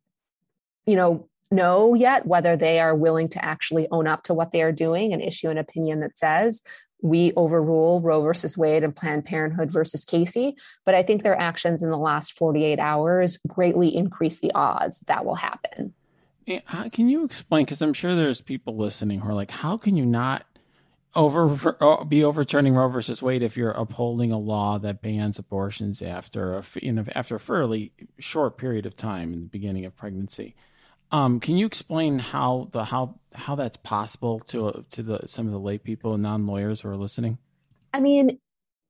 you 0.85 0.95
know, 0.95 1.27
know 1.49 1.93
yet 1.93 2.25
whether 2.25 2.57
they 2.57 2.79
are 2.79 2.95
willing 2.95 3.29
to 3.29 3.43
actually 3.43 3.87
own 3.89 4.07
up 4.07 4.23
to 4.23 4.33
what 4.33 4.51
they 4.51 4.61
are 4.61 4.71
doing 4.71 5.13
and 5.13 5.21
issue 5.21 5.49
an 5.49 5.57
opinion 5.57 6.01
that 6.01 6.17
says 6.17 6.61
we 7.01 7.31
overrule 7.35 8.01
Roe 8.01 8.21
versus 8.21 8.57
Wade 8.57 8.83
and 8.83 8.95
Planned 8.95 9.25
Parenthood 9.25 9.71
versus 9.71 10.03
Casey. 10.03 10.55
But 10.85 10.95
I 10.95 11.03
think 11.03 11.23
their 11.23 11.39
actions 11.39 11.83
in 11.83 11.91
the 11.91 11.97
last 11.97 12.33
48 12.33 12.79
hours 12.79 13.37
greatly 13.47 13.95
increase 13.95 14.39
the 14.39 14.51
odds 14.55 14.99
that 15.01 15.25
will 15.25 15.35
happen. 15.35 15.93
Can 16.91 17.09
you 17.09 17.25
explain? 17.25 17.65
Because 17.65 17.81
I'm 17.81 17.93
sure 17.93 18.15
there's 18.15 18.41
people 18.41 18.77
listening 18.77 19.19
who 19.19 19.29
are 19.29 19.35
like, 19.35 19.51
how 19.51 19.75
can 19.77 19.97
you 19.97 20.05
not 20.05 20.45
over 21.17 21.75
uh, 21.81 22.03
be 22.03 22.23
overturning 22.23 22.75
Roe 22.75 22.87
versus 22.87 23.21
Wade 23.21 23.41
if 23.41 23.57
you're 23.57 23.71
upholding 23.71 24.31
a 24.31 24.37
law 24.37 24.77
that 24.77 25.01
bans 25.01 25.39
abortions 25.39 26.01
after 26.01 26.53
a 26.53 26.63
you 26.81 26.93
know 26.93 27.03
after 27.15 27.35
a 27.35 27.39
fairly 27.39 27.91
short 28.19 28.57
period 28.57 28.85
of 28.85 28.95
time 28.95 29.33
in 29.33 29.41
the 29.41 29.47
beginning 29.47 29.83
of 29.83 29.97
pregnancy. 29.97 30.55
Um, 31.11 31.39
can 31.39 31.57
you 31.57 31.65
explain 31.65 32.19
how 32.19 32.69
the 32.71 32.85
how 32.85 33.19
how 33.33 33.55
that's 33.55 33.77
possible 33.77 34.39
to 34.41 34.85
to 34.91 35.03
the 35.03 35.27
some 35.27 35.47
of 35.47 35.53
the 35.53 35.59
lay 35.59 35.79
people 35.79 36.13
and 36.13 36.23
non 36.23 36.45
lawyers 36.45 36.81
who 36.81 36.89
are 36.89 36.97
listening? 36.97 37.39
I 37.93 37.99
mean, 37.99 38.39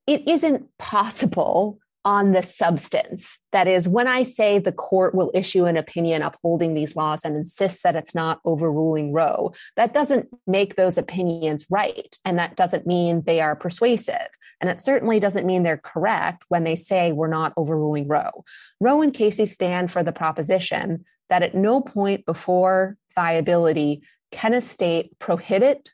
it 0.05 0.27
isn't 0.27 0.77
possible 0.77 1.79
on 2.07 2.31
the 2.31 2.41
substance. 2.41 3.37
That 3.51 3.67
is, 3.67 3.85
when 3.85 4.07
I 4.07 4.23
say 4.23 4.59
the 4.59 4.71
court 4.71 5.13
will 5.13 5.29
issue 5.33 5.65
an 5.65 5.75
opinion 5.75 6.21
upholding 6.21 6.73
these 6.73 6.95
laws 6.95 7.19
and 7.25 7.35
insists 7.35 7.83
that 7.83 7.97
it's 7.97 8.15
not 8.15 8.39
overruling 8.45 9.11
Roe, 9.11 9.51
that 9.75 9.93
doesn't 9.93 10.29
make 10.47 10.75
those 10.75 10.97
opinions 10.97 11.65
right. 11.69 12.17
And 12.23 12.39
that 12.39 12.55
doesn't 12.55 12.87
mean 12.87 13.23
they 13.23 13.41
are 13.41 13.57
persuasive. 13.57 14.29
And 14.61 14.69
it 14.69 14.79
certainly 14.79 15.19
doesn't 15.19 15.45
mean 15.45 15.63
they're 15.63 15.75
correct 15.83 16.45
when 16.47 16.63
they 16.63 16.77
say 16.77 17.11
we're 17.11 17.27
not 17.27 17.51
overruling 17.57 18.07
Roe. 18.07 18.45
Roe 18.79 19.01
and 19.01 19.13
Casey 19.13 19.45
stand 19.45 19.91
for 19.91 20.01
the 20.01 20.13
proposition 20.13 21.03
that 21.29 21.43
at 21.43 21.55
no 21.55 21.81
point 21.81 22.25
before 22.25 22.95
viability 23.15 24.01
can 24.31 24.53
a 24.53 24.61
state 24.61 25.19
prohibit 25.19 25.91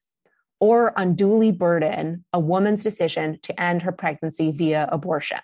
or 0.59 0.93
unduly 0.95 1.51
burden 1.51 2.23
a 2.33 2.39
woman's 2.39 2.83
decision 2.83 3.39
to 3.41 3.59
end 3.59 3.81
her 3.81 3.91
pregnancy 3.91 4.51
via 4.51 4.87
abortion 4.91 5.39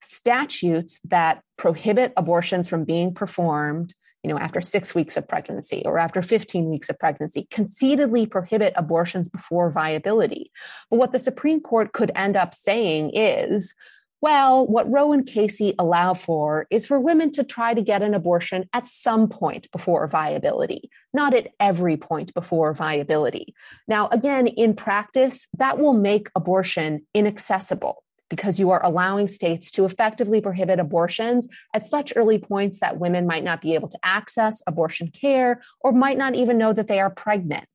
statutes 0.00 1.00
that 1.04 1.42
prohibit 1.56 2.12
abortions 2.16 2.68
from 2.68 2.84
being 2.84 3.12
performed 3.12 3.94
you 4.22 4.30
know 4.30 4.38
after 4.38 4.60
6 4.60 4.94
weeks 4.94 5.16
of 5.16 5.28
pregnancy 5.28 5.82
or 5.84 5.98
after 5.98 6.22
15 6.22 6.68
weeks 6.68 6.88
of 6.88 6.98
pregnancy 6.98 7.46
conceitedly 7.50 8.26
prohibit 8.26 8.72
abortions 8.76 9.28
before 9.28 9.70
viability 9.70 10.50
but 10.90 10.98
what 10.98 11.12
the 11.12 11.18
supreme 11.18 11.60
court 11.60 11.92
could 11.92 12.12
end 12.14 12.36
up 12.36 12.54
saying 12.54 13.10
is 13.14 13.74
well, 14.20 14.66
what 14.66 14.90
Roe 14.90 15.12
and 15.12 15.24
Casey 15.24 15.74
allow 15.78 16.12
for 16.12 16.66
is 16.70 16.86
for 16.86 16.98
women 16.98 17.30
to 17.32 17.44
try 17.44 17.72
to 17.72 17.82
get 17.82 18.02
an 18.02 18.14
abortion 18.14 18.68
at 18.72 18.88
some 18.88 19.28
point 19.28 19.70
before 19.70 20.06
viability, 20.08 20.90
not 21.12 21.34
at 21.34 21.52
every 21.60 21.96
point 21.96 22.34
before 22.34 22.72
viability. 22.74 23.54
Now, 23.86 24.08
again, 24.08 24.48
in 24.48 24.74
practice, 24.74 25.46
that 25.58 25.78
will 25.78 25.94
make 25.94 26.30
abortion 26.34 27.06
inaccessible 27.14 28.02
because 28.28 28.60
you 28.60 28.70
are 28.70 28.84
allowing 28.84 29.28
states 29.28 29.70
to 29.72 29.84
effectively 29.84 30.40
prohibit 30.40 30.78
abortions 30.78 31.48
at 31.74 31.86
such 31.86 32.12
early 32.16 32.38
points 32.38 32.80
that 32.80 32.98
women 32.98 33.26
might 33.26 33.44
not 33.44 33.60
be 33.60 33.74
able 33.74 33.88
to 33.88 33.98
access 34.02 34.62
abortion 34.66 35.08
care 35.08 35.62
or 35.80 35.92
might 35.92 36.18
not 36.18 36.34
even 36.34 36.58
know 36.58 36.72
that 36.72 36.88
they 36.88 37.00
are 37.00 37.10
pregnant. 37.10 37.66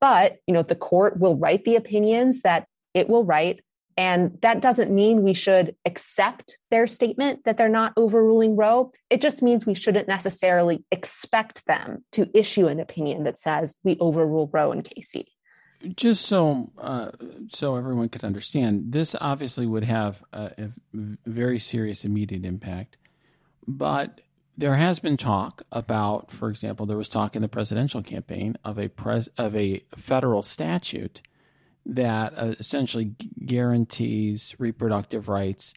But, 0.00 0.36
you 0.46 0.54
know, 0.54 0.62
the 0.62 0.76
court 0.76 1.18
will 1.18 1.36
write 1.36 1.64
the 1.64 1.76
opinions 1.76 2.42
that 2.42 2.66
it 2.94 3.08
will 3.08 3.24
write 3.24 3.60
and 4.00 4.38
that 4.40 4.62
doesn't 4.62 4.90
mean 4.90 5.22
we 5.22 5.34
should 5.34 5.76
accept 5.84 6.56
their 6.70 6.86
statement 6.86 7.44
that 7.44 7.58
they're 7.58 7.68
not 7.68 7.92
overruling 7.98 8.56
Roe. 8.56 8.92
It 9.10 9.20
just 9.20 9.42
means 9.42 9.66
we 9.66 9.74
shouldn't 9.74 10.08
necessarily 10.08 10.84
expect 10.90 11.66
them 11.66 12.02
to 12.12 12.30
issue 12.32 12.66
an 12.66 12.80
opinion 12.80 13.24
that 13.24 13.38
says 13.38 13.76
we 13.84 13.98
overrule 14.00 14.48
Roe 14.54 14.72
and 14.72 14.82
Casey 14.82 15.26
just 15.96 16.26
so 16.26 16.70
uh, 16.78 17.10
so 17.48 17.76
everyone 17.76 18.08
could 18.08 18.24
understand, 18.24 18.92
this 18.92 19.16
obviously 19.20 19.66
would 19.66 19.84
have 19.84 20.22
a, 20.32 20.52
a, 20.58 20.68
very 20.92 21.58
serious 21.58 22.04
immediate 22.04 22.44
impact. 22.44 22.96
But 23.66 24.20
there 24.56 24.76
has 24.76 24.98
been 24.98 25.16
talk 25.16 25.62
about, 25.72 26.30
for 26.30 26.50
example, 26.50 26.84
there 26.86 26.96
was 26.96 27.08
talk 27.08 27.34
in 27.34 27.42
the 27.42 27.48
presidential 27.48 28.02
campaign 28.02 28.56
of 28.64 28.78
a 28.78 28.88
pres 28.88 29.28
of 29.38 29.56
a 29.56 29.82
federal 29.96 30.42
statute 30.42 31.22
that 31.86 32.38
uh, 32.38 32.54
essentially 32.58 33.14
guarantees 33.44 34.54
reproductive 34.58 35.28
rights, 35.28 35.72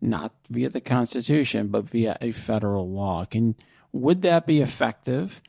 not 0.00 0.32
via 0.50 0.68
the 0.68 0.80
Constitution, 0.80 1.68
but 1.68 1.84
via 1.84 2.18
a 2.20 2.32
federal 2.32 2.90
law. 2.90 3.24
Can 3.24 3.54
would 3.92 4.22
that 4.22 4.46
be 4.46 4.60
effective? 4.60 5.40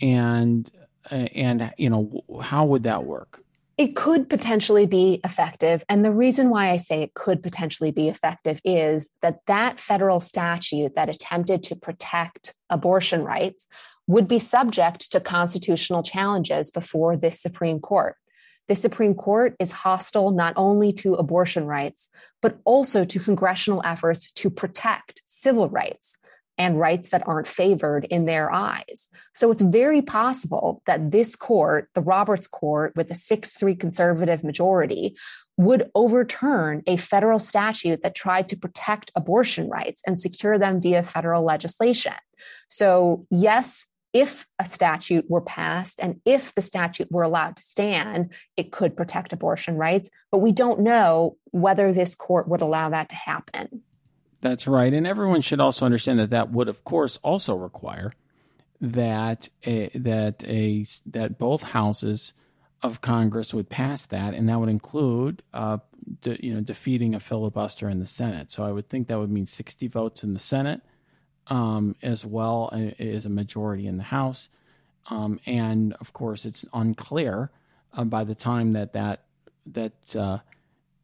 And 0.00 0.68
uh, 1.12 1.14
and 1.14 1.72
you 1.78 1.90
know 1.90 2.24
how 2.42 2.64
would 2.64 2.82
that 2.82 3.04
work? 3.04 3.42
It 3.82 3.96
could 3.96 4.30
potentially 4.30 4.86
be 4.86 5.20
effective. 5.24 5.82
And 5.88 6.04
the 6.04 6.12
reason 6.12 6.50
why 6.50 6.70
I 6.70 6.76
say 6.76 7.02
it 7.02 7.14
could 7.14 7.42
potentially 7.42 7.90
be 7.90 8.08
effective 8.08 8.60
is 8.64 9.10
that 9.22 9.40
that 9.48 9.80
federal 9.80 10.20
statute 10.20 10.94
that 10.94 11.08
attempted 11.08 11.64
to 11.64 11.74
protect 11.74 12.54
abortion 12.70 13.24
rights 13.24 13.66
would 14.06 14.28
be 14.28 14.38
subject 14.38 15.10
to 15.10 15.20
constitutional 15.20 16.04
challenges 16.04 16.70
before 16.70 17.16
this 17.16 17.40
Supreme 17.40 17.80
Court. 17.80 18.14
The 18.68 18.76
Supreme 18.76 19.14
Court 19.14 19.56
is 19.58 19.72
hostile 19.72 20.30
not 20.30 20.54
only 20.56 20.92
to 20.94 21.14
abortion 21.14 21.66
rights, 21.66 22.08
but 22.40 22.58
also 22.64 23.04
to 23.04 23.18
congressional 23.18 23.82
efforts 23.84 24.30
to 24.32 24.48
protect 24.48 25.22
civil 25.26 25.68
rights 25.68 26.18
and 26.58 26.78
rights 26.78 27.10
that 27.10 27.26
aren't 27.26 27.46
favored 27.46 28.04
in 28.04 28.26
their 28.26 28.52
eyes. 28.52 29.08
So 29.34 29.50
it's 29.50 29.62
very 29.62 30.02
possible 30.02 30.82
that 30.86 31.10
this 31.10 31.34
court, 31.34 31.88
the 31.94 32.00
Roberts 32.00 32.46
court 32.46 32.94
with 32.96 33.10
a 33.10 33.14
6 33.14 33.54
3 33.54 33.74
conservative 33.74 34.44
majority, 34.44 35.16
would 35.56 35.90
overturn 35.94 36.82
a 36.86 36.96
federal 36.96 37.38
statute 37.38 38.02
that 38.02 38.14
tried 38.14 38.48
to 38.48 38.56
protect 38.56 39.12
abortion 39.14 39.68
rights 39.68 40.02
and 40.06 40.18
secure 40.18 40.58
them 40.58 40.80
via 40.80 41.02
federal 41.02 41.44
legislation. 41.44 42.14
So, 42.68 43.26
yes, 43.30 43.86
if 44.12 44.46
a 44.58 44.64
statute 44.64 45.28
were 45.28 45.40
passed 45.40 46.00
and 46.00 46.20
if 46.24 46.54
the 46.54 46.62
statute 46.62 47.10
were 47.10 47.22
allowed 47.22 47.56
to 47.56 47.62
stand, 47.62 48.32
it 48.56 48.72
could 48.72 48.96
protect 48.96 49.32
abortion 49.32 49.76
rights. 49.76 50.10
But 50.30 50.38
we 50.38 50.52
don't 50.52 50.80
know 50.80 51.36
whether 51.50 51.92
this 51.92 52.14
court 52.14 52.48
would 52.48 52.60
allow 52.60 52.90
that 52.90 53.08
to 53.10 53.14
happen. 53.14 53.82
That's 54.42 54.66
right. 54.66 54.92
And 54.92 55.06
everyone 55.06 55.40
should 55.40 55.60
also 55.60 55.86
understand 55.86 56.18
that 56.18 56.30
that 56.30 56.50
would, 56.50 56.68
of 56.68 56.84
course, 56.84 57.16
also 57.22 57.54
require 57.54 58.12
that 58.80 59.48
a, 59.64 59.88
that 59.94 60.44
a 60.44 60.84
that 61.06 61.38
both 61.38 61.62
houses 61.62 62.34
of 62.82 63.00
Congress 63.00 63.54
would 63.54 63.70
pass 63.70 64.04
that, 64.06 64.34
and 64.34 64.48
that 64.48 64.58
would 64.58 64.68
include, 64.68 65.44
uh, 65.54 65.78
de, 66.22 66.44
you 66.44 66.52
know, 66.52 66.60
defeating 66.60 67.14
a 67.14 67.20
filibuster 67.20 67.88
in 67.88 68.00
the 68.00 68.06
Senate. 68.06 68.50
So 68.50 68.64
I 68.64 68.72
would 68.72 68.88
think 68.88 69.06
that 69.06 69.18
would 69.20 69.30
mean 69.30 69.46
60 69.46 69.86
votes 69.86 70.24
in 70.24 70.34
the 70.34 70.40
Senate, 70.40 70.80
um, 71.46 71.94
as 72.02 72.26
well 72.26 72.70
as 72.98 73.24
a 73.24 73.30
majority 73.30 73.86
in 73.86 73.98
the 73.98 74.02
House. 74.02 74.48
Um, 75.08 75.38
and 75.46 75.92
of 76.00 76.12
course, 76.12 76.44
it's 76.44 76.64
unclear 76.74 77.52
uh, 77.94 78.02
by 78.02 78.24
the 78.24 78.34
time 78.34 78.72
that 78.72 78.92
that 78.94 79.22
that 79.66 80.16
uh, 80.16 80.38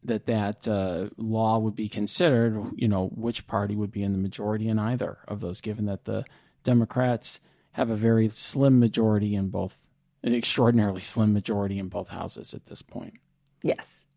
that 0.03 0.25
that 0.27 0.67
uh, 0.67 1.09
law 1.17 1.57
would 1.59 1.75
be 1.75 1.89
considered, 1.89 2.71
you 2.75 2.87
know, 2.87 3.07
which 3.07 3.47
party 3.47 3.75
would 3.75 3.91
be 3.91 4.03
in 4.03 4.13
the 4.13 4.17
majority 4.17 4.67
in 4.67 4.79
either 4.79 5.19
of 5.27 5.41
those, 5.41 5.61
given 5.61 5.85
that 5.85 6.05
the 6.05 6.25
Democrats 6.63 7.39
have 7.71 7.89
a 7.89 7.95
very 7.95 8.29
slim 8.29 8.79
majority 8.79 9.35
in 9.35 9.49
both, 9.49 9.87
an 10.23 10.33
extraordinarily 10.33 11.01
slim 11.01 11.33
majority 11.33 11.79
in 11.79 11.89
both 11.89 12.09
houses 12.09 12.53
at 12.53 12.65
this 12.67 12.81
point. 12.81 13.13
Yes. 13.61 14.07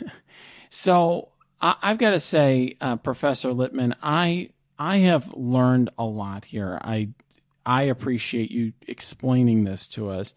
so 0.70 1.30
I, 1.60 1.76
have 1.82 1.98
got 1.98 2.10
to 2.10 2.20
say, 2.20 2.76
uh, 2.80 2.96
Professor 2.96 3.50
Litman, 3.50 3.94
I 4.02 4.50
I 4.78 4.98
have 4.98 5.32
learned 5.34 5.90
a 5.98 6.04
lot 6.04 6.44
here. 6.44 6.78
I 6.82 7.10
I 7.66 7.84
appreciate 7.84 8.50
you 8.50 8.72
explaining 8.86 9.64
this 9.64 9.88
to 9.88 10.10
us. 10.10 10.34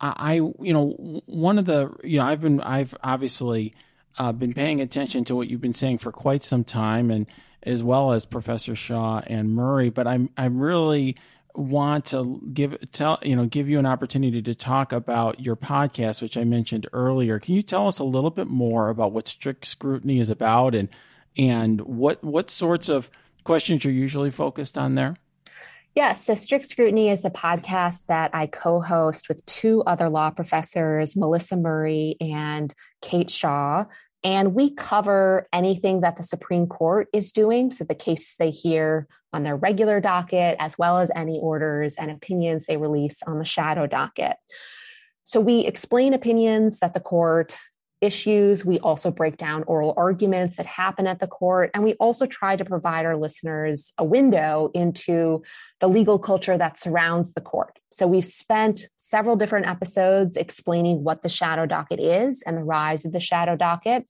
I, 0.00 0.14
I 0.16 0.32
you 0.34 0.72
know 0.72 1.22
one 1.26 1.58
of 1.58 1.64
the 1.64 1.94
you 2.02 2.18
know 2.18 2.26
I've 2.26 2.40
been 2.40 2.60
I've 2.60 2.94
obviously 3.02 3.74
uh, 4.18 4.32
been 4.32 4.54
paying 4.54 4.80
attention 4.80 5.24
to 5.24 5.34
what 5.34 5.48
you've 5.48 5.60
been 5.60 5.74
saying 5.74 5.98
for 5.98 6.12
quite 6.12 6.44
some 6.44 6.64
time, 6.64 7.10
and 7.10 7.26
as 7.62 7.82
well 7.82 8.12
as 8.12 8.26
Professor 8.26 8.74
Shaw 8.74 9.22
and 9.26 9.54
Murray. 9.54 9.90
But 9.90 10.06
I'm 10.06 10.30
I'm 10.36 10.58
really 10.58 11.16
want 11.54 12.06
to 12.06 12.40
give 12.52 12.76
tell 12.90 13.18
you 13.22 13.36
know 13.36 13.46
give 13.46 13.68
you 13.68 13.78
an 13.78 13.86
opportunity 13.86 14.42
to 14.42 14.54
talk 14.54 14.92
about 14.92 15.40
your 15.40 15.56
podcast, 15.56 16.22
which 16.22 16.36
I 16.36 16.44
mentioned 16.44 16.86
earlier. 16.92 17.38
Can 17.38 17.54
you 17.54 17.62
tell 17.62 17.88
us 17.88 17.98
a 17.98 18.04
little 18.04 18.30
bit 18.30 18.48
more 18.48 18.88
about 18.88 19.12
what 19.12 19.28
strict 19.28 19.66
scrutiny 19.66 20.20
is 20.20 20.30
about 20.30 20.74
and 20.74 20.88
and 21.36 21.80
what 21.80 22.22
what 22.22 22.50
sorts 22.50 22.88
of 22.88 23.10
questions 23.44 23.84
you're 23.84 23.92
usually 23.92 24.30
focused 24.30 24.76
on 24.78 24.94
there? 24.94 25.16
Yes. 25.94 26.24
So 26.24 26.34
Strict 26.34 26.68
Scrutiny 26.68 27.08
is 27.08 27.22
the 27.22 27.30
podcast 27.30 28.06
that 28.06 28.32
I 28.34 28.48
co 28.48 28.80
host 28.80 29.28
with 29.28 29.46
two 29.46 29.82
other 29.86 30.08
law 30.08 30.30
professors, 30.30 31.16
Melissa 31.16 31.56
Murray 31.56 32.16
and 32.20 32.74
Kate 33.00 33.30
Shaw. 33.30 33.84
And 34.24 34.54
we 34.54 34.74
cover 34.74 35.46
anything 35.52 36.00
that 36.00 36.16
the 36.16 36.24
Supreme 36.24 36.66
Court 36.66 37.08
is 37.12 37.30
doing. 37.30 37.70
So 37.70 37.84
the 37.84 37.94
cases 37.94 38.34
they 38.38 38.50
hear 38.50 39.06
on 39.32 39.44
their 39.44 39.54
regular 39.54 40.00
docket, 40.00 40.56
as 40.58 40.76
well 40.76 40.98
as 40.98 41.12
any 41.14 41.38
orders 41.38 41.94
and 41.96 42.10
opinions 42.10 42.66
they 42.66 42.76
release 42.76 43.22
on 43.26 43.38
the 43.38 43.44
shadow 43.44 43.86
docket. 43.86 44.36
So 45.22 45.40
we 45.40 45.60
explain 45.60 46.12
opinions 46.12 46.80
that 46.80 46.94
the 46.94 47.00
court 47.00 47.54
issues. 48.04 48.64
We 48.64 48.78
also 48.80 49.10
break 49.10 49.36
down 49.36 49.64
oral 49.64 49.94
arguments 49.96 50.56
that 50.56 50.66
happen 50.66 51.06
at 51.06 51.20
the 51.20 51.26
court. 51.26 51.70
And 51.74 51.82
we 51.82 51.94
also 51.94 52.26
try 52.26 52.54
to 52.54 52.64
provide 52.64 53.06
our 53.06 53.16
listeners 53.16 53.92
a 53.98 54.04
window 54.04 54.70
into 54.74 55.42
the 55.80 55.88
legal 55.88 56.18
culture 56.18 56.58
that 56.58 56.78
surrounds 56.78 57.32
the 57.32 57.40
court. 57.40 57.78
So 57.90 58.06
we've 58.06 58.24
spent 58.24 58.88
several 58.96 59.36
different 59.36 59.66
episodes 59.66 60.36
explaining 60.36 61.02
what 61.02 61.22
the 61.22 61.28
shadow 61.28 61.66
docket 61.66 61.98
is 61.98 62.42
and 62.42 62.56
the 62.56 62.64
rise 62.64 63.04
of 63.04 63.12
the 63.12 63.20
shadow 63.20 63.56
docket. 63.56 64.06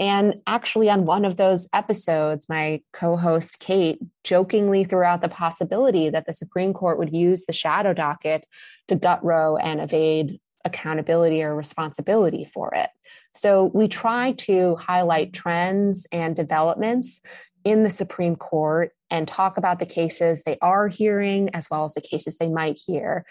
And 0.00 0.34
actually, 0.46 0.88
on 0.90 1.06
one 1.06 1.24
of 1.24 1.36
those 1.36 1.68
episodes, 1.72 2.46
my 2.48 2.82
co 2.92 3.16
host 3.16 3.58
Kate 3.58 3.98
jokingly 4.22 4.84
threw 4.84 5.02
out 5.02 5.22
the 5.22 5.28
possibility 5.28 6.08
that 6.08 6.24
the 6.26 6.32
Supreme 6.32 6.72
Court 6.72 6.98
would 6.98 7.12
use 7.12 7.46
the 7.46 7.52
shadow 7.52 7.92
docket 7.92 8.46
to 8.86 8.94
gut 8.94 9.24
Roe 9.24 9.56
and 9.56 9.80
evade 9.80 10.38
accountability 10.64 11.42
or 11.42 11.54
responsibility 11.54 12.44
for 12.44 12.74
it. 12.74 12.90
So 13.38 13.70
we 13.72 13.86
try 13.86 14.32
to 14.32 14.74
highlight 14.76 15.32
trends 15.32 16.08
and 16.10 16.34
developments 16.34 17.20
in 17.62 17.84
the 17.84 17.90
Supreme 17.90 18.34
Court 18.34 18.90
and 19.10 19.28
talk 19.28 19.56
about 19.56 19.78
the 19.78 19.86
cases 19.86 20.42
they 20.42 20.58
are 20.60 20.88
hearing 20.88 21.48
as 21.54 21.70
well 21.70 21.84
as 21.84 21.94
the 21.94 22.00
cases 22.00 22.36
they 22.38 22.48
might 22.48 22.80
hear. 22.84 23.24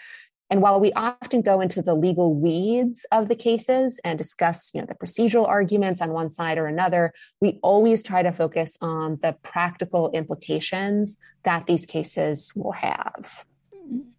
And 0.48 0.62
while 0.62 0.80
we 0.80 0.94
often 0.94 1.42
go 1.42 1.60
into 1.60 1.82
the 1.82 1.94
legal 1.94 2.34
weeds 2.34 3.04
of 3.12 3.28
the 3.28 3.36
cases 3.36 4.00
and 4.02 4.16
discuss, 4.16 4.70
you 4.72 4.80
know, 4.80 4.86
the 4.86 4.94
procedural 4.94 5.46
arguments 5.46 6.00
on 6.00 6.14
one 6.14 6.30
side 6.30 6.56
or 6.56 6.66
another, 6.66 7.12
we 7.42 7.58
always 7.62 8.02
try 8.02 8.22
to 8.22 8.32
focus 8.32 8.78
on 8.80 9.18
the 9.22 9.36
practical 9.42 10.10
implications 10.12 11.18
that 11.44 11.66
these 11.66 11.84
cases 11.84 12.50
will 12.56 12.72
have. 12.72 13.44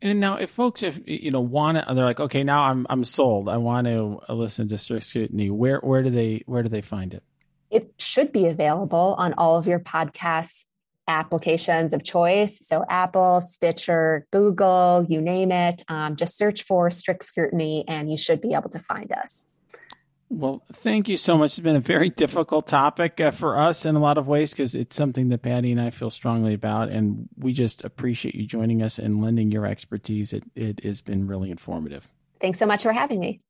And 0.02 0.20
now, 0.20 0.38
if 0.38 0.50
folks, 0.50 0.82
if 0.82 1.00
you 1.06 1.32
know, 1.32 1.42
want 1.42 1.78
to, 1.78 1.94
they're 1.94 2.06
like, 2.06 2.20
okay, 2.20 2.44
now 2.44 2.64
I'm 2.64 2.88
I'm 2.90 3.04
sold. 3.04 3.50
I 3.50 3.58
want 3.58 3.88
to 3.88 4.20
listen 4.30 4.68
to 4.70 4.78
Strict 4.78 5.04
Scrutiny. 5.04 5.50
Where 5.50 5.80
where 5.80 6.02
do 6.04 6.10
they 6.10 6.44
where 6.46 6.64
do 6.64 6.70
they 6.70 6.82
find 6.82 7.14
it? 7.14 7.24
It 7.70 7.94
should 7.98 8.32
be 8.32 8.48
available 8.48 9.16
on 9.18 9.34
all 9.34 9.58
of 9.58 9.68
your 9.68 9.80
podcasts 9.80 10.66
applications 11.10 11.92
of 11.92 12.04
choice. 12.04 12.66
So 12.66 12.86
Apple, 12.88 13.42
Stitcher, 13.42 14.26
Google, 14.32 15.06
you 15.10 15.20
name 15.20 15.52
it. 15.52 15.84
Um, 15.88 16.16
just 16.16 16.38
search 16.38 16.64
for 16.64 16.90
Strict 16.92 17.24
Scrutiny, 17.24 17.84
and 17.88 18.10
you 18.10 18.18
should 18.18 18.40
be 18.40 18.54
able 18.54 18.70
to 18.70 18.80
find 18.80 19.12
us. 19.12 19.49
Well, 20.30 20.64
thank 20.72 21.10
you 21.10 21.18
so 21.18 21.38
much. 21.38 21.52
It's 21.52 21.60
been 21.60 21.76
a 21.76 21.80
very 21.80 22.10
difficult 22.26 22.68
topic 22.68 23.20
uh, 23.20 23.32
for 23.32 23.58
us 23.58 23.86
in 23.86 23.96
a 23.96 24.00
lot 24.00 24.18
of 24.18 24.28
ways 24.28 24.52
because 24.52 24.76
it's 24.76 24.96
something 24.96 25.30
that 25.30 25.42
Patti 25.42 25.72
and 25.72 25.82
I 25.82 25.90
feel 25.90 26.12
strongly 26.12 26.54
about, 26.54 26.90
and 26.90 27.28
we 27.38 27.52
just 27.52 27.84
appreciate 27.84 28.36
you 28.36 28.46
joining 28.46 28.82
us 28.82 29.00
and 29.00 29.22
lending 29.22 29.52
your 29.52 29.66
expertise. 29.66 30.32
It 30.34 30.44
it 30.56 30.84
has 30.84 31.02
been 31.02 31.28
really 31.28 31.50
informative. 31.50 32.12
Thanks 32.40 32.60
so 32.60 32.66
much 32.66 32.84
for 32.84 32.94
having 32.94 33.20
me. 33.20 33.42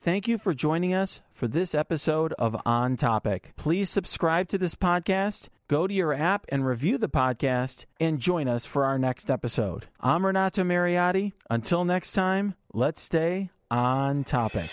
Thank 0.00 0.26
you 0.26 0.36
for 0.36 0.52
joining 0.52 0.92
us 0.92 1.22
for 1.30 1.46
this 1.46 1.76
episode 1.76 2.32
of 2.32 2.60
On 2.66 2.96
Topic. 2.96 3.52
Please 3.56 3.88
subscribe 3.88 4.48
to 4.48 4.58
this 4.58 4.74
podcast, 4.74 5.48
go 5.68 5.86
to 5.86 5.94
your 5.94 6.12
app 6.12 6.44
and 6.48 6.66
review 6.66 6.98
the 6.98 7.08
podcast, 7.08 7.84
and 8.00 8.18
join 8.18 8.48
us 8.48 8.66
for 8.66 8.84
our 8.84 8.98
next 8.98 9.30
episode. 9.30 9.86
I'm 10.00 10.26
Renato 10.26 10.64
Mariotti. 10.64 11.34
Until 11.48 11.84
next 11.84 12.14
time, 12.14 12.56
let's 12.72 13.00
stay 13.00 13.50
on 13.70 14.24
topic. 14.24 14.68